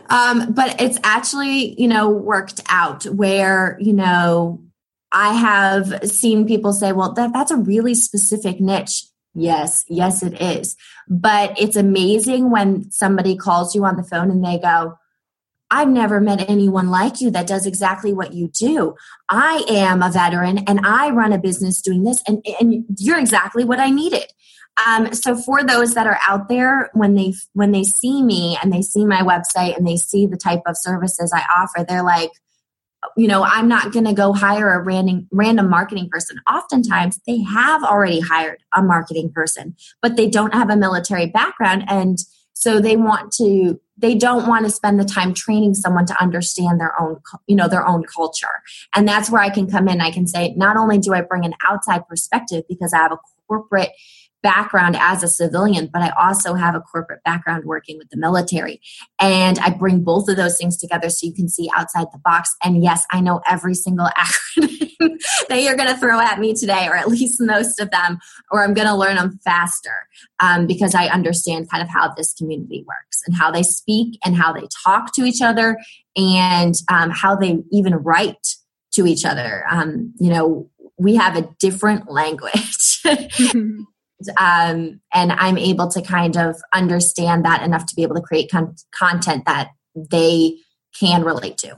um, 0.10 0.52
but 0.52 0.80
it's 0.80 0.98
actually, 1.04 1.80
you 1.80 1.88
know, 1.88 2.08
worked 2.08 2.60
out 2.68 3.04
where, 3.04 3.78
you 3.80 3.92
know, 3.92 4.62
I 5.12 5.32
have 5.34 6.08
seen 6.10 6.46
people 6.46 6.72
say, 6.72 6.92
well, 6.92 7.12
that, 7.12 7.32
that's 7.32 7.50
a 7.50 7.56
really 7.56 7.94
specific 7.94 8.60
niche. 8.60 9.04
Yes, 9.34 9.84
yes, 9.88 10.22
it 10.22 10.40
is. 10.40 10.76
But 11.08 11.60
it's 11.60 11.76
amazing 11.76 12.50
when 12.50 12.90
somebody 12.90 13.36
calls 13.36 13.74
you 13.74 13.84
on 13.84 13.96
the 13.96 14.02
phone 14.02 14.30
and 14.30 14.44
they 14.44 14.58
go, 14.58 14.96
I've 15.70 15.88
never 15.88 16.20
met 16.20 16.48
anyone 16.48 16.88
like 16.88 17.20
you 17.20 17.30
that 17.30 17.46
does 17.46 17.66
exactly 17.66 18.12
what 18.12 18.34
you 18.34 18.48
do. 18.48 18.96
I 19.28 19.64
am 19.68 20.02
a 20.02 20.10
veteran 20.10 20.58
and 20.66 20.80
I 20.84 21.10
run 21.10 21.32
a 21.32 21.38
business 21.38 21.80
doing 21.80 22.04
this, 22.04 22.22
and, 22.26 22.44
and 22.60 22.84
you're 22.98 23.18
exactly 23.18 23.64
what 23.64 23.78
I 23.78 23.90
needed. 23.90 24.26
Um, 24.86 25.12
so 25.12 25.36
for 25.36 25.62
those 25.62 25.94
that 25.94 26.06
are 26.06 26.18
out 26.26 26.48
there, 26.48 26.90
when 26.94 27.14
they 27.14 27.34
when 27.52 27.72
they 27.72 27.84
see 27.84 28.22
me 28.22 28.56
and 28.62 28.72
they 28.72 28.82
see 28.82 29.04
my 29.04 29.22
website 29.22 29.76
and 29.76 29.86
they 29.86 29.96
see 29.96 30.26
the 30.26 30.36
type 30.36 30.62
of 30.66 30.76
services 30.76 31.32
I 31.34 31.44
offer, 31.54 31.84
they're 31.84 32.02
like, 32.02 32.30
you 33.16 33.28
know, 33.28 33.42
I'm 33.42 33.68
not 33.68 33.92
going 33.92 34.04
to 34.06 34.12
go 34.12 34.32
hire 34.32 34.72
a 34.72 34.82
random 34.82 35.28
random 35.30 35.68
marketing 35.68 36.08
person. 36.10 36.40
Oftentimes, 36.50 37.20
they 37.26 37.42
have 37.42 37.82
already 37.82 38.20
hired 38.20 38.62
a 38.74 38.82
marketing 38.82 39.30
person, 39.32 39.76
but 40.02 40.16
they 40.16 40.28
don't 40.28 40.54
have 40.54 40.70
a 40.70 40.76
military 40.76 41.26
background, 41.26 41.84
and 41.88 42.18
so 42.52 42.80
they 42.80 42.96
want 42.96 43.32
to 43.32 43.80
they 44.00 44.14
don't 44.14 44.48
want 44.48 44.64
to 44.64 44.70
spend 44.70 44.98
the 44.98 45.04
time 45.04 45.34
training 45.34 45.74
someone 45.74 46.06
to 46.06 46.22
understand 46.22 46.80
their 46.80 47.00
own 47.00 47.20
you 47.46 47.56
know 47.56 47.68
their 47.68 47.86
own 47.86 48.04
culture. 48.04 48.62
And 48.94 49.06
that's 49.06 49.30
where 49.30 49.42
i 49.42 49.50
can 49.50 49.70
come 49.70 49.88
in. 49.88 50.00
I 50.00 50.10
can 50.10 50.26
say 50.26 50.54
not 50.56 50.76
only 50.76 50.98
do 50.98 51.14
i 51.14 51.20
bring 51.20 51.44
an 51.44 51.54
outside 51.68 52.06
perspective 52.08 52.64
because 52.68 52.92
i 52.92 52.98
have 52.98 53.12
a 53.12 53.18
corporate 53.48 53.90
background 54.42 54.96
as 54.98 55.22
a 55.22 55.28
civilian, 55.28 55.88
but 55.92 56.02
I 56.02 56.10
also 56.18 56.54
have 56.54 56.74
a 56.74 56.80
corporate 56.80 57.22
background 57.24 57.64
working 57.64 57.98
with 57.98 58.08
the 58.10 58.16
military. 58.16 58.80
And 59.20 59.58
I 59.58 59.70
bring 59.70 60.02
both 60.02 60.28
of 60.28 60.36
those 60.36 60.56
things 60.58 60.76
together 60.76 61.10
so 61.10 61.26
you 61.26 61.34
can 61.34 61.48
see 61.48 61.70
outside 61.76 62.06
the 62.12 62.20
box. 62.24 62.54
And 62.64 62.82
yes, 62.82 63.04
I 63.10 63.20
know 63.20 63.40
every 63.48 63.74
single 63.74 64.08
acronym 64.16 64.90
that 65.48 65.62
you're 65.62 65.76
going 65.76 65.88
to 65.88 65.96
throw 65.96 66.20
at 66.20 66.38
me 66.38 66.54
today, 66.54 66.86
or 66.88 66.96
at 66.96 67.08
least 67.08 67.40
most 67.40 67.80
of 67.80 67.90
them, 67.90 68.18
or 68.50 68.64
I'm 68.64 68.74
going 68.74 68.88
to 68.88 68.94
learn 68.94 69.16
them 69.16 69.38
faster 69.44 70.06
um, 70.40 70.66
because 70.66 70.94
I 70.94 71.06
understand 71.06 71.70
kind 71.70 71.82
of 71.82 71.88
how 71.88 72.12
this 72.14 72.34
community 72.34 72.84
works 72.86 73.22
and 73.26 73.36
how 73.36 73.50
they 73.50 73.62
speak 73.62 74.18
and 74.24 74.36
how 74.36 74.52
they 74.52 74.66
talk 74.84 75.14
to 75.14 75.24
each 75.24 75.42
other 75.42 75.76
and 76.16 76.74
um, 76.88 77.10
how 77.10 77.36
they 77.36 77.58
even 77.70 77.94
write 77.94 78.56
to 78.92 79.06
each 79.06 79.24
other. 79.24 79.64
Um, 79.70 80.12
you 80.18 80.30
know, 80.30 80.68
we 80.98 81.16
have 81.16 81.36
a 81.36 81.48
different 81.58 82.10
language. 82.10 83.02
um, 84.38 85.00
and 85.12 85.32
I'm 85.32 85.58
able 85.58 85.88
to 85.88 86.02
kind 86.02 86.36
of 86.36 86.56
understand 86.72 87.44
that 87.44 87.62
enough 87.62 87.86
to 87.86 87.94
be 87.94 88.02
able 88.02 88.16
to 88.16 88.20
create 88.20 88.50
con- 88.50 88.74
content 88.94 89.44
that 89.46 89.70
they 89.94 90.58
can 90.98 91.24
relate 91.24 91.58
to. 91.58 91.76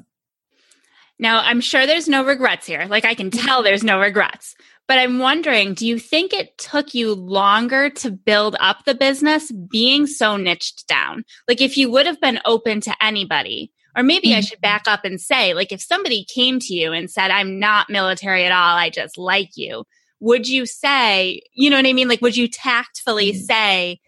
Now, 1.18 1.40
I'm 1.40 1.61
sure 1.61 1.87
there's 1.87 2.09
no 2.09 2.24
regrets 2.24 2.66
here. 2.66 2.87
Like 2.88 3.05
I 3.05 3.14
can 3.14 3.31
tell 3.31 3.62
there's 3.62 3.85
no 3.85 4.00
regrets. 4.00 4.55
But 4.88 4.98
I'm 4.98 5.20
wondering, 5.20 5.74
do 5.74 5.87
you 5.87 5.98
think 5.98 6.33
it 6.33 6.59
took 6.59 6.92
you 6.92 7.14
longer 7.14 7.88
to 7.90 8.11
build 8.11 8.57
up 8.59 8.85
the 8.85 8.94
business 8.94 9.50
being 9.50 10.07
so 10.07 10.37
niched 10.37 10.87
down? 10.88 11.24
Like 11.48 11.61
if 11.61 11.76
you 11.76 11.90
would 11.90 12.07
have 12.07 12.20
been 12.20 12.40
open 12.44 12.81
to 12.83 12.94
anybody, 13.00 13.72
or 13.96 14.02
maybe 14.02 14.31
mm-hmm. 14.31 14.38
I 14.38 14.40
should 14.40 14.61
back 14.61 14.83
up 14.87 15.05
and 15.05 15.20
say, 15.20 15.55
like 15.55 15.70
if 15.70 15.81
somebody 15.81 16.26
came 16.35 16.59
to 16.59 16.74
you 16.74 16.92
and 16.92 17.11
said, 17.11 17.31
I'm 17.31 17.59
not 17.59 17.90
military 17.90 18.44
at 18.44 18.52
all, 18.52 18.76
I 18.76 18.90
just 18.90 19.16
like 19.16 19.50
you, 19.55 19.85
would 20.22 20.48
you 20.48 20.66
say, 20.66 21.42
you 21.52 21.68
know 21.68 21.76
what 21.76 21.87
I 21.87 21.92
mean? 21.92 22.06
Like, 22.06 22.22
would 22.22 22.37
you 22.37 22.46
tactfully 22.46 23.32
mm. 23.32 23.40
say, 23.40 24.00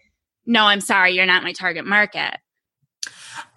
no, 0.45 0.63
I'm 0.63 0.79
sorry, 0.79 1.11
you're 1.11 1.25
not 1.25 1.43
my 1.43 1.51
target 1.51 1.85
market? 1.85 2.37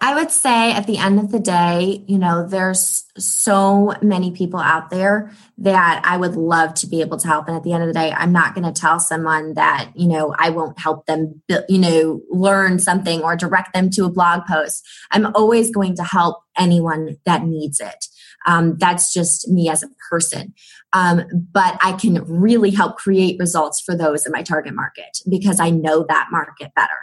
I 0.01 0.15
would 0.15 0.29
say 0.29 0.73
at 0.73 0.85
the 0.85 0.97
end 0.97 1.19
of 1.19 1.31
the 1.31 1.39
day, 1.39 2.03
you 2.05 2.17
know, 2.17 2.45
there's 2.45 3.05
so 3.17 3.93
many 4.01 4.31
people 4.31 4.59
out 4.59 4.89
there 4.89 5.31
that 5.59 6.01
I 6.03 6.17
would 6.17 6.35
love 6.35 6.73
to 6.75 6.87
be 6.87 6.99
able 6.99 7.17
to 7.17 7.27
help. 7.27 7.47
And 7.47 7.55
at 7.55 7.63
the 7.63 7.71
end 7.71 7.83
of 7.83 7.87
the 7.87 7.93
day, 7.93 8.11
I'm 8.11 8.33
not 8.33 8.55
going 8.55 8.65
to 8.65 8.77
tell 8.77 8.99
someone 8.99 9.53
that, 9.53 9.91
you 9.95 10.07
know, 10.07 10.35
I 10.37 10.49
won't 10.49 10.77
help 10.79 11.05
them, 11.05 11.41
you 11.69 11.79
know, 11.79 12.21
learn 12.29 12.79
something 12.79 13.21
or 13.21 13.37
direct 13.37 13.73
them 13.73 13.89
to 13.91 14.03
a 14.03 14.11
blog 14.11 14.45
post. 14.45 14.85
I'm 15.11 15.33
always 15.33 15.71
going 15.71 15.95
to 15.95 16.03
help 16.03 16.41
anyone 16.57 17.17
that 17.25 17.43
needs 17.43 17.79
it. 17.79 18.05
Um, 18.45 18.77
that's 18.77 19.13
just 19.13 19.47
me 19.49 19.69
as 19.69 19.83
a 19.83 19.89
person. 20.09 20.53
Um, 20.93 21.23
but 21.51 21.77
I 21.81 21.93
can 21.93 22.23
really 22.25 22.71
help 22.71 22.97
create 22.97 23.39
results 23.39 23.81
for 23.81 23.95
those 23.95 24.25
in 24.25 24.31
my 24.31 24.41
target 24.41 24.73
market 24.73 25.19
because 25.29 25.59
I 25.59 25.69
know 25.69 26.05
that 26.09 26.29
market 26.31 26.71
better. 26.75 26.97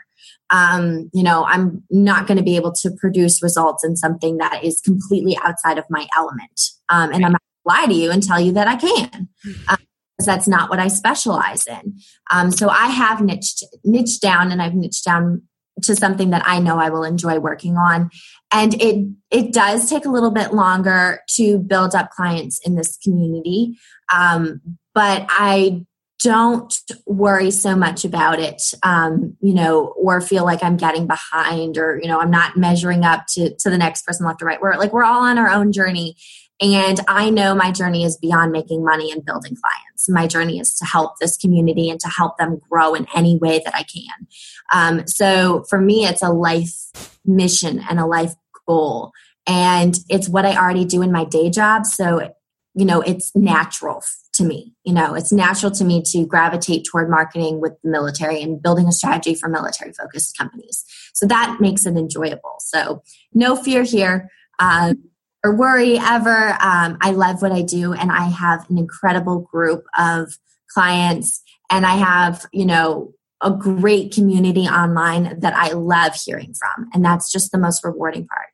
Um, 0.50 1.10
you 1.12 1.22
know, 1.22 1.44
I'm 1.44 1.82
not 1.90 2.26
going 2.26 2.38
to 2.38 2.42
be 2.42 2.56
able 2.56 2.72
to 2.72 2.90
produce 2.98 3.42
results 3.42 3.84
in 3.84 3.96
something 3.96 4.38
that 4.38 4.64
is 4.64 4.80
completely 4.80 5.36
outside 5.44 5.78
of 5.78 5.84
my 5.90 6.06
element. 6.16 6.60
Um, 6.88 7.12
and 7.12 7.24
I'm 7.24 7.32
not 7.32 7.42
going 7.66 7.80
to 7.80 7.82
lie 7.82 7.86
to 7.86 7.94
you 7.94 8.10
and 8.10 8.22
tell 8.22 8.40
you 8.40 8.52
that 8.52 8.68
I 8.68 8.76
can. 8.76 9.28
Um, 9.68 9.76
that's 10.24 10.48
not 10.48 10.70
what 10.70 10.78
I 10.78 10.88
specialize 10.88 11.66
in. 11.66 11.98
Um, 12.30 12.50
so 12.50 12.68
I 12.68 12.86
have 12.86 13.20
niched 13.20 13.64
niched 13.84 14.22
down, 14.22 14.50
and 14.50 14.62
I've 14.62 14.74
niched 14.74 15.04
down 15.04 15.42
to 15.82 15.94
something 15.94 16.30
that 16.30 16.42
I 16.46 16.58
know 16.58 16.78
I 16.78 16.90
will 16.90 17.04
enjoy 17.04 17.38
working 17.38 17.76
on. 17.76 18.10
And 18.52 18.80
it 18.80 19.06
it 19.30 19.52
does 19.52 19.90
take 19.90 20.04
a 20.04 20.10
little 20.10 20.30
bit 20.30 20.54
longer 20.54 21.20
to 21.36 21.58
build 21.58 21.94
up 21.94 22.10
clients 22.10 22.60
in 22.64 22.76
this 22.76 22.96
community, 23.02 23.76
um, 24.12 24.60
but 24.94 25.26
I 25.28 25.84
don't 26.20 26.74
worry 27.04 27.50
so 27.50 27.76
much 27.76 28.04
about 28.04 28.40
it, 28.40 28.62
um, 28.82 29.36
you 29.40 29.52
know, 29.52 29.88
or 29.98 30.20
feel 30.20 30.44
like 30.44 30.62
I'm 30.62 30.76
getting 30.78 31.06
behind, 31.06 31.76
or 31.76 32.00
you 32.00 32.08
know, 32.08 32.20
I'm 32.20 32.30
not 32.30 32.56
measuring 32.56 33.04
up 33.04 33.26
to 33.34 33.54
to 33.54 33.70
the 33.70 33.78
next 33.78 34.06
person 34.06 34.26
left 34.26 34.42
or 34.42 34.46
right. 34.46 34.60
We're 34.60 34.76
like 34.76 34.92
we're 34.92 35.04
all 35.04 35.24
on 35.24 35.38
our 35.38 35.50
own 35.50 35.72
journey, 35.72 36.16
and 36.60 37.00
I 37.06 37.28
know 37.28 37.54
my 37.54 37.70
journey 37.70 38.04
is 38.04 38.16
beyond 38.16 38.52
making 38.52 38.84
money 38.84 39.12
and 39.12 39.24
building 39.24 39.56
clients. 39.56 40.08
My 40.08 40.26
journey 40.26 40.58
is 40.58 40.74
to 40.76 40.86
help 40.86 41.18
this 41.20 41.36
community 41.36 41.90
and 41.90 42.00
to 42.00 42.08
help 42.08 42.38
them 42.38 42.60
grow 42.70 42.94
in 42.94 43.06
any 43.14 43.36
way 43.36 43.60
that 43.64 43.74
I 43.74 43.82
can. 43.82 44.26
Um, 44.72 45.06
so 45.06 45.64
for 45.68 45.80
me, 45.80 46.06
it's 46.06 46.22
a 46.22 46.30
life 46.30 47.18
mission 47.26 47.84
and 47.88 48.00
a 48.00 48.06
life 48.06 48.32
goal. 48.66 49.12
And 49.46 49.98
it's 50.08 50.28
what 50.28 50.46
I 50.46 50.56
already 50.56 50.84
do 50.84 51.02
in 51.02 51.12
my 51.12 51.24
day 51.24 51.50
job. 51.50 51.84
So, 51.84 52.32
you 52.74 52.84
know, 52.84 53.00
it's 53.02 53.34
natural 53.36 54.02
to 54.34 54.44
me. 54.44 54.74
You 54.84 54.94
know, 54.94 55.14
it's 55.14 55.32
natural 55.32 55.70
to 55.72 55.84
me 55.84 56.02
to 56.06 56.26
gravitate 56.26 56.86
toward 56.90 57.10
marketing 57.10 57.60
with 57.60 57.72
the 57.82 57.90
military 57.90 58.42
and 58.42 58.62
building 58.62 58.88
a 58.88 58.92
strategy 58.92 59.34
for 59.34 59.48
military 59.48 59.92
focused 59.92 60.36
companies. 60.36 60.84
So 61.12 61.26
that 61.26 61.58
makes 61.60 61.86
it 61.86 61.96
enjoyable. 61.96 62.56
So, 62.60 63.02
no 63.34 63.56
fear 63.56 63.82
here. 63.82 64.30
Um, 64.58 65.04
or 65.44 65.54
worry 65.54 65.98
ever. 65.98 66.56
Um, 66.60 66.98
I 67.00 67.10
love 67.12 67.42
what 67.42 67.52
I 67.52 67.62
do, 67.62 67.92
and 67.92 68.10
I 68.10 68.28
have 68.28 68.68
an 68.70 68.78
incredible 68.78 69.40
group 69.40 69.84
of 69.98 70.36
clients, 70.68 71.42
and 71.70 71.86
I 71.86 71.96
have, 71.96 72.46
you 72.52 72.66
know, 72.66 73.14
a 73.42 73.50
great 73.50 74.12
community 74.12 74.62
online 74.62 75.38
that 75.40 75.54
I 75.54 75.72
love 75.72 76.14
hearing 76.14 76.54
from. 76.54 76.88
And 76.94 77.04
that's 77.04 77.30
just 77.30 77.52
the 77.52 77.58
most 77.58 77.84
rewarding 77.84 78.26
part. 78.26 78.48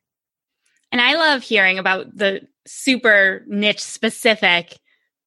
And 0.91 1.01
I 1.01 1.15
love 1.15 1.41
hearing 1.41 1.79
about 1.79 2.15
the 2.15 2.41
super 2.67 3.43
niche 3.47 3.81
specific 3.81 4.77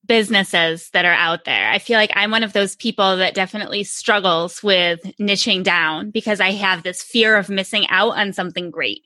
businesses 0.06 0.90
that 0.90 1.04
are 1.04 1.12
out 1.12 1.44
there. 1.44 1.68
I 1.68 1.78
feel 1.78 1.98
like 1.98 2.12
I'm 2.14 2.30
one 2.30 2.44
of 2.44 2.52
those 2.52 2.76
people 2.76 3.16
that 3.16 3.34
definitely 3.34 3.82
struggles 3.82 4.62
with 4.62 5.00
niching 5.20 5.64
down 5.64 6.10
because 6.10 6.38
I 6.38 6.52
have 6.52 6.82
this 6.82 7.02
fear 7.02 7.36
of 7.36 7.48
missing 7.48 7.86
out 7.88 8.16
on 8.16 8.32
something 8.32 8.70
great. 8.70 9.02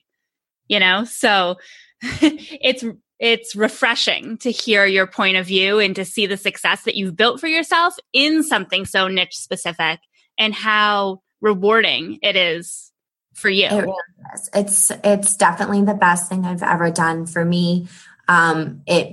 You 0.68 0.78
know? 0.78 1.04
So 1.04 1.56
it's 2.22 2.84
it's 3.18 3.54
refreshing 3.54 4.38
to 4.38 4.50
hear 4.50 4.86
your 4.86 5.06
point 5.06 5.36
of 5.36 5.46
view 5.46 5.78
and 5.78 5.94
to 5.96 6.04
see 6.04 6.26
the 6.26 6.38
success 6.38 6.84
that 6.84 6.96
you've 6.96 7.16
built 7.16 7.38
for 7.38 7.46
yourself 7.46 7.94
in 8.14 8.42
something 8.42 8.86
so 8.86 9.08
niche 9.08 9.36
specific 9.36 10.00
and 10.38 10.54
how 10.54 11.20
rewarding 11.42 12.18
it 12.22 12.34
is 12.34 12.90
for 13.34 13.50
you. 13.50 13.66
It 13.66 13.82
really 13.82 13.94
it's 14.54 14.90
it's 15.04 15.36
definitely 15.36 15.82
the 15.84 15.94
best 15.94 16.28
thing 16.28 16.44
I've 16.44 16.62
ever 16.62 16.90
done 16.90 17.26
for 17.26 17.44
me. 17.44 17.88
Um, 18.28 18.82
it 18.86 19.12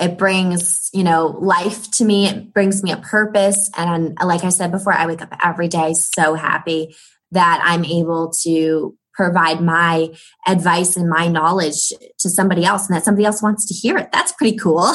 it 0.00 0.16
brings 0.16 0.88
you 0.92 1.04
know 1.04 1.26
life 1.26 1.90
to 1.92 2.04
me. 2.04 2.26
It 2.26 2.52
brings 2.52 2.82
me 2.82 2.92
a 2.92 2.96
purpose, 2.96 3.70
and 3.76 4.16
like 4.24 4.44
I 4.44 4.48
said 4.48 4.70
before, 4.70 4.92
I 4.92 5.06
wake 5.06 5.22
up 5.22 5.34
every 5.42 5.68
day 5.68 5.94
so 5.94 6.34
happy 6.34 6.94
that 7.32 7.60
I'm 7.64 7.84
able 7.84 8.30
to 8.42 8.96
provide 9.14 9.60
my 9.60 10.14
advice 10.46 10.96
and 10.96 11.08
my 11.08 11.28
knowledge 11.28 11.92
to 12.18 12.30
somebody 12.30 12.64
else 12.64 12.86
and 12.86 12.96
that 12.96 13.04
somebody 13.04 13.24
else 13.24 13.42
wants 13.42 13.66
to 13.66 13.74
hear 13.74 13.96
it. 13.98 14.10
That's 14.12 14.32
pretty 14.32 14.56
cool. 14.56 14.92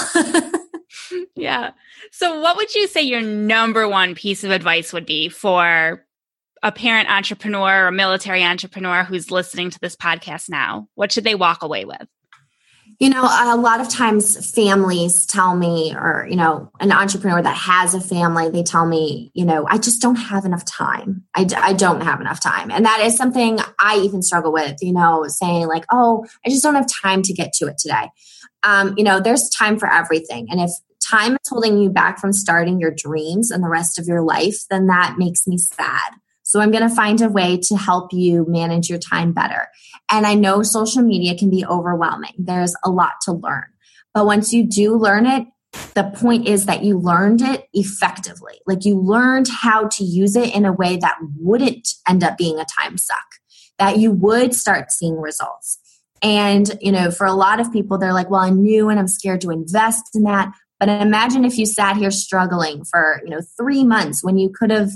yeah. 1.35 1.71
So, 2.11 2.39
what 2.41 2.57
would 2.57 2.73
you 2.73 2.87
say 2.87 3.01
your 3.01 3.21
number 3.21 3.87
one 3.87 4.15
piece 4.15 4.43
of 4.43 4.51
advice 4.51 4.93
would 4.93 5.05
be 5.05 5.29
for 5.29 6.05
a 6.63 6.71
parent 6.71 7.09
entrepreneur 7.09 7.87
or 7.87 7.91
military 7.91 8.43
entrepreneur 8.43 9.03
who's 9.03 9.31
listening 9.31 9.69
to 9.69 9.79
this 9.79 9.95
podcast 9.95 10.49
now? 10.49 10.87
What 10.95 11.11
should 11.11 11.23
they 11.23 11.35
walk 11.35 11.63
away 11.63 11.85
with? 11.85 12.07
You 12.99 13.09
know, 13.09 13.23
a 13.23 13.55
lot 13.55 13.79
of 13.79 13.89
times 13.89 14.51
families 14.51 15.27
tell 15.27 15.55
me, 15.55 15.93
or, 15.95 16.25
you 16.27 16.35
know, 16.35 16.71
an 16.79 16.91
entrepreneur 16.91 17.41
that 17.43 17.55
has 17.55 17.93
a 17.93 18.01
family, 18.01 18.49
they 18.49 18.63
tell 18.63 18.87
me, 18.87 19.29
you 19.35 19.45
know, 19.45 19.67
I 19.69 19.77
just 19.77 20.01
don't 20.01 20.15
have 20.15 20.45
enough 20.45 20.65
time. 20.65 21.23
I, 21.35 21.45
I 21.57 21.73
don't 21.73 22.01
have 22.01 22.21
enough 22.21 22.41
time. 22.41 22.71
And 22.71 22.85
that 22.85 23.01
is 23.01 23.15
something 23.15 23.59
I 23.79 23.97
even 23.97 24.23
struggle 24.23 24.51
with, 24.51 24.77
you 24.81 24.93
know, 24.93 25.25
saying 25.27 25.67
like, 25.67 25.85
oh, 25.91 26.25
I 26.43 26.49
just 26.49 26.63
don't 26.63 26.73
have 26.73 26.87
time 26.87 27.21
to 27.21 27.33
get 27.33 27.53
to 27.53 27.67
it 27.67 27.77
today. 27.77 28.09
Um, 28.63 28.95
you 28.97 29.03
know, 29.03 29.19
there's 29.19 29.47
time 29.49 29.77
for 29.77 29.87
everything. 29.91 30.47
And 30.49 30.59
if 30.59 30.71
time 31.07 31.33
is 31.33 31.49
holding 31.49 31.77
you 31.77 31.91
back 31.91 32.19
from 32.19 32.33
starting 32.33 32.79
your 32.79 32.91
dreams 32.91 33.51
and 33.51 33.63
the 33.63 33.69
rest 33.69 33.99
of 33.99 34.07
your 34.07 34.23
life, 34.23 34.57
then 34.71 34.87
that 34.87 35.15
makes 35.19 35.45
me 35.45 35.59
sad. 35.59 36.13
So 36.47 36.61
I'm 36.61 36.71
going 36.71 36.87
to 36.87 36.95
find 36.95 37.21
a 37.21 37.27
way 37.27 37.57
to 37.63 37.75
help 37.75 38.13
you 38.13 38.45
manage 38.47 38.89
your 38.89 38.99
time 38.99 39.33
better. 39.33 39.67
And 40.09 40.25
I 40.25 40.33
know 40.33 40.63
social 40.63 41.01
media 41.01 41.37
can 41.37 41.49
be 41.49 41.65
overwhelming. 41.65 42.31
There's 42.37 42.73
a 42.85 42.89
lot 42.89 43.15
to 43.23 43.33
learn. 43.33 43.65
But 44.13 44.25
once 44.25 44.53
you 44.53 44.63
do 44.63 44.95
learn 44.95 45.25
it, 45.25 45.45
the 45.93 46.05
point 46.05 46.47
is 46.47 46.65
that 46.65 46.85
you 46.85 46.97
learned 46.97 47.41
it 47.41 47.67
effectively. 47.73 48.61
Like 48.65 48.85
you 48.85 48.97
learned 48.97 49.49
how 49.49 49.89
to 49.89 50.05
use 50.05 50.37
it 50.37 50.55
in 50.55 50.63
a 50.63 50.71
way 50.71 50.95
that 50.95 51.17
wouldn't 51.37 51.89
end 52.07 52.23
up 52.23 52.37
being 52.37 52.59
a 52.59 52.65
time 52.65 52.97
suck, 52.97 53.27
that 53.77 53.97
you 53.97 54.11
would 54.13 54.55
start 54.55 54.93
seeing 54.93 55.19
results. 55.19 55.79
And, 56.23 56.77
you 56.79 56.93
know, 56.93 57.11
for 57.11 57.27
a 57.27 57.33
lot 57.33 57.59
of 57.59 57.73
people, 57.73 57.97
they're 57.97 58.13
like, 58.13 58.29
well, 58.29 58.39
I'm 58.39 58.63
new 58.63 58.87
and 58.87 58.97
I'm 58.97 59.09
scared 59.09 59.41
to 59.41 59.51
invest 59.51 60.15
in 60.15 60.23
that. 60.23 60.53
But 60.79 60.87
imagine 60.87 61.43
if 61.43 61.57
you 61.57 61.65
sat 61.65 61.97
here 61.97 62.09
struggling 62.09 62.85
for, 62.85 63.21
you 63.25 63.31
know, 63.31 63.41
three 63.59 63.83
months 63.83 64.23
when 64.23 64.37
you 64.37 64.49
could 64.49 64.71
have 64.71 64.91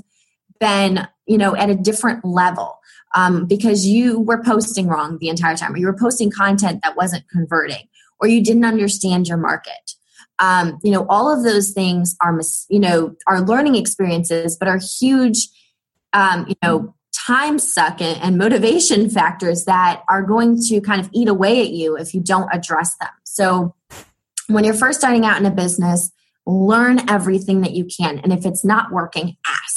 been, 0.62 1.08
you 1.26 1.38
know, 1.38 1.56
at 1.58 1.69
a 1.69 1.76
different 1.76 2.24
level 2.24 2.80
um, 3.15 3.45
because 3.45 3.86
you 3.86 4.21
were 4.21 4.41
posting 4.41 4.88
wrong 4.88 5.17
the 5.19 5.28
entire 5.28 5.58
time, 5.58 5.74
or 5.74 5.78
you 5.78 5.88
were 5.88 5.97
posting 5.97 6.32
content 6.32 6.82
that 6.84 6.95
wasn't 6.95 7.28
converting, 7.30 7.89
or 8.21 8.30
you 8.30 8.41
didn't 8.41 8.63
understand 8.63 9.28
your 9.28 9.38
market. 9.38 9.95
Um, 10.39 10.80
you 10.84 10.91
know, 10.91 11.06
all 11.10 11.32
of 11.32 11.43
those 11.43 11.71
things 11.71 12.15
are, 12.21 12.39
you 12.69 12.80
know, 12.80 13.15
are 13.28 13.41
learning 13.41 13.76
experiences, 13.76 14.56
but 14.56 14.67
are 14.67 14.80
huge, 15.00 15.50
um, 16.13 16.45
you 16.47 16.56
know, 16.63 16.95
time 17.13 17.60
suck 17.60 18.02
and, 18.02 18.19
and 18.21 18.38
motivation 18.38 19.10
factors 19.19 19.65
that 19.65 20.04
are 20.08 20.24
going 20.24 20.62
to 20.69 20.80
kind 20.80 21.02
of 21.02 21.10
eat 21.13 21.28
away 21.28 21.62
at 21.62 21.71
you 21.71 21.97
if 21.97 22.13
you 22.13 22.21
don't 22.21 22.50
address 22.54 22.95
them. 22.95 23.10
So, 23.24 23.76
when 24.47 24.63
you're 24.63 24.74
first 24.74 25.00
starting 25.00 25.26
out 25.26 25.39
in 25.39 25.45
a 25.45 25.52
business, 25.52 26.12
learn 26.45 27.10
everything 27.10 27.62
that 27.62 27.71
you 27.71 27.86
can, 27.86 28.19
and 28.19 28.34
if 28.34 28.45
it's 28.45 28.65
not 28.65 28.91
working, 28.91 29.38
ask 29.45 29.70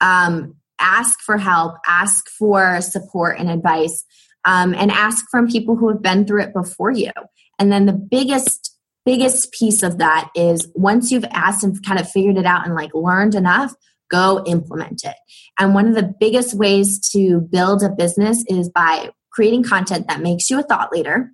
um, 0.00 0.56
ask 0.80 1.20
for 1.20 1.38
help, 1.38 1.74
ask 1.86 2.28
for 2.38 2.80
support 2.80 3.38
and 3.38 3.50
advice, 3.50 4.04
um, 4.44 4.74
and 4.74 4.90
ask 4.90 5.24
from 5.30 5.48
people 5.48 5.76
who 5.76 5.88
have 5.88 6.02
been 6.02 6.26
through 6.26 6.42
it 6.42 6.54
before 6.54 6.90
you. 6.90 7.10
And 7.58 7.72
then 7.72 7.86
the 7.86 7.92
biggest 7.92 8.74
biggest 9.04 9.52
piece 9.52 9.82
of 9.82 9.98
that 9.98 10.28
is 10.34 10.70
once 10.74 11.10
you've 11.10 11.24
asked 11.30 11.64
and 11.64 11.82
kind 11.82 11.98
of 11.98 12.10
figured 12.10 12.36
it 12.36 12.44
out 12.44 12.66
and 12.66 12.74
like 12.74 12.92
learned 12.92 13.34
enough 13.34 13.72
go 14.10 14.42
implement 14.46 15.04
it. 15.04 15.16
And 15.58 15.74
one 15.74 15.86
of 15.86 15.94
the 15.94 16.14
biggest 16.18 16.54
ways 16.54 16.98
to 17.10 17.40
build 17.40 17.82
a 17.82 17.88
business 17.88 18.44
is 18.48 18.68
by 18.68 19.10
creating 19.30 19.64
content 19.64 20.08
that 20.08 20.20
makes 20.20 20.50
you 20.50 20.58
a 20.58 20.62
thought 20.62 20.92
leader. 20.92 21.30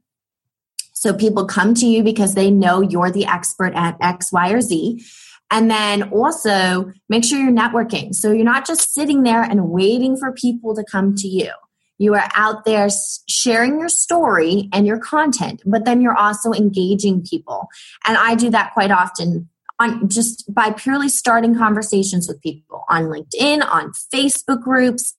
So 0.93 1.13
people 1.13 1.47
come 1.47 1.75
to 1.75 1.87
you 1.87 2.03
because 2.03 2.35
they 2.35 2.51
know 2.51 2.81
you're 2.81 3.11
the 3.11 3.27
expert 3.27 3.75
at 3.75 3.97
x 4.01 4.33
y 4.33 4.51
or 4.51 4.61
z 4.61 5.05
and 5.51 5.71
then 5.71 6.05
also 6.05 6.91
make 7.09 7.25
sure 7.25 7.39
you're 7.39 7.53
networking. 7.53 8.15
So 8.15 8.33
you're 8.33 8.45
not 8.45 8.67
just 8.67 8.93
sitting 8.93 9.23
there 9.23 9.43
and 9.43 9.71
waiting 9.71 10.17
for 10.17 10.33
people 10.33 10.75
to 10.75 10.85
come 10.85 11.15
to 11.17 11.29
you. 11.29 11.51
You 11.99 12.15
are 12.15 12.29
out 12.35 12.65
there 12.65 12.89
sharing 13.29 13.79
your 13.79 13.89
story 13.89 14.69
and 14.73 14.87
your 14.87 14.99
content, 14.99 15.63
but 15.65 15.85
then 15.85 16.01
you're 16.01 16.17
also 16.17 16.53
engaging 16.53 17.25
people. 17.25 17.69
And 18.07 18.17
I 18.17 18.35
do 18.35 18.51
that 18.51 18.73
quite 18.75 18.91
often 18.91 19.49
on 19.79 20.09
just 20.09 20.53
by 20.53 20.71
purely 20.71 21.09
starting 21.09 21.57
conversations 21.57 22.27
with 22.29 22.41
people 22.41 22.85
on 22.89 23.05
LinkedIn, 23.05 23.65
on 23.69 23.93
Facebook 24.13 24.61
groups, 24.61 25.17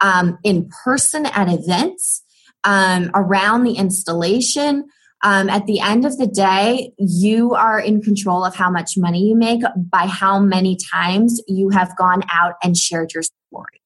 um, 0.00 0.38
in 0.44 0.70
person 0.84 1.26
at 1.26 1.48
events, 1.48 2.22
um, 2.64 3.10
around 3.14 3.64
the 3.64 3.74
installation 3.74 4.84
um, 5.22 5.48
at 5.50 5.66
the 5.66 5.80
end 5.80 6.04
of 6.04 6.16
the 6.16 6.26
day, 6.26 6.92
you 6.96 7.54
are 7.54 7.80
in 7.80 8.00
control 8.00 8.44
of 8.44 8.54
how 8.54 8.70
much 8.70 8.96
money 8.96 9.28
you 9.28 9.36
make 9.36 9.62
by 9.76 10.06
how 10.06 10.38
many 10.38 10.76
times 10.76 11.40
you 11.48 11.70
have 11.70 11.96
gone 11.96 12.22
out 12.30 12.54
and 12.62 12.76
shared 12.76 13.12
your 13.12 13.24
story 13.24 13.82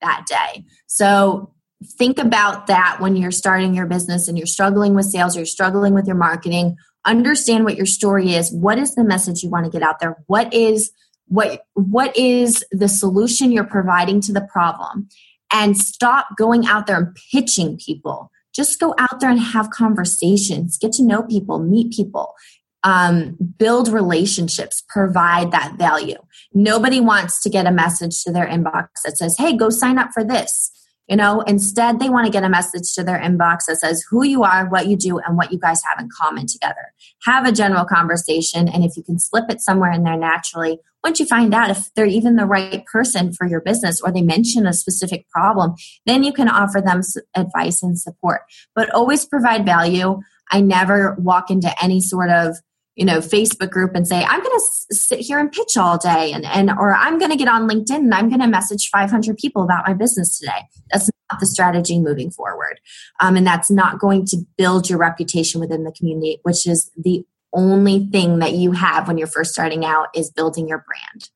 that 0.00 0.24
day. 0.28 0.64
So 0.86 1.52
think 1.84 2.18
about 2.18 2.68
that 2.68 2.98
when 3.00 3.16
you're 3.16 3.32
starting 3.32 3.74
your 3.74 3.86
business 3.86 4.28
and 4.28 4.38
you're 4.38 4.46
struggling 4.46 4.94
with 4.94 5.06
sales, 5.06 5.36
or 5.36 5.40
you're 5.40 5.46
struggling 5.46 5.92
with 5.92 6.06
your 6.06 6.16
marketing. 6.16 6.76
Understand 7.04 7.64
what 7.64 7.76
your 7.76 7.86
story 7.86 8.34
is. 8.34 8.52
What 8.52 8.78
is 8.78 8.94
the 8.94 9.04
message 9.04 9.42
you 9.42 9.50
want 9.50 9.64
to 9.64 9.70
get 9.70 9.82
out 9.82 9.98
there? 10.00 10.16
What 10.26 10.52
is 10.54 10.92
what 11.28 11.62
what 11.74 12.16
is 12.16 12.64
the 12.70 12.88
solution 12.88 13.50
you're 13.50 13.64
providing 13.64 14.20
to 14.22 14.32
the 14.32 14.46
problem? 14.52 15.08
And 15.52 15.76
stop 15.76 16.28
going 16.36 16.66
out 16.66 16.86
there 16.86 16.96
and 16.96 17.16
pitching 17.32 17.78
people 17.78 18.30
just 18.56 18.80
go 18.80 18.94
out 18.98 19.20
there 19.20 19.30
and 19.30 19.38
have 19.38 19.70
conversations, 19.70 20.78
get 20.78 20.92
to 20.92 21.04
know 21.04 21.22
people, 21.22 21.58
meet 21.58 21.92
people, 21.92 22.34
um, 22.82 23.36
build 23.58 23.88
relationships, 23.88 24.82
provide 24.88 25.50
that 25.50 25.74
value. 25.76 26.18
Nobody 26.54 27.00
wants 27.00 27.42
to 27.42 27.50
get 27.50 27.66
a 27.66 27.70
message 27.70 28.22
to 28.24 28.32
their 28.32 28.46
inbox 28.46 28.88
that 29.04 29.18
says, 29.18 29.36
hey, 29.38 29.56
go 29.56 29.70
sign 29.70 29.98
up 29.98 30.10
for 30.14 30.24
this. 30.24 30.70
You 31.08 31.16
know, 31.16 31.40
instead, 31.42 32.00
they 32.00 32.08
want 32.08 32.26
to 32.26 32.32
get 32.32 32.42
a 32.42 32.48
message 32.48 32.92
to 32.94 33.04
their 33.04 33.18
inbox 33.18 33.66
that 33.68 33.76
says 33.76 34.04
who 34.10 34.24
you 34.24 34.42
are, 34.42 34.68
what 34.68 34.88
you 34.88 34.96
do, 34.96 35.18
and 35.18 35.36
what 35.36 35.52
you 35.52 35.58
guys 35.58 35.80
have 35.88 36.00
in 36.00 36.08
common 36.16 36.46
together. 36.46 36.92
Have 37.24 37.46
a 37.46 37.52
general 37.52 37.84
conversation, 37.84 38.68
and 38.68 38.84
if 38.84 38.96
you 38.96 39.02
can 39.02 39.18
slip 39.18 39.44
it 39.48 39.60
somewhere 39.60 39.92
in 39.92 40.02
there 40.02 40.16
naturally, 40.16 40.80
once 41.06 41.20
you 41.20 41.26
find 41.26 41.54
out 41.54 41.70
if 41.70 41.94
they're 41.94 42.04
even 42.04 42.34
the 42.34 42.44
right 42.44 42.84
person 42.86 43.32
for 43.32 43.46
your 43.46 43.60
business 43.60 44.00
or 44.00 44.10
they 44.10 44.22
mention 44.22 44.66
a 44.66 44.72
specific 44.72 45.28
problem, 45.28 45.74
then 46.04 46.24
you 46.24 46.32
can 46.32 46.48
offer 46.48 46.80
them 46.80 47.00
advice 47.36 47.80
and 47.80 47.96
support. 47.96 48.40
But 48.74 48.90
always 48.90 49.24
provide 49.24 49.64
value. 49.64 50.20
I 50.50 50.60
never 50.60 51.14
walk 51.20 51.48
into 51.48 51.72
any 51.80 52.00
sort 52.00 52.30
of 52.30 52.56
you 52.96 53.04
know 53.04 53.18
facebook 53.18 53.70
group 53.70 53.94
and 53.94 54.08
say 54.08 54.24
i'm 54.24 54.42
going 54.42 54.58
to 54.58 54.94
sit 54.94 55.20
here 55.20 55.38
and 55.38 55.52
pitch 55.52 55.76
all 55.76 55.96
day 55.96 56.32
and, 56.32 56.44
and 56.44 56.70
or 56.70 56.92
i'm 56.94 57.18
going 57.18 57.30
to 57.30 57.36
get 57.36 57.46
on 57.46 57.68
linkedin 57.68 57.96
and 57.96 58.14
i'm 58.14 58.28
going 58.28 58.40
to 58.40 58.48
message 58.48 58.88
500 58.90 59.36
people 59.36 59.62
about 59.62 59.86
my 59.86 59.94
business 59.94 60.38
today. 60.38 60.62
That's 60.90 61.08
not 61.30 61.40
the 61.40 61.46
strategy 61.46 61.98
moving 61.98 62.30
forward. 62.30 62.80
Um, 63.20 63.36
and 63.36 63.46
that's 63.46 63.70
not 63.70 63.98
going 63.98 64.26
to 64.26 64.38
build 64.56 64.88
your 64.88 64.98
reputation 64.98 65.60
within 65.60 65.84
the 65.84 65.92
community 65.92 66.40
which 66.42 66.66
is 66.66 66.90
the 66.96 67.24
only 67.52 68.06
thing 68.06 68.40
that 68.40 68.52
you 68.52 68.72
have 68.72 69.06
when 69.06 69.18
you're 69.18 69.26
first 69.26 69.52
starting 69.52 69.84
out 69.84 70.08
is 70.14 70.30
building 70.30 70.68
your 70.68 70.84
brand. 70.86 71.30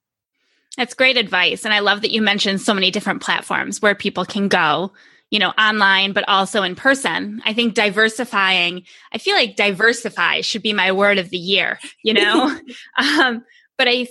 That's 0.76 0.94
great 0.94 1.16
advice. 1.16 1.64
And 1.64 1.74
i 1.74 1.80
love 1.80 2.02
that 2.02 2.10
you 2.10 2.22
mentioned 2.22 2.60
so 2.60 2.74
many 2.74 2.90
different 2.90 3.22
platforms 3.22 3.82
where 3.82 3.94
people 3.94 4.24
can 4.24 4.48
go 4.48 4.92
you 5.30 5.38
know, 5.38 5.50
online, 5.50 6.12
but 6.12 6.28
also 6.28 6.62
in 6.62 6.74
person. 6.74 7.40
I 7.44 7.52
think 7.52 7.74
diversifying, 7.74 8.82
I 9.12 9.18
feel 9.18 9.34
like 9.34 9.56
diversify 9.56 10.40
should 10.40 10.62
be 10.62 10.72
my 10.72 10.92
word 10.92 11.18
of 11.18 11.30
the 11.30 11.38
year, 11.38 11.78
you 12.02 12.14
know? 12.14 12.46
um, 12.98 13.44
but 13.78 13.88
I, 13.88 14.08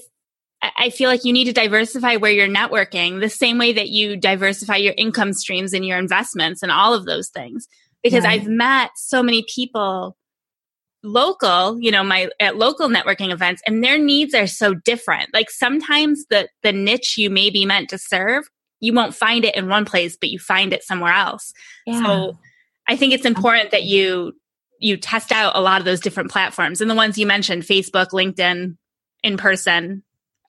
I 0.77 0.89
feel 0.89 1.09
like 1.09 1.25
you 1.25 1.33
need 1.33 1.45
to 1.45 1.53
diversify 1.53 2.15
where 2.15 2.31
you're 2.31 2.47
networking 2.47 3.19
the 3.19 3.29
same 3.29 3.57
way 3.57 3.73
that 3.73 3.89
you 3.89 4.17
diversify 4.17 4.77
your 4.77 4.93
income 4.97 5.33
streams 5.33 5.73
and 5.73 5.85
your 5.85 5.97
investments 5.97 6.63
and 6.63 6.71
all 6.71 6.93
of 6.93 7.05
those 7.05 7.29
things. 7.29 7.67
Because 8.01 8.23
I've 8.23 8.47
met 8.47 8.91
so 8.95 9.21
many 9.21 9.45
people 9.53 10.15
local, 11.03 11.79
you 11.81 11.91
know, 11.91 12.03
my 12.03 12.29
at 12.39 12.55
local 12.55 12.87
networking 12.87 13.31
events 13.31 13.61
and 13.65 13.83
their 13.83 13.97
needs 13.97 14.33
are 14.33 14.47
so 14.47 14.73
different. 14.73 15.33
Like 15.33 15.49
sometimes 15.49 16.25
the 16.29 16.47
the 16.63 16.71
niche 16.71 17.17
you 17.17 17.29
may 17.29 17.49
be 17.49 17.65
meant 17.65 17.89
to 17.89 17.97
serve 17.97 18.49
you 18.79 18.93
won't 18.93 19.15
find 19.15 19.45
it 19.45 19.55
in 19.55 19.67
one 19.67 19.85
place, 19.85 20.17
but 20.17 20.29
you 20.29 20.39
find 20.39 20.73
it 20.73 20.83
somewhere 20.83 21.13
else. 21.13 21.53
Yeah. 21.85 22.03
So 22.03 22.37
I 22.87 22.95
think 22.95 23.13
it's 23.13 23.25
important 23.25 23.71
that 23.71 23.83
you 23.83 24.33
you 24.79 24.95
test 24.97 25.31
out 25.31 25.55
a 25.55 25.61
lot 25.61 25.81
of 25.81 25.85
those 25.85 25.99
different 25.99 26.31
platforms 26.31 26.79
and 26.79 26.89
the 26.89 26.95
ones 26.95 27.17
you 27.17 27.27
mentioned, 27.27 27.63
Facebook, 27.63 28.11
LinkedIn, 28.11 28.77
in 29.23 29.37
person, 29.37 30.03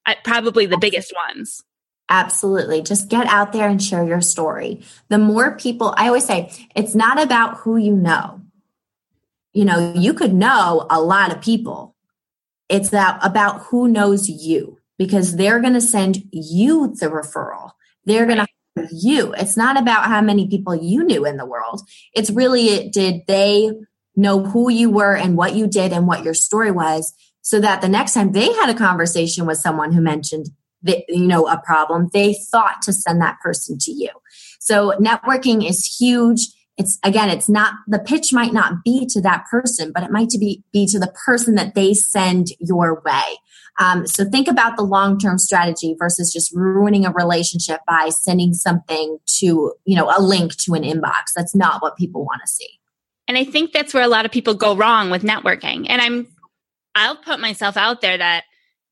uh, 0.06 0.14
probably 0.22 0.66
the 0.66 0.78
biggest 0.78 1.12
ones. 1.28 1.62
Absolutely. 2.08 2.82
Just 2.82 3.08
get 3.08 3.26
out 3.26 3.52
there 3.52 3.68
and 3.68 3.82
share 3.82 4.04
your 4.04 4.20
story. 4.20 4.82
The 5.08 5.18
more 5.18 5.56
people, 5.56 5.94
I 5.96 6.08
always 6.08 6.24
say, 6.24 6.50
it's 6.74 6.94
not 6.94 7.22
about 7.22 7.58
who 7.58 7.76
you 7.76 7.94
know. 7.94 8.40
You 9.52 9.64
know, 9.64 9.94
you 9.96 10.14
could 10.14 10.32
know 10.32 10.86
a 10.90 11.00
lot 11.00 11.32
of 11.32 11.40
people. 11.40 11.94
It's 12.68 12.90
that 12.90 13.18
about 13.22 13.62
who 13.62 13.88
knows 13.88 14.28
you 14.28 14.78
because 14.98 15.36
they're 15.36 15.60
going 15.60 15.74
to 15.74 15.80
send 15.80 16.22
you 16.32 16.88
the 16.88 17.06
referral. 17.06 17.72
They're 18.04 18.26
going 18.26 18.38
to 18.38 18.46
you. 18.92 19.34
It's 19.34 19.56
not 19.56 19.78
about 19.78 20.06
how 20.06 20.20
many 20.20 20.48
people 20.48 20.74
you 20.74 21.04
knew 21.04 21.26
in 21.26 21.36
the 21.36 21.46
world. 21.46 21.82
It's 22.14 22.30
really 22.30 22.88
did 22.88 23.22
they 23.26 23.70
know 24.16 24.44
who 24.44 24.70
you 24.70 24.90
were 24.90 25.16
and 25.16 25.36
what 25.36 25.54
you 25.54 25.66
did 25.66 25.92
and 25.92 26.06
what 26.06 26.24
your 26.24 26.34
story 26.34 26.70
was 26.70 27.12
so 27.42 27.60
that 27.60 27.80
the 27.80 27.88
next 27.88 28.14
time 28.14 28.32
they 28.32 28.52
had 28.52 28.70
a 28.70 28.74
conversation 28.74 29.46
with 29.46 29.58
someone 29.58 29.92
who 29.92 30.00
mentioned 30.00 30.46
that, 30.82 31.04
you 31.08 31.26
know 31.26 31.46
a 31.46 31.60
problem, 31.64 32.08
they 32.12 32.34
thought 32.50 32.82
to 32.82 32.92
send 32.92 33.20
that 33.20 33.38
person 33.42 33.76
to 33.78 33.90
you. 33.90 34.10
So 34.60 34.92
networking 35.00 35.68
is 35.68 35.84
huge. 35.98 36.48
It's 36.76 36.98
again, 37.04 37.28
it's 37.28 37.48
not 37.48 37.74
the 37.86 37.98
pitch 37.98 38.32
might 38.32 38.52
not 38.52 38.84
be 38.84 39.06
to 39.10 39.20
that 39.22 39.44
person, 39.50 39.92
but 39.92 40.02
it 40.02 40.10
might 40.10 40.30
be, 40.38 40.62
be 40.72 40.86
to 40.86 40.98
the 40.98 41.12
person 41.26 41.54
that 41.56 41.74
they 41.74 41.92
send 41.92 42.48
your 42.58 43.02
way. 43.04 43.38
Um, 43.80 44.06
so 44.06 44.26
think 44.26 44.46
about 44.46 44.76
the 44.76 44.82
long 44.82 45.18
term 45.18 45.38
strategy 45.38 45.96
versus 45.98 46.32
just 46.32 46.54
ruining 46.54 47.06
a 47.06 47.12
relationship 47.12 47.80
by 47.88 48.10
sending 48.10 48.52
something 48.52 49.18
to, 49.38 49.72
you 49.86 49.96
know, 49.96 50.12
a 50.14 50.20
link 50.20 50.54
to 50.58 50.74
an 50.74 50.82
inbox. 50.82 51.32
That's 51.34 51.54
not 51.54 51.82
what 51.82 51.96
people 51.96 52.24
want 52.24 52.42
to 52.44 52.48
see. 52.48 52.78
And 53.26 53.38
I 53.38 53.44
think 53.44 53.72
that's 53.72 53.94
where 53.94 54.02
a 54.02 54.08
lot 54.08 54.26
of 54.26 54.32
people 54.32 54.54
go 54.54 54.76
wrong 54.76 55.10
with 55.10 55.22
networking. 55.22 55.86
And 55.88 56.02
I'm, 56.02 56.28
I'll 56.94 57.16
put 57.16 57.40
myself 57.40 57.76
out 57.76 58.02
there 58.02 58.18
that 58.18 58.44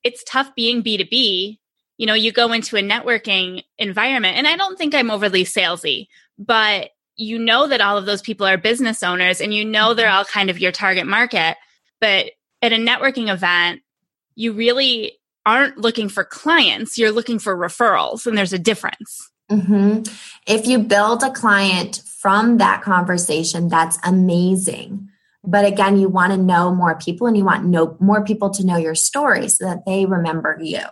it's 0.05 0.25
tough 0.25 0.55
being 0.55 0.83
B2B. 0.83 1.59
You 1.99 2.07
know, 2.07 2.15
you 2.15 2.33
go 2.33 2.53
into 2.53 2.77
a 2.77 2.83
networking 2.83 3.65
environment, 3.77 4.37
and 4.37 4.47
I 4.47 4.57
don't 4.57 4.79
think 4.79 4.95
I'm 4.95 5.11
overly 5.11 5.45
salesy, 5.45 6.07
but 6.39 6.91
you 7.17 7.39
know 7.39 7.67
that 7.67 7.81
all 7.81 7.99
of 7.99 8.07
those 8.07 8.23
people 8.23 8.47
are 8.47 8.57
business 8.57 9.03
owners 9.03 9.41
and 9.41 9.53
you 9.53 9.65
know 9.65 9.93
they're 9.93 10.09
all 10.09 10.25
kind 10.25 10.51
of 10.51 10.61
your 10.61 10.71
target 10.71 11.07
market. 11.07 11.57
But 12.01 12.31
at 12.63 12.73
a 12.73 12.77
networking 12.77 13.29
event, 13.29 13.83
you 14.39 14.53
really 14.53 15.19
aren't 15.45 15.79
looking 15.79 16.09
for 16.09 16.23
clients, 16.23 16.97
you're 16.97 17.11
looking 17.11 17.41
for 17.41 17.57
referrals, 17.57 18.25
and 18.25 18.39
there's 18.39 18.53
a 18.53 18.59
difference. 18.59 19.31
Mm-hmm. 19.51 20.03
If 20.47 20.67
you 20.67 20.79
build 20.79 21.25
a 21.25 21.31
client 21.31 22.03
from 22.21 22.59
that 22.59 22.83
conversation, 22.83 23.69
that's 23.69 23.99
amazing. 24.05 25.09
But 25.43 25.65
again, 25.65 25.99
you 25.99 26.09
want 26.09 26.33
to 26.33 26.39
know 26.39 26.73
more 26.73 26.97
people 26.97 27.27
and 27.27 27.37
you 27.37 27.45
want 27.45 28.01
more 28.01 28.23
people 28.25 28.51
to 28.51 28.65
know 28.65 28.77
your 28.77 28.95
story 28.95 29.49
so 29.49 29.65
that 29.65 29.85
they 29.85 30.07
remember 30.07 30.57
you 30.61 30.83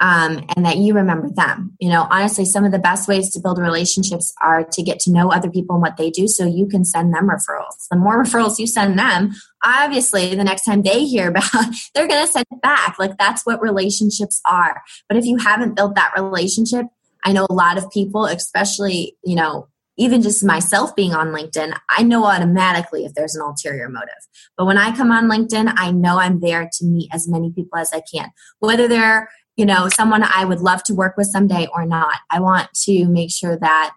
um, 0.00 0.44
and 0.54 0.66
that 0.66 0.76
you 0.76 0.94
remember 0.94 1.30
them. 1.30 1.74
You 1.80 1.88
know, 1.88 2.06
honestly, 2.10 2.44
some 2.44 2.64
of 2.64 2.72
the 2.72 2.78
best 2.78 3.08
ways 3.08 3.32
to 3.32 3.40
build 3.40 3.58
relationships 3.58 4.32
are 4.42 4.62
to 4.64 4.82
get 4.82 5.00
to 5.00 5.12
know 5.12 5.30
other 5.30 5.50
people 5.50 5.76
and 5.76 5.82
what 5.82 5.96
they 5.96 6.10
do 6.10 6.28
so 6.28 6.44
you 6.44 6.66
can 6.66 6.84
send 6.84 7.14
them 7.14 7.28
referrals. 7.28 7.88
The 7.90 7.96
more 7.96 8.22
referrals 8.24 8.58
you 8.58 8.66
send 8.66 8.98
them, 8.98 9.32
obviously, 9.64 10.34
the 10.34 10.44
next 10.44 10.64
time 10.64 10.82
they 10.82 11.04
hear 11.04 11.28
about, 11.28 11.50
they're 11.94 12.08
going 12.08 12.26
to 12.26 12.32
send 12.32 12.46
it 12.50 12.60
back. 12.62 12.98
Like 12.98 13.16
that's 13.18 13.46
what 13.46 13.62
relationships 13.62 14.40
are. 14.44 14.82
But 15.08 15.16
if 15.16 15.24
you 15.24 15.38
haven't 15.38 15.76
built 15.76 15.94
that 15.94 16.12
relationship, 16.16 16.86
I 17.24 17.32
know 17.32 17.46
a 17.48 17.54
lot 17.54 17.78
of 17.78 17.90
people, 17.90 18.26
especially, 18.26 19.16
you 19.24 19.34
know, 19.34 19.68
even 19.98 20.20
just 20.20 20.44
myself 20.44 20.94
being 20.94 21.14
on 21.14 21.28
LinkedIn, 21.28 21.74
I 21.88 22.02
know 22.02 22.26
automatically 22.26 23.06
if 23.06 23.14
there's 23.14 23.34
an 23.34 23.40
ulterior 23.40 23.88
motive. 23.88 24.10
But 24.56 24.66
when 24.66 24.76
I 24.76 24.94
come 24.94 25.10
on 25.10 25.24
LinkedIn, 25.24 25.72
I 25.76 25.90
know 25.90 26.18
I'm 26.18 26.40
there 26.40 26.68
to 26.70 26.84
meet 26.84 27.08
as 27.12 27.26
many 27.26 27.50
people 27.50 27.78
as 27.78 27.92
I 27.94 28.02
can, 28.12 28.30
whether 28.58 28.88
they're 28.88 29.30
you 29.56 29.64
know, 29.64 29.88
someone 29.88 30.22
I 30.22 30.44
would 30.44 30.60
love 30.60 30.82
to 30.84 30.94
work 30.94 31.16
with 31.16 31.28
someday 31.28 31.66
or 31.74 31.86
not. 31.86 32.16
I 32.30 32.40
want 32.40 32.72
to 32.84 33.06
make 33.06 33.30
sure 33.30 33.56
that 33.56 33.94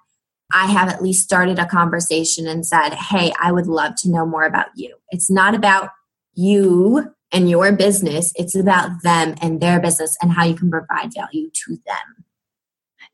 I 0.51 0.67
have 0.67 0.89
at 0.89 1.03
least 1.03 1.23
started 1.23 1.59
a 1.59 1.65
conversation 1.65 2.47
and 2.47 2.65
said, 2.65 2.93
Hey, 2.93 3.31
I 3.39 3.51
would 3.51 3.67
love 3.67 3.95
to 3.97 4.09
know 4.09 4.25
more 4.25 4.45
about 4.45 4.67
you. 4.75 4.95
It's 5.11 5.29
not 5.29 5.53
about 5.53 5.89
you 6.33 7.13
and 7.31 7.49
your 7.49 7.71
business, 7.71 8.33
it's 8.35 8.55
about 8.55 9.03
them 9.03 9.35
and 9.41 9.61
their 9.61 9.79
business 9.79 10.17
and 10.21 10.31
how 10.31 10.45
you 10.45 10.55
can 10.55 10.71
provide 10.71 11.13
value 11.13 11.49
to 11.53 11.77
them. 11.85 12.25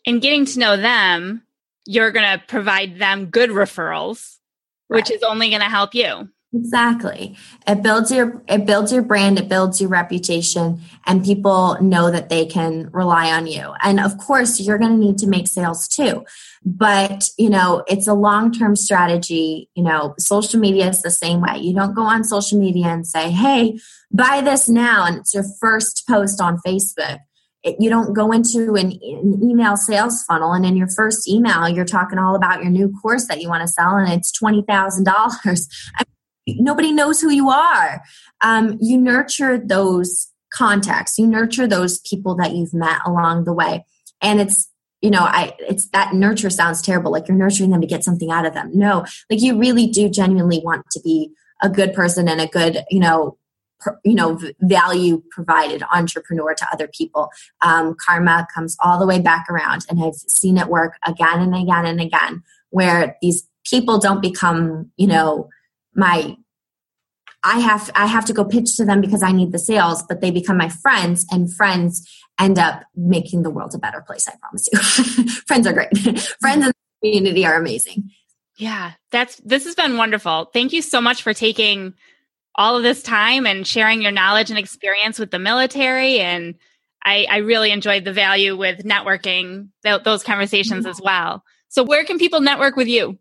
And 0.05 0.21
getting 0.21 0.45
to 0.45 0.59
know 0.59 0.77
them, 0.77 1.43
you're 1.85 2.11
going 2.11 2.39
to 2.39 2.45
provide 2.47 2.99
them 2.99 3.25
good 3.25 3.49
referrals, 3.49 4.37
right. 4.89 4.97
which 4.97 5.11
is 5.11 5.23
only 5.23 5.49
going 5.49 5.61
to 5.61 5.67
help 5.67 5.93
you. 5.93 6.29
Exactly. 6.55 7.35
It 7.67 7.83
builds 7.83 8.11
your 8.11 8.41
it 8.47 8.65
builds 8.65 8.91
your 8.93 9.01
brand, 9.01 9.37
it 9.37 9.49
builds 9.49 9.81
your 9.81 9.89
reputation 9.89 10.79
and 11.05 11.23
people 11.23 11.77
know 11.81 12.11
that 12.11 12.29
they 12.29 12.45
can 12.45 12.89
rely 12.91 13.31
on 13.31 13.45
you. 13.45 13.73
And 13.83 13.99
of 13.99 14.17
course, 14.17 14.59
you're 14.59 14.77
going 14.77 14.91
to 14.91 14.97
need 14.97 15.17
to 15.19 15.27
make 15.27 15.47
sales 15.47 15.87
too. 15.87 16.23
But, 16.63 17.29
you 17.37 17.49
know, 17.49 17.83
it's 17.87 18.07
a 18.07 18.13
long-term 18.13 18.75
strategy, 18.75 19.69
you 19.75 19.83
know, 19.83 20.15
social 20.17 20.59
media 20.59 20.87
is 20.87 21.01
the 21.01 21.11
same 21.11 21.41
way. 21.41 21.57
You 21.57 21.73
don't 21.75 21.93
go 21.93 22.03
on 22.03 22.23
social 22.23 22.57
media 22.57 22.87
and 22.87 23.05
say, 23.05 23.31
"Hey, 23.31 23.77
buy 24.11 24.41
this 24.41 24.69
now." 24.69 25.05
And 25.05 25.17
it's 25.17 25.33
your 25.33 25.45
first 25.59 26.05
post 26.07 26.39
on 26.39 26.59
Facebook. 26.65 27.19
You 27.79 27.89
don't 27.89 28.13
go 28.13 28.31
into 28.31 28.75
an, 28.75 28.91
an, 29.01 29.39
email 29.43 29.75
sales 29.75 30.23
funnel 30.23 30.53
and 30.53 30.65
in 30.65 30.77
your 30.77 30.87
first 30.87 31.27
email 31.27 31.67
you're 31.67 31.83
talking 31.83 32.19
all 32.19 32.35
about 32.35 32.61
your 32.61 32.69
new 32.69 32.93
course 33.01 33.27
that 33.27 33.41
you 33.41 33.49
want 33.49 33.61
to 33.61 33.67
sell 33.67 33.95
and 33.95 34.07
it's 34.13 34.31
$20000 34.39 35.67
nobody 36.47 36.91
knows 36.91 37.21
who 37.21 37.31
you 37.31 37.49
are. 37.49 38.01
Um, 38.41 38.77
you 38.81 38.97
nurture 38.97 39.57
those 39.57 40.31
contacts, 40.53 41.17
you 41.17 41.27
nurture 41.27 41.67
those 41.67 41.99
people 41.99 42.35
that 42.35 42.53
you've 42.53 42.73
met 42.73 42.99
along 43.05 43.43
the 43.43 43.53
way. 43.53 43.85
And 44.21 44.39
it's, 44.39 44.69
you 45.01 45.09
know, 45.09 45.21
I, 45.21 45.53
it's 45.59 45.89
that 45.89 46.13
nurture 46.13 46.49
sounds 46.49 46.81
terrible, 46.81 47.11
like 47.11 47.27
you're 47.27 47.37
nurturing 47.37 47.69
them 47.69 47.81
to 47.81 47.87
get 47.87 48.03
something 48.03 48.31
out 48.31 48.45
of 48.45 48.53
them. 48.53 48.71
No, 48.73 49.05
like 49.29 49.41
you 49.41 49.57
really 49.57 49.87
do 49.87 50.09
genuinely 50.09 50.59
want 50.63 50.89
to 50.91 51.01
be 51.01 51.31
a 51.61 51.69
good 51.69 51.93
person 51.93 52.27
and 52.27 52.41
a 52.41 52.47
good, 52.47 52.83
you 52.89 52.99
know, 52.99 53.37
you 54.03 54.15
know 54.15 54.39
value 54.61 55.21
provided 55.31 55.83
entrepreneur 55.93 56.53
to 56.55 56.67
other 56.71 56.87
people 56.87 57.29
um, 57.61 57.95
karma 58.03 58.47
comes 58.53 58.77
all 58.83 58.97
the 58.97 59.05
way 59.05 59.19
back 59.19 59.45
around 59.49 59.85
and 59.89 60.03
i've 60.03 60.15
seen 60.15 60.57
it 60.57 60.67
work 60.67 60.95
again 61.05 61.41
and 61.41 61.53
again 61.55 61.85
and 61.85 62.01
again 62.01 62.41
where 62.69 63.17
these 63.21 63.47
people 63.65 63.99
don't 63.99 64.21
become 64.21 64.89
you 64.97 65.05
know 65.07 65.49
my 65.95 66.35
I 67.43 67.59
have 67.59 67.91
I 67.95 68.07
have 68.07 68.25
to 68.25 68.33
go 68.33 68.43
pitch 68.43 68.75
to 68.77 68.85
them 68.85 69.01
because 69.01 69.21
I 69.21 69.31
need 69.31 69.51
the 69.51 69.59
sales, 69.59 70.03
but 70.03 70.19
they 70.19 70.31
become 70.31 70.57
my 70.57 70.69
friends, 70.69 71.25
and 71.31 71.53
friends 71.53 72.09
end 72.39 72.57
up 72.57 72.83
making 72.95 73.43
the 73.43 73.51
world 73.51 73.73
a 73.75 73.77
better 73.77 74.01
place. 74.01 74.27
I 74.27 74.33
promise 74.41 74.67
you. 74.71 75.31
friends 75.47 75.67
are 75.67 75.73
great. 75.73 75.95
friends 76.41 76.65
in 76.65 76.71
the 76.71 76.73
community 77.03 77.45
are 77.45 77.55
amazing. 77.55 78.09
Yeah, 78.57 78.93
that's 79.11 79.35
this 79.45 79.65
has 79.65 79.75
been 79.75 79.97
wonderful. 79.97 80.49
Thank 80.53 80.73
you 80.73 80.81
so 80.81 80.99
much 80.99 81.21
for 81.21 81.33
taking 81.33 81.93
all 82.55 82.77
of 82.77 82.83
this 82.83 83.03
time 83.03 83.45
and 83.45 83.67
sharing 83.67 84.01
your 84.01 84.11
knowledge 84.11 84.49
and 84.49 84.57
experience 84.57 85.19
with 85.19 85.29
the 85.29 85.39
military. 85.39 86.19
And 86.19 86.55
I, 87.03 87.27
I 87.29 87.37
really 87.37 87.71
enjoyed 87.71 88.05
the 88.05 88.13
value 88.13 88.57
with 88.57 88.83
networking 88.83 89.69
th- 89.83 90.03
those 90.03 90.23
conversations 90.23 90.85
mm-hmm. 90.85 90.89
as 90.89 91.01
well. 91.01 91.43
So, 91.67 91.83
where 91.83 92.05
can 92.05 92.17
people 92.17 92.41
network 92.41 92.75
with 92.75 92.87
you? 92.87 93.19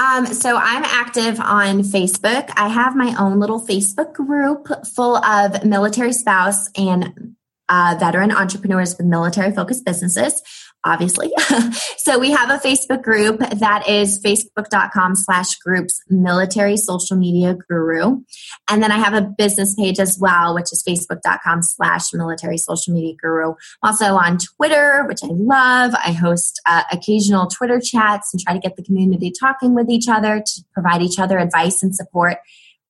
Um, 0.00 0.24
so 0.24 0.56
I'm 0.56 0.82
active 0.82 1.38
on 1.38 1.82
Facebook. 1.82 2.50
I 2.56 2.68
have 2.68 2.96
my 2.96 3.14
own 3.20 3.38
little 3.38 3.60
Facebook 3.60 4.14
group 4.14 4.66
full 4.86 5.16
of 5.16 5.62
military 5.62 6.14
spouse 6.14 6.70
and 6.74 7.36
uh, 7.70 7.96
veteran 7.98 8.30
entrepreneurs 8.30 8.96
with 8.98 9.06
military 9.06 9.52
focused 9.52 9.84
businesses 9.86 10.42
obviously. 10.84 11.30
so 11.98 12.18
we 12.18 12.30
have 12.30 12.50
a 12.50 12.58
Facebook 12.58 13.02
group 13.02 13.38
that 13.38 13.88
is 13.88 14.20
facebook.com 14.22 15.14
slash 15.14 15.56
groups 15.56 16.00
military 16.08 16.76
social 16.76 17.16
media 17.16 17.56
guru. 17.68 18.20
And 18.68 18.82
then 18.82 18.90
I 18.90 18.96
have 18.96 19.14
a 19.14 19.22
business 19.22 19.74
page 19.74 19.98
as 19.98 20.18
well, 20.18 20.54
which 20.54 20.72
is 20.72 20.82
facebook.com 20.86 21.62
slash 21.62 22.12
military 22.12 22.58
social 22.58 22.94
media 22.94 23.14
guru. 23.20 23.54
Also 23.82 24.14
on 24.16 24.38
Twitter, 24.38 25.04
which 25.06 25.22
I 25.22 25.28
love. 25.28 25.94
I 25.94 26.12
host 26.12 26.60
uh, 26.66 26.82
occasional 26.90 27.46
Twitter 27.46 27.80
chats 27.80 28.32
and 28.32 28.40
try 28.40 28.54
to 28.54 28.60
get 28.60 28.76
the 28.76 28.82
community 28.82 29.32
talking 29.38 29.74
with 29.74 29.90
each 29.90 30.08
other 30.08 30.42
to 30.44 30.64
provide 30.72 31.02
each 31.02 31.18
other 31.18 31.38
advice 31.38 31.82
and 31.82 31.94
support. 31.94 32.38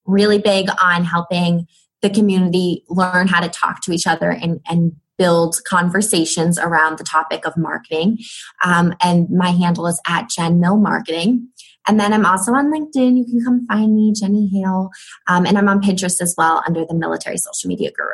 Really 0.06 0.38
big 0.38 0.68
on 0.82 1.04
helping 1.04 1.66
the 2.02 2.10
community 2.10 2.84
learn 2.88 3.28
how 3.28 3.40
to 3.40 3.48
talk 3.48 3.82
to 3.82 3.92
each 3.92 4.06
other 4.06 4.30
and, 4.30 4.60
and 4.68 4.92
build 5.18 5.58
conversations 5.66 6.58
around 6.58 6.98
the 6.98 7.04
topic 7.04 7.46
of 7.46 7.56
marketing. 7.56 8.18
Um, 8.64 8.94
and 9.02 9.28
my 9.28 9.50
handle 9.50 9.86
is 9.86 10.00
at 10.06 10.30
Jen 10.30 10.60
Mill 10.60 10.78
Marketing. 10.78 11.48
And 11.86 12.00
then 12.00 12.12
I'm 12.12 12.24
also 12.24 12.52
on 12.52 12.72
LinkedIn. 12.72 13.18
You 13.18 13.24
can 13.24 13.44
come 13.44 13.66
find 13.66 13.94
me, 13.94 14.12
Jenny 14.14 14.48
Hale. 14.48 14.90
Um, 15.28 15.44
and 15.44 15.58
I'm 15.58 15.68
on 15.68 15.82
Pinterest 15.82 16.20
as 16.22 16.34
well 16.38 16.62
under 16.66 16.86
the 16.86 16.94
Military 16.94 17.36
Social 17.36 17.68
Media 17.68 17.90
Guru. 17.90 18.08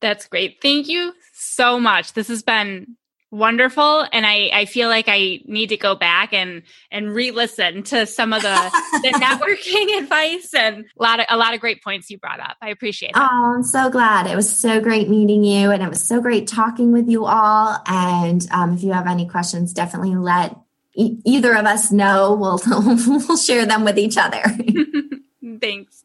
That's 0.00 0.26
great. 0.26 0.58
Thank 0.60 0.88
you 0.88 1.12
so 1.32 1.78
much. 1.78 2.14
This 2.14 2.28
has 2.28 2.42
been 2.42 2.96
wonderful 3.32 4.06
and 4.12 4.24
I, 4.24 4.50
I 4.52 4.64
feel 4.66 4.88
like 4.88 5.06
i 5.08 5.40
need 5.46 5.70
to 5.70 5.76
go 5.76 5.94
back 5.94 6.32
and 6.32 6.62
and 6.90 7.12
re-listen 7.12 7.82
to 7.84 8.06
some 8.06 8.32
of 8.32 8.42
the, 8.42 8.70
the 9.02 9.08
networking 9.14 9.98
advice 10.02 10.54
and 10.54 10.84
a 10.98 11.02
lot 11.02 11.18
of 11.18 11.26
a 11.30 11.36
lot 11.36 11.54
of 11.54 11.60
great 11.60 11.82
points 11.82 12.10
you 12.10 12.18
brought 12.18 12.40
up. 12.40 12.56
I 12.60 12.68
appreciate 12.68 13.10
it 13.10 13.16
oh 13.16 13.54
i'm 13.56 13.64
so 13.64 13.90
glad. 13.90 14.26
It 14.26 14.36
was 14.36 14.48
so 14.54 14.80
great 14.80 15.08
meeting 15.08 15.42
you 15.42 15.70
and 15.70 15.82
it 15.82 15.88
was 15.88 16.02
so 16.02 16.20
great 16.20 16.46
talking 16.46 16.92
with 16.92 17.08
you 17.08 17.24
all 17.24 17.78
and 17.86 18.46
um, 18.52 18.74
if 18.74 18.84
you 18.84 18.92
have 18.92 19.06
any 19.06 19.26
questions 19.26 19.72
definitely 19.72 20.14
let 20.14 20.54
e- 20.94 21.18
either 21.24 21.54
of 21.54 21.66
us 21.66 21.90
know. 21.90 22.34
We'll 22.34 22.60
we'll 22.66 23.36
share 23.36 23.66
them 23.66 23.84
with 23.84 23.98
each 23.98 24.16
other. 24.16 24.42
Thanks. 25.60 26.04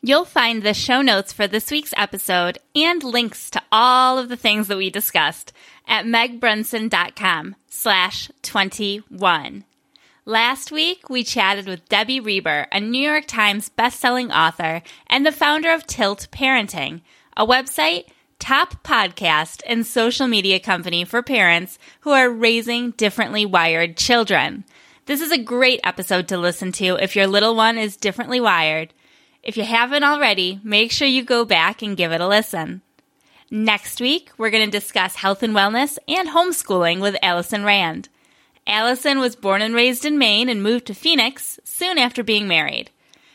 You'll 0.00 0.24
find 0.24 0.62
the 0.62 0.74
show 0.74 1.02
notes 1.02 1.32
for 1.32 1.48
this 1.48 1.72
week's 1.72 1.94
episode 1.96 2.58
and 2.76 3.02
links 3.02 3.50
to 3.50 3.62
all 3.72 4.16
of 4.16 4.28
the 4.28 4.36
things 4.36 4.68
that 4.68 4.76
we 4.76 4.90
discussed 4.90 5.52
at 5.88 6.04
megbrunson.com 6.04 7.56
slash 7.68 8.30
21. 8.42 9.64
Last 10.24 10.70
week, 10.70 11.08
we 11.08 11.24
chatted 11.24 11.66
with 11.66 11.88
Debbie 11.88 12.20
Reber, 12.20 12.66
a 12.70 12.80
New 12.80 13.00
York 13.00 13.24
Times 13.26 13.70
bestselling 13.70 14.30
author 14.30 14.82
and 15.06 15.24
the 15.24 15.32
founder 15.32 15.72
of 15.72 15.86
Tilt 15.86 16.28
Parenting, 16.30 17.00
a 17.34 17.46
website, 17.46 18.04
top 18.38 18.84
podcast, 18.84 19.62
and 19.66 19.86
social 19.86 20.28
media 20.28 20.60
company 20.60 21.04
for 21.04 21.22
parents 21.22 21.78
who 22.00 22.10
are 22.10 22.28
raising 22.28 22.90
differently 22.90 23.46
wired 23.46 23.96
children. 23.96 24.64
This 25.06 25.22
is 25.22 25.32
a 25.32 25.38
great 25.38 25.80
episode 25.82 26.28
to 26.28 26.36
listen 26.36 26.72
to 26.72 27.02
if 27.02 27.16
your 27.16 27.26
little 27.26 27.56
one 27.56 27.78
is 27.78 27.96
differently 27.96 28.38
wired. 28.38 28.92
If 29.42 29.56
you 29.56 29.64
haven't 29.64 30.04
already, 30.04 30.60
make 30.62 30.92
sure 30.92 31.08
you 31.08 31.24
go 31.24 31.46
back 31.46 31.80
and 31.80 31.96
give 31.96 32.12
it 32.12 32.20
a 32.20 32.28
listen. 32.28 32.82
Next 33.50 33.98
week, 33.98 34.30
we're 34.36 34.50
going 34.50 34.66
to 34.66 34.78
discuss 34.78 35.16
health 35.16 35.42
and 35.42 35.54
wellness 35.54 35.96
and 36.06 36.28
homeschooling 36.28 37.00
with 37.00 37.16
Allison 37.22 37.64
Rand. 37.64 38.10
Allison 38.66 39.20
was 39.20 39.36
born 39.36 39.62
and 39.62 39.74
raised 39.74 40.04
in 40.04 40.18
Maine 40.18 40.50
and 40.50 40.62
moved 40.62 40.86
to 40.88 40.94
Phoenix 40.94 41.58
soon 41.64 41.96
after 41.96 42.22
being 42.22 42.46
married. 42.46 42.90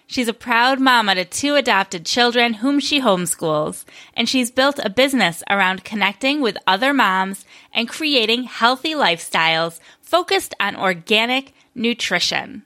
She's 0.06 0.28
a 0.28 0.34
proud 0.34 0.80
mama 0.80 1.16
to 1.16 1.26
two 1.26 1.56
adopted 1.56 2.06
children 2.06 2.56
whom 2.56 2.80
she 2.80 3.02
homeschools, 3.02 3.86
and 4.16 4.30
she's 4.30 4.52
built 4.52 4.78
a 4.78 4.90
business 4.92 5.42
around 5.50 5.84
connecting 5.84 6.42
with 6.42 6.58
other 6.68 6.94
moms 6.94 7.44
and 7.74 7.90
creating 7.90 8.44
healthy 8.44 8.94
lifestyles 8.94 9.80
focused 10.00 10.54
on 10.60 10.76
organic 10.76 11.56
nutrition. 11.74 12.62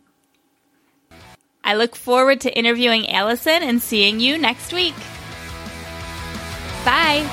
I 1.63 1.75
look 1.75 1.95
forward 1.95 2.41
to 2.41 2.57
interviewing 2.57 3.09
Allison 3.09 3.63
and 3.63 3.81
seeing 3.81 4.19
you 4.19 4.37
next 4.37 4.73
week. 4.73 4.95
Bye. 6.87 7.27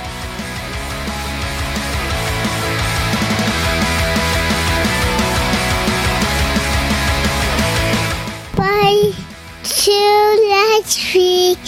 Bye. 8.57 9.13
Till 9.63 10.49
next 10.49 11.15
week. 11.15 11.61